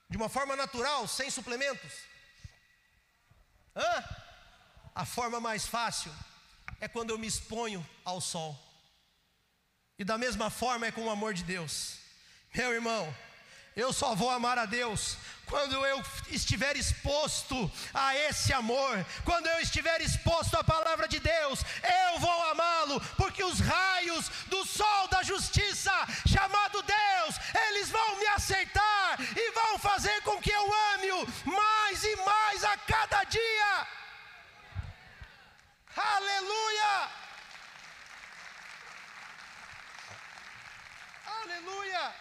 De 0.08 0.16
uma 0.16 0.28
forma 0.28 0.54
natural, 0.54 1.08
sem 1.08 1.28
suplementos? 1.30 1.92
Hã? 3.74 4.04
A 4.94 5.04
forma 5.04 5.40
mais 5.40 5.66
fácil 5.66 6.12
é 6.80 6.88
quando 6.88 7.10
eu 7.10 7.18
me 7.18 7.26
exponho 7.26 7.86
ao 8.04 8.20
sol. 8.20 8.58
E 9.98 10.04
da 10.04 10.16
mesma 10.16 10.48
forma 10.48 10.86
é 10.86 10.92
com 10.92 11.06
o 11.06 11.10
amor 11.10 11.34
de 11.34 11.42
Deus. 11.42 11.98
Meu 12.54 12.72
irmão, 12.72 13.14
eu 13.74 13.92
só 13.92 14.14
vou 14.14 14.30
amar 14.30 14.58
a 14.58 14.64
Deus 14.64 15.16
quando 15.48 15.74
eu 15.86 16.02
estiver 16.30 16.76
exposto 16.76 17.70
a 17.92 18.14
esse 18.14 18.52
amor, 18.52 19.04
quando 19.24 19.46
eu 19.46 19.60
estiver 19.60 20.00
exposto 20.00 20.54
à 20.56 20.62
palavra 20.62 21.08
de 21.08 21.18
Deus, 21.18 21.60
eu 22.12 22.20
vou 22.20 22.42
amá-lo, 22.50 23.00
porque 23.16 23.42
os 23.42 23.58
raios 23.58 24.28
do 24.46 24.64
sol 24.64 25.08
da 25.08 25.22
justiça, 25.22 25.92
chamado 26.26 26.82
Deus, 26.82 27.34
eles 27.68 27.88
vão 27.88 28.16
me 28.18 28.26
aceitar 28.26 29.18
e 29.34 29.52
vão 29.52 29.78
fazer 29.78 30.20
com 30.22 30.40
que 30.40 30.52
eu 30.52 30.74
ame-o 30.94 31.26
mais 31.46 32.04
e 32.04 32.16
mais 32.16 32.64
a 32.64 32.76
cada 32.76 33.24
dia. 33.24 33.67
Aleluia! 35.98 37.10
Aleluia! 41.26 42.14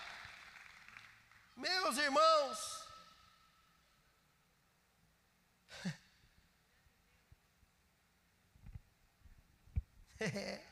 Meus 1.55 1.97
irmãos, 1.97 2.87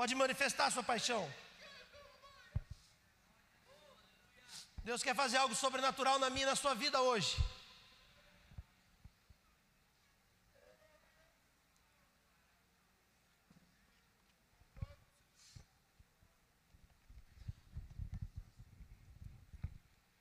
Pode 0.00 0.14
manifestar 0.14 0.70
sua 0.70 0.82
paixão. 0.82 1.22
Deus 4.82 5.02
quer 5.02 5.14
fazer 5.14 5.36
algo 5.36 5.54
sobrenatural 5.54 6.18
na 6.18 6.30
minha 6.30 6.46
e 6.46 6.48
na 6.48 6.56
sua 6.56 6.74
vida 6.74 6.98
hoje. 7.02 7.36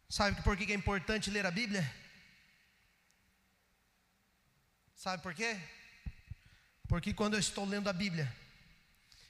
Sabe 0.10 0.42
por 0.42 0.58
que 0.58 0.74
é 0.74 0.76
importante 0.76 1.30
ler 1.30 1.46
a 1.46 1.52
Bíblia? 1.52 1.90
Sabe 4.94 5.24
por 5.24 5.34
quê? 5.34 5.58
Porque 6.90 7.14
quando 7.14 7.36
eu 7.36 7.40
estou 7.40 7.66
lendo 7.66 7.90
a 7.90 7.94
Bíblia, 7.94 8.28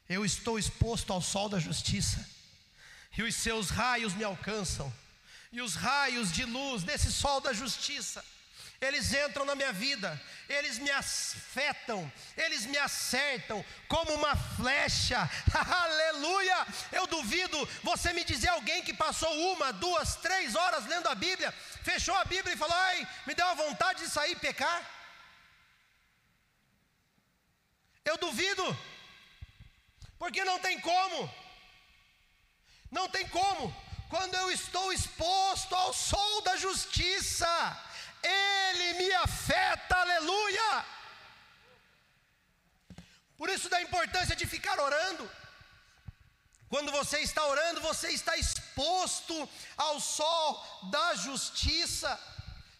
eu 0.09 0.25
estou 0.25 0.57
exposto 0.57 1.13
ao 1.13 1.21
sol 1.21 1.47
da 1.47 1.59
justiça, 1.59 2.27
e 3.15 3.21
os 3.21 3.35
seus 3.35 3.69
raios 3.69 4.13
me 4.13 4.23
alcançam, 4.23 4.91
E 5.51 5.61
os 5.61 5.73
raios 5.73 6.31
de 6.31 6.45
luz 6.45 6.83
desse 6.83 7.11
sol 7.11 7.41
da 7.41 7.51
justiça, 7.51 8.23
eles 8.79 9.11
entram 9.13 9.45
na 9.45 9.55
minha 9.55 9.73
vida, 9.73 10.19
eles 10.47 10.77
me 10.77 10.91
afetam, 10.91 12.11
eles 12.37 12.65
me 12.67 12.77
acertam 12.77 13.65
como 13.87 14.13
uma 14.13 14.35
flecha, 14.35 15.29
aleluia. 15.51 16.67
Eu 16.91 17.05
duvido 17.07 17.57
você 17.83 18.13
me 18.13 18.23
dizer 18.23 18.49
alguém 18.49 18.83
que 18.83 18.93
passou 18.93 19.31
uma, 19.53 19.73
duas, 19.73 20.15
três 20.17 20.55
horas 20.55 20.85
lendo 20.85 21.07
a 21.07 21.15
Bíblia, 21.15 21.51
fechou 21.83 22.15
a 22.15 22.23
Bíblia 22.23 22.53
e 22.53 22.57
falou: 22.57 22.75
ai, 22.75 23.07
me 23.25 23.35
deu 23.35 23.47
a 23.47 23.55
vontade 23.55 24.03
de 24.03 24.09
sair 24.09 24.31
e 24.31 24.35
pecar. 24.35 24.87
Eu 28.05 28.17
duvido, 28.17 28.77
porque 30.19 30.43
não 30.43 30.59
tem 30.59 30.79
como, 30.81 31.33
não 32.91 33.07
tem 33.07 33.25
como, 33.29 33.73
quando 34.09 34.35
eu 34.35 34.51
estou 34.51 34.91
exposto 34.91 35.73
ao 35.73 35.93
sol 35.93 36.41
da 36.41 36.55
justiça, 36.57 37.49
ele 38.21 38.93
me 38.95 39.11
afeta, 39.13 39.95
aleluia. 39.95 40.85
Por 43.37 43.49
isso 43.49 43.69
da 43.69 43.81
importância 43.81 44.35
de 44.35 44.45
ficar 44.45 44.77
orando. 44.79 45.29
Quando 46.67 46.91
você 46.91 47.19
está 47.19 47.45
orando, 47.45 47.79
você 47.81 48.09
está 48.09 48.35
exposto 48.37 49.49
ao 49.77 49.99
sol 49.99 50.47
da 50.91 51.15
justiça. 51.15 52.11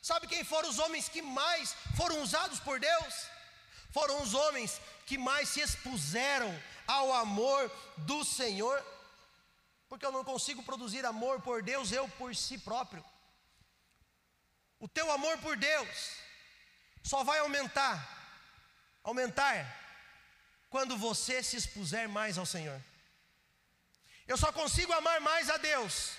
Sabe 0.02 0.28
quem 0.28 0.44
foram 0.44 0.70
os 0.70 0.80
homens 0.80 1.08
que 1.08 1.22
mais 1.22 1.74
foram 1.96 2.22
usados 2.22 2.60
por 2.60 2.80
Deus? 2.80 3.14
Foram 3.92 4.22
os 4.22 4.34
homens 4.34 4.82
que 5.06 5.18
mais 5.18 5.50
se 5.50 5.62
expuseram 5.62 6.52
ao 6.90 7.14
amor 7.14 7.72
do 7.98 8.26
Senhor. 8.26 8.84
Porque 9.88 10.06
eu 10.06 10.12
não 10.12 10.24
consigo 10.24 10.64
produzir 10.64 11.06
amor 11.06 11.40
por 11.42 11.62
Deus 11.62 11.92
eu 11.92 12.08
por 12.10 12.36
si 12.36 12.58
próprio. 12.58 13.06
O 14.80 14.88
teu 14.88 15.12
amor 15.12 15.38
por 15.38 15.56
Deus 15.56 16.14
só 17.04 17.24
vai 17.24 17.40
aumentar, 17.40 17.98
aumentar, 19.04 19.78
quando 20.70 20.98
você 20.98 21.44
se 21.44 21.56
expuser 21.56 22.08
mais 22.08 22.38
ao 22.38 22.46
Senhor. 22.46 22.82
Eu 24.28 24.38
só 24.38 24.52
consigo 24.52 24.94
amar 24.94 25.20
mais 25.22 25.50
a 25.50 25.58
Deus. 25.58 26.14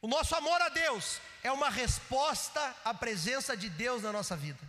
O 0.00 0.08
nosso 0.08 0.34
amor 0.34 0.60
a 0.60 0.68
Deus 0.68 1.20
é 1.42 1.50
uma 1.52 1.70
resposta 1.70 2.76
à 2.84 2.92
presença 2.92 3.56
de 3.56 3.68
Deus 3.70 4.02
na 4.02 4.12
nossa 4.12 4.36
vida. 4.36 4.60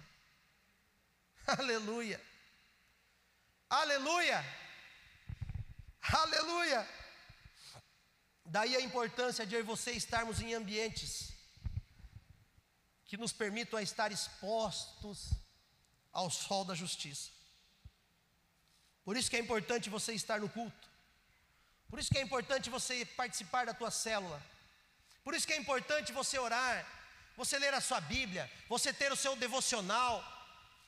Aleluia. 1.47 2.21
Aleluia. 3.69 4.64
Aleluia. 6.13 6.87
Daí 8.45 8.75
a 8.75 8.81
importância 8.81 9.45
de 9.45 9.55
eu 9.55 9.59
e 9.59 9.63
você 9.63 9.91
estarmos 9.91 10.39
em 10.39 10.53
ambientes 10.53 11.33
que 13.05 13.17
nos 13.17 13.33
permitam 13.33 13.79
estar 13.79 14.11
expostos 14.11 15.31
ao 16.11 16.29
sol 16.29 16.63
da 16.63 16.75
justiça. 16.75 17.31
Por 19.03 19.17
isso 19.17 19.29
que 19.29 19.35
é 19.35 19.39
importante 19.39 19.89
você 19.89 20.13
estar 20.13 20.39
no 20.39 20.49
culto. 20.49 20.89
Por 21.89 21.99
isso 21.99 22.09
que 22.09 22.17
é 22.17 22.21
importante 22.21 22.69
você 22.69 23.05
participar 23.05 23.65
da 23.65 23.73
tua 23.73 23.91
célula. 23.91 24.41
Por 25.23 25.33
isso 25.33 25.47
que 25.47 25.53
é 25.53 25.57
importante 25.57 26.11
você 26.11 26.37
orar, 26.37 26.85
você 27.35 27.57
ler 27.57 27.73
a 27.73 27.81
sua 27.81 27.99
Bíblia, 27.99 28.51
você 28.67 28.93
ter 28.93 29.11
o 29.11 29.15
seu 29.15 29.35
devocional. 29.35 30.23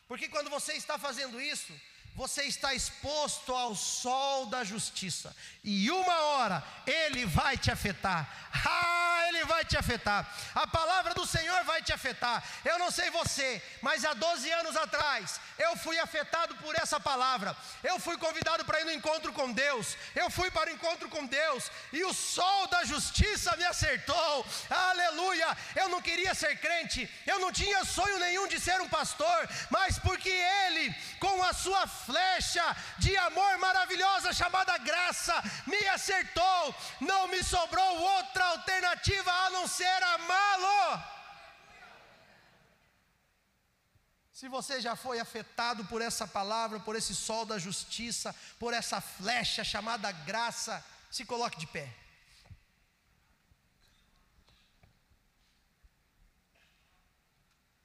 Porque 0.07 0.29
quando 0.29 0.49
você 0.49 0.73
está 0.73 0.97
fazendo 0.97 1.41
isso, 1.41 1.73
você 2.17 2.45
está 2.45 2.73
exposto 2.73 3.53
ao 3.53 3.75
sol 3.75 4.47
da 4.47 4.63
justiça, 4.63 5.35
e 5.63 5.91
uma 5.91 6.19
hora 6.21 6.63
ele 6.87 7.27
vai 7.27 7.55
te 7.55 7.69
afetar. 7.69 8.27
Ah, 8.65 9.25
ele 9.27 9.45
vai 9.45 9.63
te 9.63 9.77
afetar. 9.77 10.27
A 10.55 10.65
palavra 10.65 11.13
do 11.13 11.27
Senhor 11.27 11.63
vai 11.63 11.81
te 11.83 11.93
afetar. 11.93 12.43
Eu 12.65 12.79
não 12.79 12.89
sei 12.89 13.11
você, 13.11 13.61
mas 13.81 14.03
há 14.03 14.13
12 14.13 14.49
anos 14.51 14.75
atrás 14.75 15.39
eu 15.59 15.75
fui 15.77 15.99
afetado 15.99 16.55
por 16.55 16.75
essa 16.75 16.99
palavra. 16.99 17.55
Eu 17.83 17.99
fui 17.99 18.17
convidado 18.17 18.65
para 18.65 18.81
ir 18.81 18.85
no 18.85 18.91
encontro 18.91 19.31
com 19.33 19.51
Deus. 19.51 19.95
Eu 20.15 20.29
fui 20.31 20.49
para 20.49 20.71
o 20.71 20.73
encontro 20.73 21.09
com 21.09 21.25
Deus 21.25 21.69
e 21.93 22.03
o 22.03 22.13
sol 22.13 22.67
da 22.67 22.83
justiça 22.83 23.55
me 23.57 23.65
acertou. 23.65 24.45
Aleluia! 24.69 25.55
Eu 25.75 25.89
não 25.89 26.01
queria 26.01 26.33
ser 26.33 26.57
crente, 26.59 27.09
eu 27.27 27.39
não 27.39 27.51
tinha 27.51 27.85
sonho 27.85 28.19
nenhum 28.19 28.47
de 28.47 28.59
ser 28.59 28.79
um 28.81 28.89
pastor, 28.89 29.49
mas 29.69 29.99
porque 29.99 30.29
ele, 30.29 30.95
com 31.19 31.43
a 31.43 31.53
sua 31.53 31.85
flecha 32.07 32.65
de 32.97 33.15
amor 33.17 33.57
maravilhosa 33.57 34.31
chamada 34.33 34.77
graça, 34.77 35.35
me 35.65 35.81
acertou. 35.89 36.75
Não 37.01 37.27
me 37.27 37.43
sobrou 37.43 37.91
outra 38.15 38.45
alternativa 38.45 39.31
a 39.31 39.49
não 39.49 39.67
ser 39.67 40.03
amá-lo. 40.15 41.03
Se 44.31 44.47
você 44.47 44.79
já 44.79 44.95
foi 44.95 45.19
afetado 45.19 45.83
por 45.85 46.01
essa 46.01 46.27
palavra, 46.27 46.79
por 46.79 46.95
esse 46.95 47.13
sol 47.15 47.45
da 47.45 47.57
justiça, 47.57 48.33
por 48.59 48.73
essa 48.73 49.01
flecha 49.01 49.63
chamada 49.63 50.11
graça, 50.11 50.83
se 51.11 51.25
coloque 51.25 51.59
de 51.59 51.67
pé. 51.67 51.91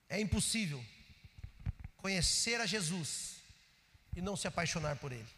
É 0.08 0.20
impossível 0.20 0.84
conhecer 1.96 2.60
a 2.60 2.66
Jesus 2.66 3.41
e 4.14 4.20
não 4.20 4.36
se 4.36 4.46
apaixonar 4.46 4.96
por 4.96 5.12
Ele. 5.12 5.28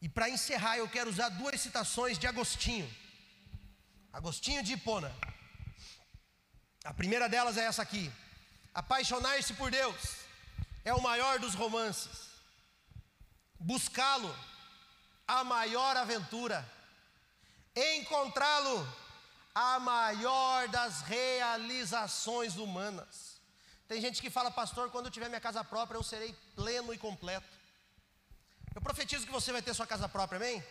E 0.00 0.08
para 0.08 0.28
encerrar, 0.28 0.78
eu 0.78 0.88
quero 0.88 1.10
usar 1.10 1.28
duas 1.28 1.60
citações 1.60 2.18
de 2.18 2.26
Agostinho. 2.26 2.90
Agostinho 4.12 4.62
de 4.62 4.72
Hipona. 4.72 5.14
A 6.84 6.92
primeira 6.92 7.28
delas 7.28 7.56
é 7.56 7.64
essa 7.64 7.82
aqui: 7.82 8.12
Apaixonar-se 8.74 9.54
por 9.54 9.70
Deus 9.70 10.22
é 10.84 10.92
o 10.94 11.02
maior 11.02 11.38
dos 11.38 11.54
romances. 11.54 12.30
Buscá-lo, 13.58 14.34
a 15.26 15.44
maior 15.44 15.96
aventura. 15.96 16.68
Encontrá-lo, 17.74 18.86
a 19.54 19.78
maior 19.78 20.68
das 20.68 21.02
realizações 21.02 22.56
humanas. 22.56 23.40
Tem 23.86 24.00
gente 24.00 24.20
que 24.20 24.30
fala, 24.30 24.50
pastor, 24.50 24.90
quando 24.90 25.06
eu 25.06 25.12
tiver 25.12 25.28
minha 25.28 25.40
casa 25.40 25.62
própria, 25.62 25.96
eu 25.96 26.02
serei 26.02 26.34
pleno 26.54 26.92
e 26.92 26.98
completo. 26.98 27.46
Eu 28.74 28.80
profetizo 28.80 29.26
que 29.26 29.32
você 29.32 29.52
vai 29.52 29.62
ter 29.62 29.74
sua 29.74 29.86
casa 29.86 30.08
própria, 30.08 30.36
amém? 30.36 30.64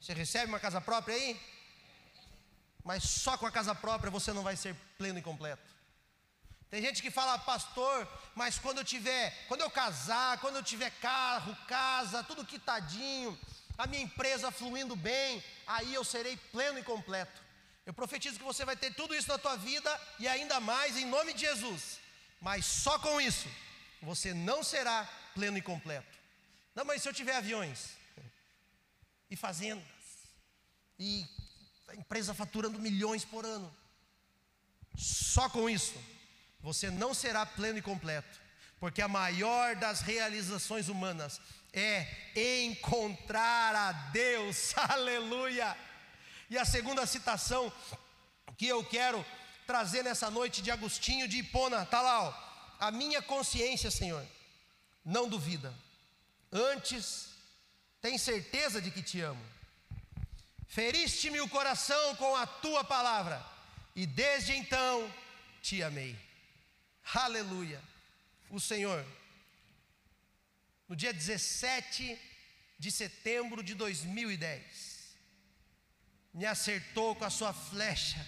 Você 0.00 0.12
recebe 0.12 0.46
uma 0.46 0.58
casa 0.58 0.80
própria 0.80 1.14
aí? 1.14 1.40
Mas 2.82 3.04
só 3.04 3.36
com 3.36 3.46
a 3.46 3.52
casa 3.52 3.74
própria 3.74 4.10
você 4.10 4.32
não 4.32 4.42
vai 4.42 4.56
ser 4.56 4.74
pleno 4.98 5.18
e 5.18 5.22
completo. 5.22 5.62
Tem 6.70 6.80
gente 6.82 7.02
que 7.02 7.10
fala, 7.10 7.38
pastor, 7.38 8.08
mas 8.34 8.58
quando 8.58 8.78
eu 8.78 8.84
tiver, 8.84 9.46
quando 9.48 9.60
eu 9.60 9.70
casar, 9.70 10.38
quando 10.38 10.56
eu 10.56 10.62
tiver 10.62 10.90
carro, 11.00 11.56
casa, 11.66 12.22
tudo 12.22 12.44
quitadinho, 12.44 13.38
a 13.76 13.86
minha 13.86 14.02
empresa 14.02 14.50
fluindo 14.50 14.94
bem, 14.94 15.42
aí 15.66 15.92
eu 15.92 16.04
serei 16.04 16.36
pleno 16.36 16.78
e 16.78 16.82
completo. 16.82 17.42
Eu 17.84 17.92
profetizo 17.92 18.38
que 18.38 18.44
você 18.44 18.64
vai 18.64 18.76
ter 18.76 18.94
tudo 18.94 19.14
isso 19.14 19.28
na 19.28 19.38
tua 19.38 19.56
vida 19.56 20.00
e 20.18 20.28
ainda 20.28 20.60
mais 20.60 20.96
em 20.96 21.04
nome 21.06 21.32
de 21.32 21.40
Jesus. 21.40 21.98
Mas 22.40 22.64
só 22.64 22.98
com 22.98 23.20
isso 23.20 23.48
você 24.02 24.32
não 24.32 24.62
será 24.62 25.08
pleno 25.34 25.58
e 25.58 25.62
completo. 25.62 26.18
Não, 26.74 26.84
mas 26.84 27.02
se 27.02 27.08
eu 27.08 27.12
tiver 27.12 27.36
aviões 27.36 27.90
e 29.30 29.36
fazendas 29.36 29.84
e 30.98 31.26
a 31.88 31.94
empresa 31.94 32.34
faturando 32.34 32.78
milhões 32.78 33.24
por 33.24 33.44
ano, 33.44 33.74
só 34.96 35.48
com 35.48 35.68
isso 35.68 35.94
você 36.60 36.90
não 36.90 37.14
será 37.14 37.44
pleno 37.46 37.78
e 37.78 37.82
completo, 37.82 38.40
porque 38.78 39.00
a 39.00 39.08
maior 39.08 39.76
das 39.76 40.00
realizações 40.00 40.88
humanas 40.88 41.40
é 41.72 42.06
encontrar 42.66 43.74
a 43.74 43.92
Deus. 43.92 44.76
Aleluia! 44.76 45.76
E 46.48 46.58
a 46.58 46.64
segunda 46.64 47.06
citação 47.06 47.72
que 48.56 48.66
eu 48.66 48.84
quero 48.84 49.24
trazer 49.66 50.02
nessa 50.02 50.30
noite 50.30 50.60
de 50.60 50.70
Agostinho 50.70 51.28
de 51.28 51.38
Hipona, 51.38 51.82
está 51.82 52.02
lá, 52.02 52.22
ó. 52.24 52.49
A 52.80 52.90
minha 52.90 53.20
consciência, 53.20 53.90
Senhor, 53.90 54.26
não 55.04 55.28
duvida. 55.28 55.72
Antes, 56.50 57.28
tem 58.00 58.16
certeza 58.16 58.80
de 58.80 58.90
que 58.90 59.02
te 59.02 59.20
amo. 59.20 59.44
Feriste-me 60.66 61.40
o 61.42 61.48
coração 61.48 62.16
com 62.16 62.34
a 62.34 62.46
tua 62.46 62.82
palavra, 62.82 63.44
e 63.94 64.06
desde 64.06 64.56
então 64.56 65.12
te 65.60 65.82
amei. 65.82 66.16
Aleluia. 67.12 67.82
O 68.48 68.58
Senhor, 68.58 69.04
no 70.88 70.96
dia 70.96 71.12
17 71.12 72.18
de 72.78 72.90
setembro 72.90 73.62
de 73.62 73.74
2010, 73.74 75.16
me 76.32 76.46
acertou 76.46 77.14
com 77.14 77.24
a 77.24 77.30
sua 77.30 77.52
flecha 77.52 78.24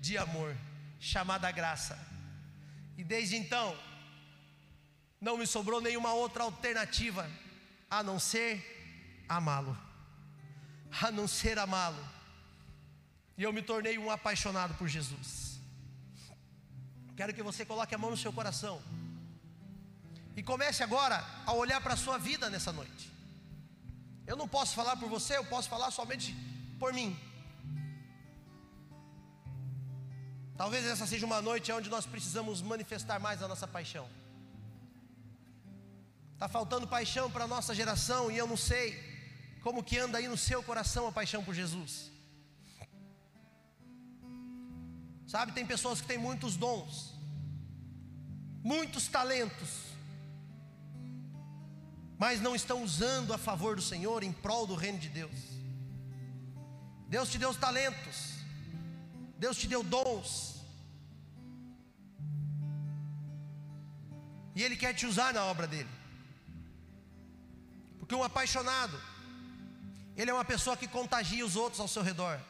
de 0.00 0.16
amor 0.16 0.56
chamada 1.00 1.50
graça. 1.50 1.98
E 2.98 3.04
desde 3.04 3.36
então, 3.36 3.74
não 5.20 5.38
me 5.38 5.46
sobrou 5.46 5.80
nenhuma 5.80 6.12
outra 6.12 6.42
alternativa 6.42 7.30
a 7.88 8.02
não 8.02 8.18
ser 8.18 9.24
amá-lo. 9.28 9.78
A 11.00 11.10
não 11.12 11.28
ser 11.28 11.58
amá-lo. 11.60 12.04
E 13.36 13.44
eu 13.44 13.52
me 13.52 13.62
tornei 13.62 13.96
um 13.96 14.10
apaixonado 14.10 14.74
por 14.74 14.88
Jesus. 14.88 15.60
Quero 17.16 17.32
que 17.32 17.42
você 17.42 17.64
coloque 17.64 17.94
a 17.94 17.98
mão 17.98 18.10
no 18.10 18.16
seu 18.16 18.32
coração. 18.32 18.82
E 20.36 20.42
comece 20.42 20.82
agora 20.82 21.24
a 21.46 21.52
olhar 21.52 21.80
para 21.80 21.94
a 21.94 21.96
sua 21.96 22.18
vida 22.18 22.50
nessa 22.50 22.72
noite. 22.72 23.12
Eu 24.26 24.36
não 24.36 24.48
posso 24.48 24.74
falar 24.74 24.96
por 24.96 25.08
você, 25.08 25.36
eu 25.36 25.44
posso 25.44 25.68
falar 25.68 25.92
somente 25.92 26.34
por 26.80 26.92
mim. 26.92 27.16
Talvez 30.58 30.84
essa 30.84 31.06
seja 31.06 31.24
uma 31.24 31.40
noite 31.40 31.70
onde 31.70 31.88
nós 31.88 32.04
precisamos 32.04 32.60
manifestar 32.60 33.20
mais 33.20 33.40
a 33.40 33.46
nossa 33.46 33.66
paixão. 33.66 34.08
Está 36.34 36.48
faltando 36.48 36.86
paixão 36.86 37.30
para 37.30 37.44
a 37.44 37.46
nossa 37.46 37.72
geração 37.72 38.28
e 38.28 38.36
eu 38.36 38.46
não 38.46 38.56
sei 38.56 38.98
como 39.62 39.84
que 39.84 39.96
anda 39.98 40.18
aí 40.18 40.26
no 40.26 40.36
seu 40.36 40.60
coração 40.60 41.06
a 41.06 41.12
paixão 41.12 41.44
por 41.44 41.54
Jesus. 41.54 42.10
Sabe, 45.28 45.52
tem 45.52 45.64
pessoas 45.64 46.00
que 46.00 46.08
têm 46.08 46.18
muitos 46.18 46.56
dons, 46.56 47.14
muitos 48.64 49.06
talentos, 49.06 49.68
mas 52.18 52.40
não 52.40 52.56
estão 52.56 52.82
usando 52.82 53.32
a 53.32 53.38
favor 53.38 53.76
do 53.76 53.82
Senhor 53.82 54.24
em 54.24 54.32
prol 54.32 54.66
do 54.66 54.74
reino 54.74 54.98
de 54.98 55.08
Deus. 55.08 55.38
Deus 57.06 57.30
te 57.30 57.38
deu 57.38 57.50
os 57.50 57.56
talentos, 57.56 58.37
Deus 59.38 59.56
te 59.56 59.66
deu 59.66 59.82
dons, 59.82 60.56
e 64.54 64.62
Ele 64.62 64.76
quer 64.76 64.92
te 64.94 65.06
usar 65.06 65.32
na 65.32 65.44
obra 65.44 65.66
dele, 65.66 65.90
porque 67.98 68.14
um 68.14 68.24
apaixonado, 68.24 68.98
ele 70.16 70.32
é 70.32 70.34
uma 70.34 70.44
pessoa 70.44 70.76
que 70.76 70.88
contagia 70.88 71.46
os 71.46 71.54
outros 71.54 71.80
ao 71.80 71.86
seu 71.86 72.02
redor. 72.02 72.40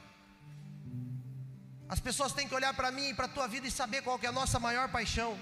As 1.87 2.01
pessoas 2.01 2.33
têm 2.33 2.49
que 2.49 2.55
olhar 2.55 2.73
para 2.75 2.91
mim 2.91 3.09
e 3.11 3.15
para 3.15 3.27
a 3.27 3.29
tua 3.29 3.47
vida 3.47 3.67
e 3.67 3.71
saber 3.71 4.01
qual 4.03 4.19
é 4.23 4.27
a 4.27 4.33
nossa 4.33 4.59
maior 4.59 4.91
paixão. 4.91 5.39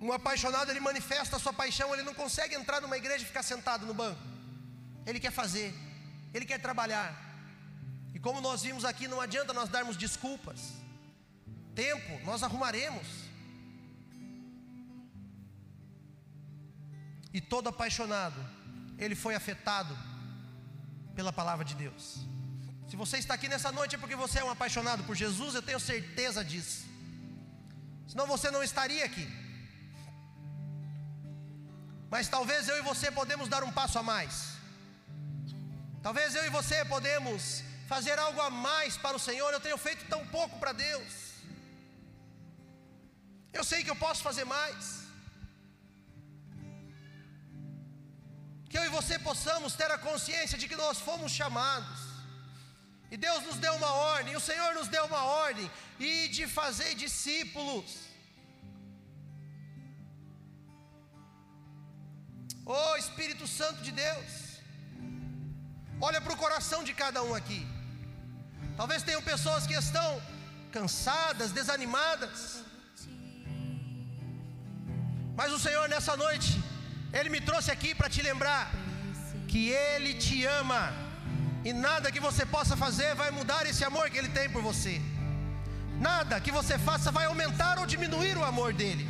Um 0.00 0.12
apaixonado, 0.12 0.70
ele 0.70 0.80
manifesta 0.80 1.36
a 1.36 1.38
sua 1.38 1.52
paixão, 1.52 1.94
ele 1.94 2.02
não 2.02 2.12
consegue 2.12 2.54
entrar 2.54 2.80
numa 2.82 2.98
igreja 2.98 3.22
e 3.24 3.26
ficar 3.26 3.42
sentado 3.42 3.86
no 3.86 3.94
banco. 3.94 4.20
Ele 5.06 5.18
quer 5.18 5.30
fazer, 5.30 5.72
ele 6.34 6.44
quer 6.44 6.60
trabalhar. 6.60 7.31
Como 8.22 8.40
nós 8.40 8.62
vimos 8.62 8.84
aqui, 8.84 9.08
não 9.08 9.20
adianta 9.20 9.52
nós 9.52 9.68
darmos 9.68 9.96
desculpas. 9.96 10.60
Tempo, 11.74 12.24
nós 12.24 12.42
arrumaremos. 12.42 13.06
E 17.34 17.40
todo 17.40 17.68
apaixonado, 17.68 18.38
ele 18.96 19.16
foi 19.16 19.34
afetado 19.34 19.96
pela 21.16 21.32
palavra 21.32 21.64
de 21.64 21.74
Deus. 21.74 22.20
Se 22.88 22.94
você 22.94 23.16
está 23.18 23.34
aqui 23.34 23.48
nessa 23.48 23.72
noite 23.72 23.96
é 23.96 23.98
porque 23.98 24.14
você 24.14 24.38
é 24.38 24.44
um 24.44 24.50
apaixonado 24.50 25.02
por 25.04 25.16
Jesus, 25.16 25.54
eu 25.54 25.62
tenho 25.62 25.80
certeza 25.80 26.44
disso. 26.44 26.84
Senão 28.06 28.26
você 28.26 28.50
não 28.50 28.62
estaria 28.62 29.04
aqui. 29.04 29.26
Mas 32.10 32.28
talvez 32.28 32.68
eu 32.68 32.76
e 32.78 32.82
você 32.82 33.10
podemos 33.10 33.48
dar 33.48 33.64
um 33.64 33.72
passo 33.72 33.98
a 33.98 34.02
mais. 34.02 34.52
Talvez 36.02 36.34
eu 36.34 36.44
e 36.44 36.50
você 36.50 36.84
podemos 36.84 37.64
fazer 37.92 38.18
algo 38.26 38.40
a 38.40 38.50
mais 38.66 38.92
para 39.04 39.16
o 39.18 39.24
Senhor. 39.28 39.50
Eu 39.52 39.64
tenho 39.66 39.78
feito 39.86 40.02
tão 40.12 40.22
pouco 40.36 40.54
para 40.60 40.72
Deus. 40.86 41.10
Eu 43.58 43.64
sei 43.70 43.78
que 43.84 43.92
eu 43.94 43.98
posso 44.04 44.20
fazer 44.28 44.46
mais. 44.58 44.84
Que 48.70 48.78
eu 48.78 48.84
e 48.86 48.94
você 48.98 49.16
possamos 49.30 49.74
ter 49.80 49.90
a 49.96 49.98
consciência 50.08 50.56
de 50.60 50.68
que 50.70 50.78
nós 50.84 51.00
fomos 51.08 51.32
chamados. 51.40 52.00
E 53.14 53.18
Deus 53.26 53.42
nos 53.48 53.58
deu 53.64 53.74
uma 53.80 53.92
ordem, 54.14 54.36
o 54.36 54.44
Senhor 54.50 54.70
nos 54.78 54.88
deu 54.94 55.04
uma 55.10 55.22
ordem, 55.24 55.66
e 56.06 56.28
de 56.36 56.44
fazer 56.60 56.90
discípulos. 57.04 57.90
Oh 62.64 62.94
Espírito 63.04 63.46
Santo 63.58 63.82
de 63.86 63.92
Deus, 64.04 64.32
olha 66.08 66.22
para 66.22 66.34
o 66.36 66.42
coração 66.46 66.82
de 66.88 66.94
cada 67.04 67.22
um 67.28 67.34
aqui. 67.42 67.62
Talvez 68.82 69.04
tenham 69.08 69.22
pessoas 69.22 69.64
que 69.64 69.74
estão 69.80 70.08
cansadas, 70.76 71.52
desanimadas, 71.58 72.64
mas 75.38 75.52
o 75.56 75.58
Senhor 75.64 75.84
nessa 75.92 76.14
noite, 76.22 76.50
Ele 77.12 77.28
me 77.34 77.40
trouxe 77.48 77.70
aqui 77.74 77.90
para 77.98 78.10
te 78.14 78.20
lembrar 78.28 78.72
que 79.50 79.62
Ele 79.70 80.14
te 80.24 80.44
ama, 80.60 80.82
e 81.64 81.72
nada 81.72 82.10
que 82.10 82.18
você 82.28 82.44
possa 82.44 82.76
fazer 82.76 83.14
vai 83.14 83.30
mudar 83.30 83.64
esse 83.66 83.84
amor 83.90 84.10
que 84.10 84.18
Ele 84.18 84.32
tem 84.38 84.50
por 84.50 84.62
você, 84.70 85.00
nada 86.08 86.40
que 86.40 86.50
você 86.58 86.76
faça 86.76 87.12
vai 87.18 87.26
aumentar 87.26 87.78
ou 87.78 87.86
diminuir 87.86 88.36
o 88.36 88.44
amor 88.52 88.72
dEle. 88.72 89.06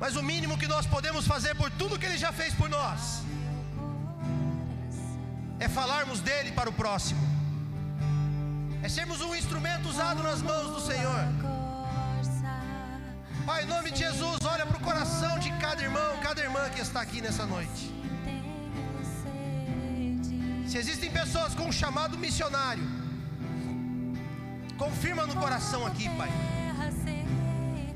Mas 0.00 0.16
o 0.16 0.22
mínimo 0.32 0.56
que 0.62 0.72
nós 0.76 0.86
podemos 0.86 1.26
fazer 1.26 1.54
por 1.60 1.70
tudo 1.72 1.98
que 1.98 2.06
Ele 2.06 2.16
já 2.26 2.32
fez 2.40 2.54
por 2.54 2.70
nós 2.70 3.20
é 5.64 5.68
falarmos 5.68 6.18
dele 6.20 6.50
para 6.50 6.68
o 6.68 6.72
próximo, 6.72 7.20
é 8.82 8.88
sermos 8.88 9.20
um 9.20 9.32
instrumento 9.32 9.88
usado 9.88 10.20
nas 10.20 10.42
mãos 10.42 10.68
do 10.74 10.80
Senhor. 10.80 11.22
Pai, 13.46 13.62
em 13.62 13.68
nome 13.68 13.92
de 13.92 14.00
Jesus, 14.00 14.38
olha 14.44 14.66
para 14.66 14.76
o 14.76 14.80
coração 14.80 15.38
de 15.38 15.52
cada 15.64 15.80
irmão, 15.80 16.10
cada 16.20 16.40
irmã 16.42 16.68
que 16.70 16.80
está 16.80 17.00
aqui 17.00 17.20
nessa 17.20 17.46
noite. 17.46 17.82
Se 20.66 20.78
existem 20.78 21.10
pessoas 21.12 21.54
com 21.54 21.66
um 21.66 21.72
chamado 21.72 22.18
missionário, 22.18 22.84
confirma 24.76 25.26
no 25.26 25.36
coração 25.36 25.86
aqui, 25.86 26.08
Pai. 26.16 26.30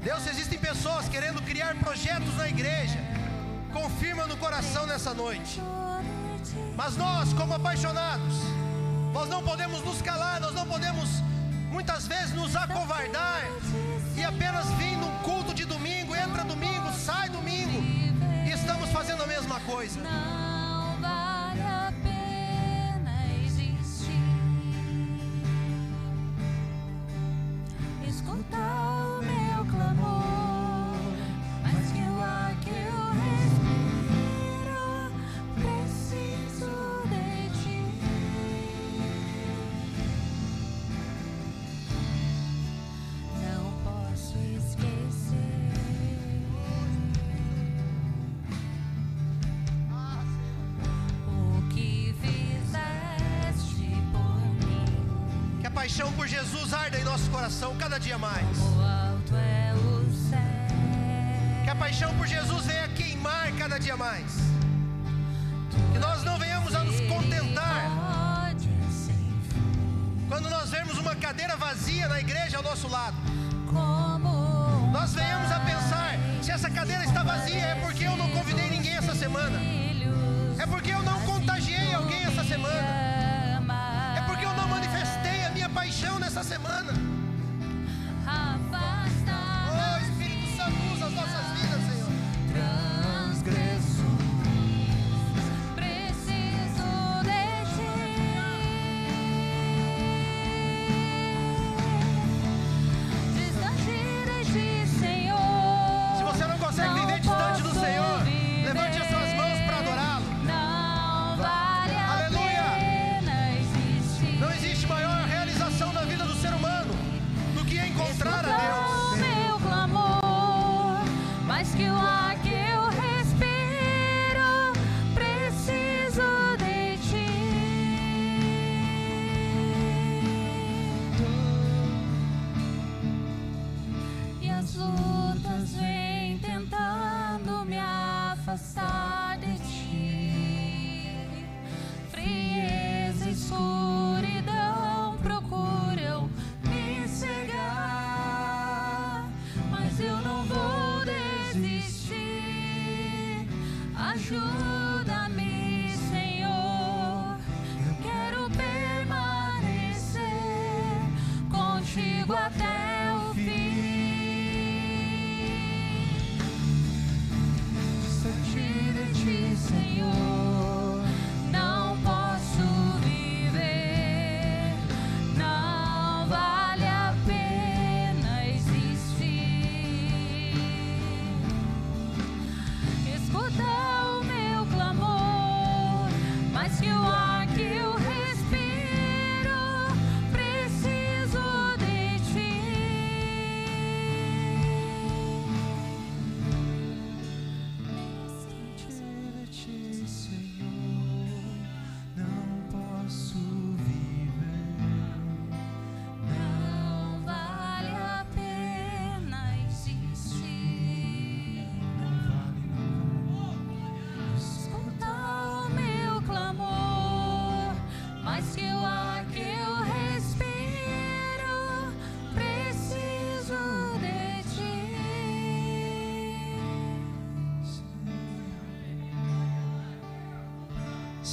Deus, 0.04 0.24
existem 0.28 0.56
pessoas 0.56 1.08
querendo 1.08 1.42
criar 1.42 1.74
projetos 1.86 2.36
na 2.36 2.48
igreja. 2.48 3.00
Confirma 3.72 4.24
no 4.28 4.36
coração 4.36 4.86
nessa 4.86 5.12
noite. 5.12 5.60
Mas 6.76 6.96
nós, 6.96 7.32
como 7.32 7.54
apaixonados, 7.54 8.34
nós 9.12 9.28
não 9.30 9.42
podemos 9.42 9.82
nos 9.82 10.02
calar, 10.02 10.40
nós 10.40 10.54
não 10.54 10.66
podemos 10.66 11.08
muitas 11.70 12.06
vezes 12.06 12.34
nos 12.34 12.54
acovardar 12.54 13.48
e 14.14 14.22
apenas 14.22 14.66
vir 14.72 14.96
num 14.96 15.10
culto 15.22 15.54
de 15.54 15.64
domingo, 15.64 16.14
entra 16.14 16.44
domingo, 16.44 16.92
sai 16.92 17.30
domingo, 17.30 17.82
e 18.46 18.50
estamos 18.50 18.90
fazendo 18.90 19.22
a 19.22 19.26
mesma 19.26 19.58
coisa. 19.60 19.98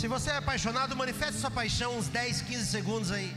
Se 0.04 0.08
você 0.10 0.32
é 0.32 0.36
apaixonado, 0.36 0.97
manifeste 0.97 1.39
sua 1.39 1.49
paixão 1.49 1.97
uns 1.97 2.10
10, 2.10 2.41
15 2.41 2.66
segundos 2.66 3.10
aí. 3.10 3.30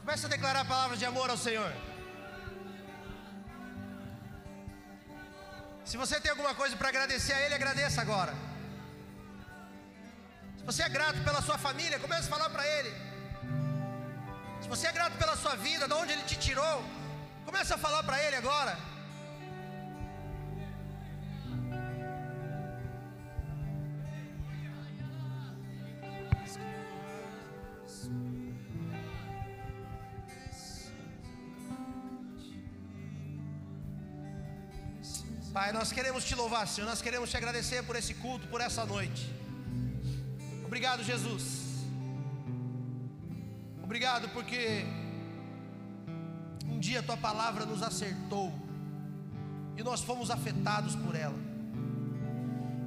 Comece 0.00 0.26
a 0.26 0.28
declarar 0.28 0.64
palavras 0.64 0.98
de 0.98 1.04
amor 1.04 1.30
ao 1.30 1.36
Senhor. 1.36 1.72
Se 5.84 5.96
você 5.96 6.20
tem 6.20 6.32
alguma 6.32 6.52
coisa 6.52 6.76
para 6.76 6.88
agradecer 6.88 7.32
a 7.32 7.40
Ele, 7.42 7.54
agradeça 7.54 8.00
agora. 8.00 8.34
Se 10.58 10.64
você 10.64 10.82
é 10.82 10.88
grato 10.88 11.22
pela 11.22 11.40
sua 11.40 11.56
família, 11.56 12.00
comece 12.00 12.26
a 12.26 12.34
falar 12.36 12.50
para 12.50 12.66
Ele. 12.66 12.92
Se 14.62 14.68
você 14.68 14.88
é 14.88 14.92
grato 14.98 15.16
pela 15.16 15.36
sua 15.36 15.54
vida, 15.54 15.86
de 15.86 15.94
onde 15.94 16.12
Ele 16.12 16.24
te 16.24 16.34
tirou, 16.34 16.84
comece 17.44 17.72
a 17.72 17.78
falar 17.78 18.02
para 18.02 18.20
Ele 18.20 18.34
agora. 18.34 18.76
Pai, 35.62 35.70
nós 35.70 35.92
queremos 35.92 36.24
te 36.24 36.34
louvar, 36.34 36.66
Senhor. 36.66 36.88
Nós 36.88 37.00
queremos 37.00 37.30
te 37.30 37.36
agradecer 37.36 37.84
por 37.84 37.94
esse 37.94 38.14
culto, 38.14 38.48
por 38.48 38.60
essa 38.60 38.84
noite. 38.84 39.32
Obrigado, 40.64 41.04
Jesus. 41.04 41.84
Obrigado 43.80 44.28
porque 44.30 44.84
um 46.66 46.80
dia 46.80 47.00
tua 47.00 47.16
palavra 47.16 47.64
nos 47.64 47.80
acertou 47.80 48.52
e 49.76 49.84
nós 49.84 50.00
fomos 50.00 50.32
afetados 50.32 50.96
por 50.96 51.14
ela. 51.14 51.38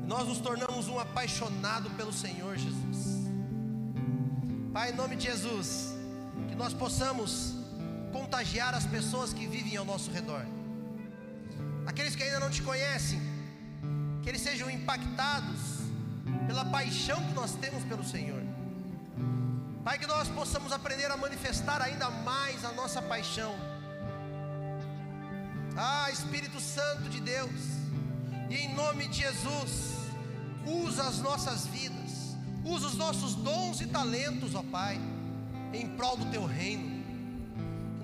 Nós 0.06 0.28
nos 0.28 0.40
tornamos 0.40 0.90
um 0.90 1.00
apaixonado 1.00 1.90
pelo 1.92 2.12
Senhor 2.12 2.58
Jesus. 2.58 3.30
Pai, 4.74 4.92
em 4.92 4.96
nome 4.96 5.16
de 5.16 5.28
Jesus, 5.28 5.96
que 6.50 6.56
nós 6.56 6.74
possamos 6.74 7.54
contagiar 8.12 8.74
as 8.76 8.86
pessoas 8.86 9.32
que 9.32 9.48
vivem 9.48 9.78
ao 9.78 9.86
nosso 9.86 10.12
redor 10.12 10.46
aqueles 11.86 12.16
que 12.16 12.24
ainda 12.24 12.40
não 12.40 12.50
te 12.50 12.62
conhecem, 12.62 13.22
que 14.22 14.30
eles 14.30 14.42
sejam 14.42 14.70
impactados 14.70 15.60
pela 16.48 16.66
paixão 16.66 17.22
que 17.28 17.34
nós 17.34 17.54
temos 17.56 17.84
pelo 17.84 18.04
Senhor. 18.04 18.42
Pai, 19.84 20.00
que 20.00 20.08
nós 20.08 20.28
possamos 20.30 20.72
aprender 20.72 21.12
a 21.12 21.18
manifestar 21.18 21.82
ainda 21.82 22.10
mais 22.10 22.66
a 22.66 22.72
nossa 22.72 23.02
paixão. 23.02 23.56
Ah, 25.78 26.10
Espírito 26.12 26.60
Santo 26.60 27.10
de 27.10 27.20
Deus, 27.20 27.52
e 28.50 28.56
em 28.56 28.74
nome 28.74 29.08
de 29.08 29.18
Jesus, 29.18 29.94
usa 30.66 31.04
as 31.04 31.20
nossas 31.20 31.68
vidas, 31.68 32.36
usa 32.64 32.88
os 32.88 32.96
nossos 32.96 33.36
dons 33.36 33.82
e 33.82 33.88
talentos, 33.88 34.56
ó 34.56 34.64
Pai, 34.64 35.00
em 35.74 35.88
prol 35.90 36.18
do 36.18 36.26
Teu 36.32 36.46
reino 36.46 36.95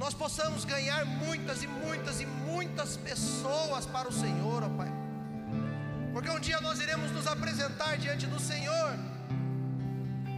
nós 0.02 0.16
possamos 0.16 0.66
ganhar 0.66 1.06
muitas 1.06 1.62
e 1.62 1.68
muitas 1.68 2.20
e 2.20 2.26
muitas 2.26 2.98
pessoas 2.98 3.86
para 3.86 4.08
o 4.10 4.12
Senhor, 4.12 4.64
ó 4.64 4.70
Pai. 4.70 4.92
Porque 6.12 6.30
um 6.36 6.40
dia 6.40 6.60
nós 6.60 6.80
iremos 6.80 7.12
nos 7.12 7.28
apresentar 7.28 7.98
diante 7.98 8.26
do 8.26 8.40
Senhor, 8.40 8.94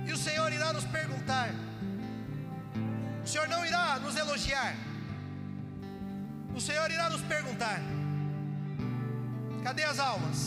e 0.05 0.11
o 0.11 0.17
Senhor 0.17 0.51
irá 0.51 0.73
nos 0.73 0.83
perguntar, 0.83 1.49
o 3.23 3.27
Senhor 3.27 3.47
não 3.47 3.65
irá 3.65 3.99
nos 3.99 4.17
elogiar, 4.17 4.75
o 6.53 6.59
Senhor 6.59 6.91
irá 6.91 7.09
nos 7.09 7.21
perguntar: 7.21 7.79
cadê 9.63 9.85
as 9.85 9.97
almas? 9.97 10.39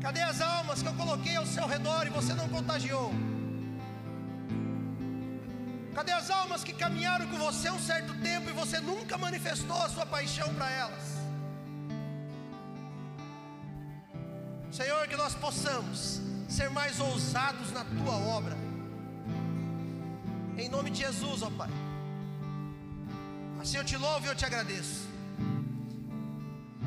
Cadê 0.00 0.22
as 0.22 0.40
almas 0.40 0.82
que 0.82 0.88
eu 0.88 0.94
coloquei 0.94 1.36
ao 1.36 1.46
seu 1.46 1.68
redor 1.68 2.04
e 2.08 2.10
você 2.10 2.34
não 2.34 2.48
contagiou? 2.48 3.27
Cadê 5.98 6.12
as 6.12 6.30
almas 6.30 6.62
que 6.62 6.72
caminharam 6.72 7.26
com 7.26 7.36
você 7.38 7.68
um 7.76 7.80
certo 7.80 8.14
tempo 8.22 8.48
e 8.48 8.52
você 8.52 8.78
nunca 8.78 9.18
manifestou 9.18 9.78
a 9.82 9.88
sua 9.88 10.06
paixão 10.06 10.54
para 10.54 10.70
elas? 10.70 11.06
Senhor, 14.70 15.08
que 15.08 15.16
nós 15.16 15.34
possamos 15.34 16.20
ser 16.48 16.70
mais 16.70 17.00
ousados 17.00 17.72
na 17.72 17.82
tua 17.84 18.14
obra. 18.36 18.56
Em 20.56 20.68
nome 20.68 20.90
de 20.90 20.98
Jesus, 20.98 21.42
ó 21.42 21.50
Pai. 21.50 21.68
Assim 23.60 23.78
eu 23.78 23.84
te 23.84 23.96
louvo 23.96 24.24
e 24.24 24.28
eu 24.28 24.36
te 24.36 24.44
agradeço. 24.44 25.00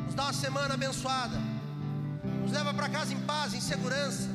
Nos 0.05 0.15
dá 0.15 0.23
uma 0.23 0.33
semana 0.45 0.75
abençoada. 0.75 1.37
Nos 2.41 2.53
leva 2.53 2.73
para 2.73 2.87
casa 2.87 3.13
em 3.13 3.19
paz, 3.33 3.53
em 3.53 3.59
segurança. 3.59 4.29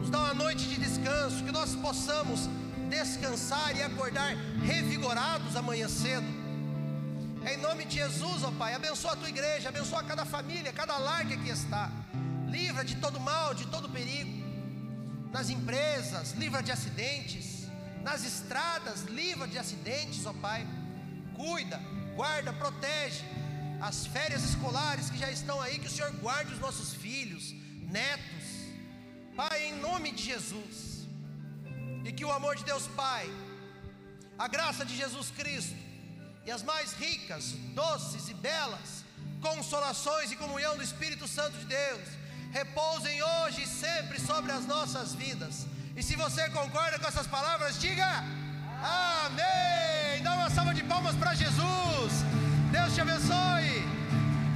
Nos 0.00 0.08
dá 0.08 0.20
uma 0.20 0.32
noite 0.32 0.66
de 0.70 0.76
descanso. 0.80 1.44
Que 1.44 1.52
nós 1.52 1.74
possamos 1.74 2.48
descansar 2.94 3.76
e 3.76 3.82
acordar 3.82 4.30
revigorados 4.72 5.56
amanhã 5.56 5.88
cedo. 5.88 6.26
Em 7.50 7.56
nome 7.58 7.84
de 7.84 7.96
Jesus, 7.96 8.44
ó 8.44 8.50
Pai, 8.52 8.72
abençoa 8.74 9.12
a 9.12 9.16
tua 9.16 9.28
igreja, 9.28 9.68
abençoa 9.68 10.02
cada 10.04 10.24
família, 10.24 10.72
cada 10.72 10.96
lar 10.96 11.26
que 11.26 11.34
aqui 11.34 11.50
está. 11.50 11.90
Livra 12.46 12.84
de 12.84 12.96
todo 12.96 13.18
mal, 13.18 13.52
de 13.52 13.66
todo 13.66 13.88
perigo. 13.88 14.32
Nas 15.32 15.50
empresas, 15.50 16.32
livra 16.32 16.62
de 16.62 16.70
acidentes. 16.70 17.66
Nas 18.02 18.24
estradas, 18.24 19.02
livra 19.20 19.48
de 19.48 19.58
acidentes, 19.58 20.24
ó 20.24 20.32
Pai. 20.32 20.64
Cuida, 21.36 21.80
guarda, 22.14 22.52
protege. 22.52 23.24
As 23.80 24.06
férias 24.06 24.44
escolares 24.44 25.10
que 25.10 25.18
já 25.18 25.30
estão 25.30 25.60
aí, 25.60 25.78
que 25.80 25.88
o 25.88 25.90
Senhor 25.90 26.12
guarde 26.26 26.54
os 26.54 26.60
nossos 26.60 26.94
filhos, 26.94 27.52
netos. 27.98 28.46
Pai, 29.36 29.64
em 29.64 29.76
nome 29.80 30.12
de 30.12 30.22
Jesus. 30.22 30.93
E 32.04 32.12
que 32.12 32.24
o 32.24 32.32
amor 32.32 32.54
de 32.56 32.64
Deus 32.64 32.86
Pai, 32.88 33.28
a 34.38 34.46
graça 34.46 34.84
de 34.84 34.96
Jesus 34.96 35.30
Cristo 35.30 35.76
e 36.44 36.50
as 36.50 36.62
mais 36.62 36.92
ricas, 36.92 37.52
doces 37.74 38.28
e 38.28 38.34
belas 38.34 39.04
consolações 39.40 40.32
e 40.32 40.36
comunhão 40.36 40.76
do 40.76 40.82
Espírito 40.82 41.26
Santo 41.28 41.56
de 41.58 41.66
Deus 41.66 42.00
repousem 42.50 43.22
hoje 43.22 43.62
e 43.62 43.66
sempre 43.66 44.20
sobre 44.20 44.52
as 44.52 44.64
nossas 44.66 45.14
vidas. 45.14 45.66
E 45.96 46.02
se 46.02 46.14
você 46.16 46.48
concorda 46.50 46.98
com 46.98 47.06
essas 47.06 47.26
palavras, 47.26 47.80
diga 47.80 48.24
amém. 49.24 50.22
Dá 50.22 50.34
uma 50.34 50.50
salva 50.50 50.72
de 50.72 50.84
palmas 50.84 51.16
para 51.16 51.34
Jesus. 51.34 52.12
Deus 52.70 52.94
te 52.94 53.00
abençoe. 53.00 54.03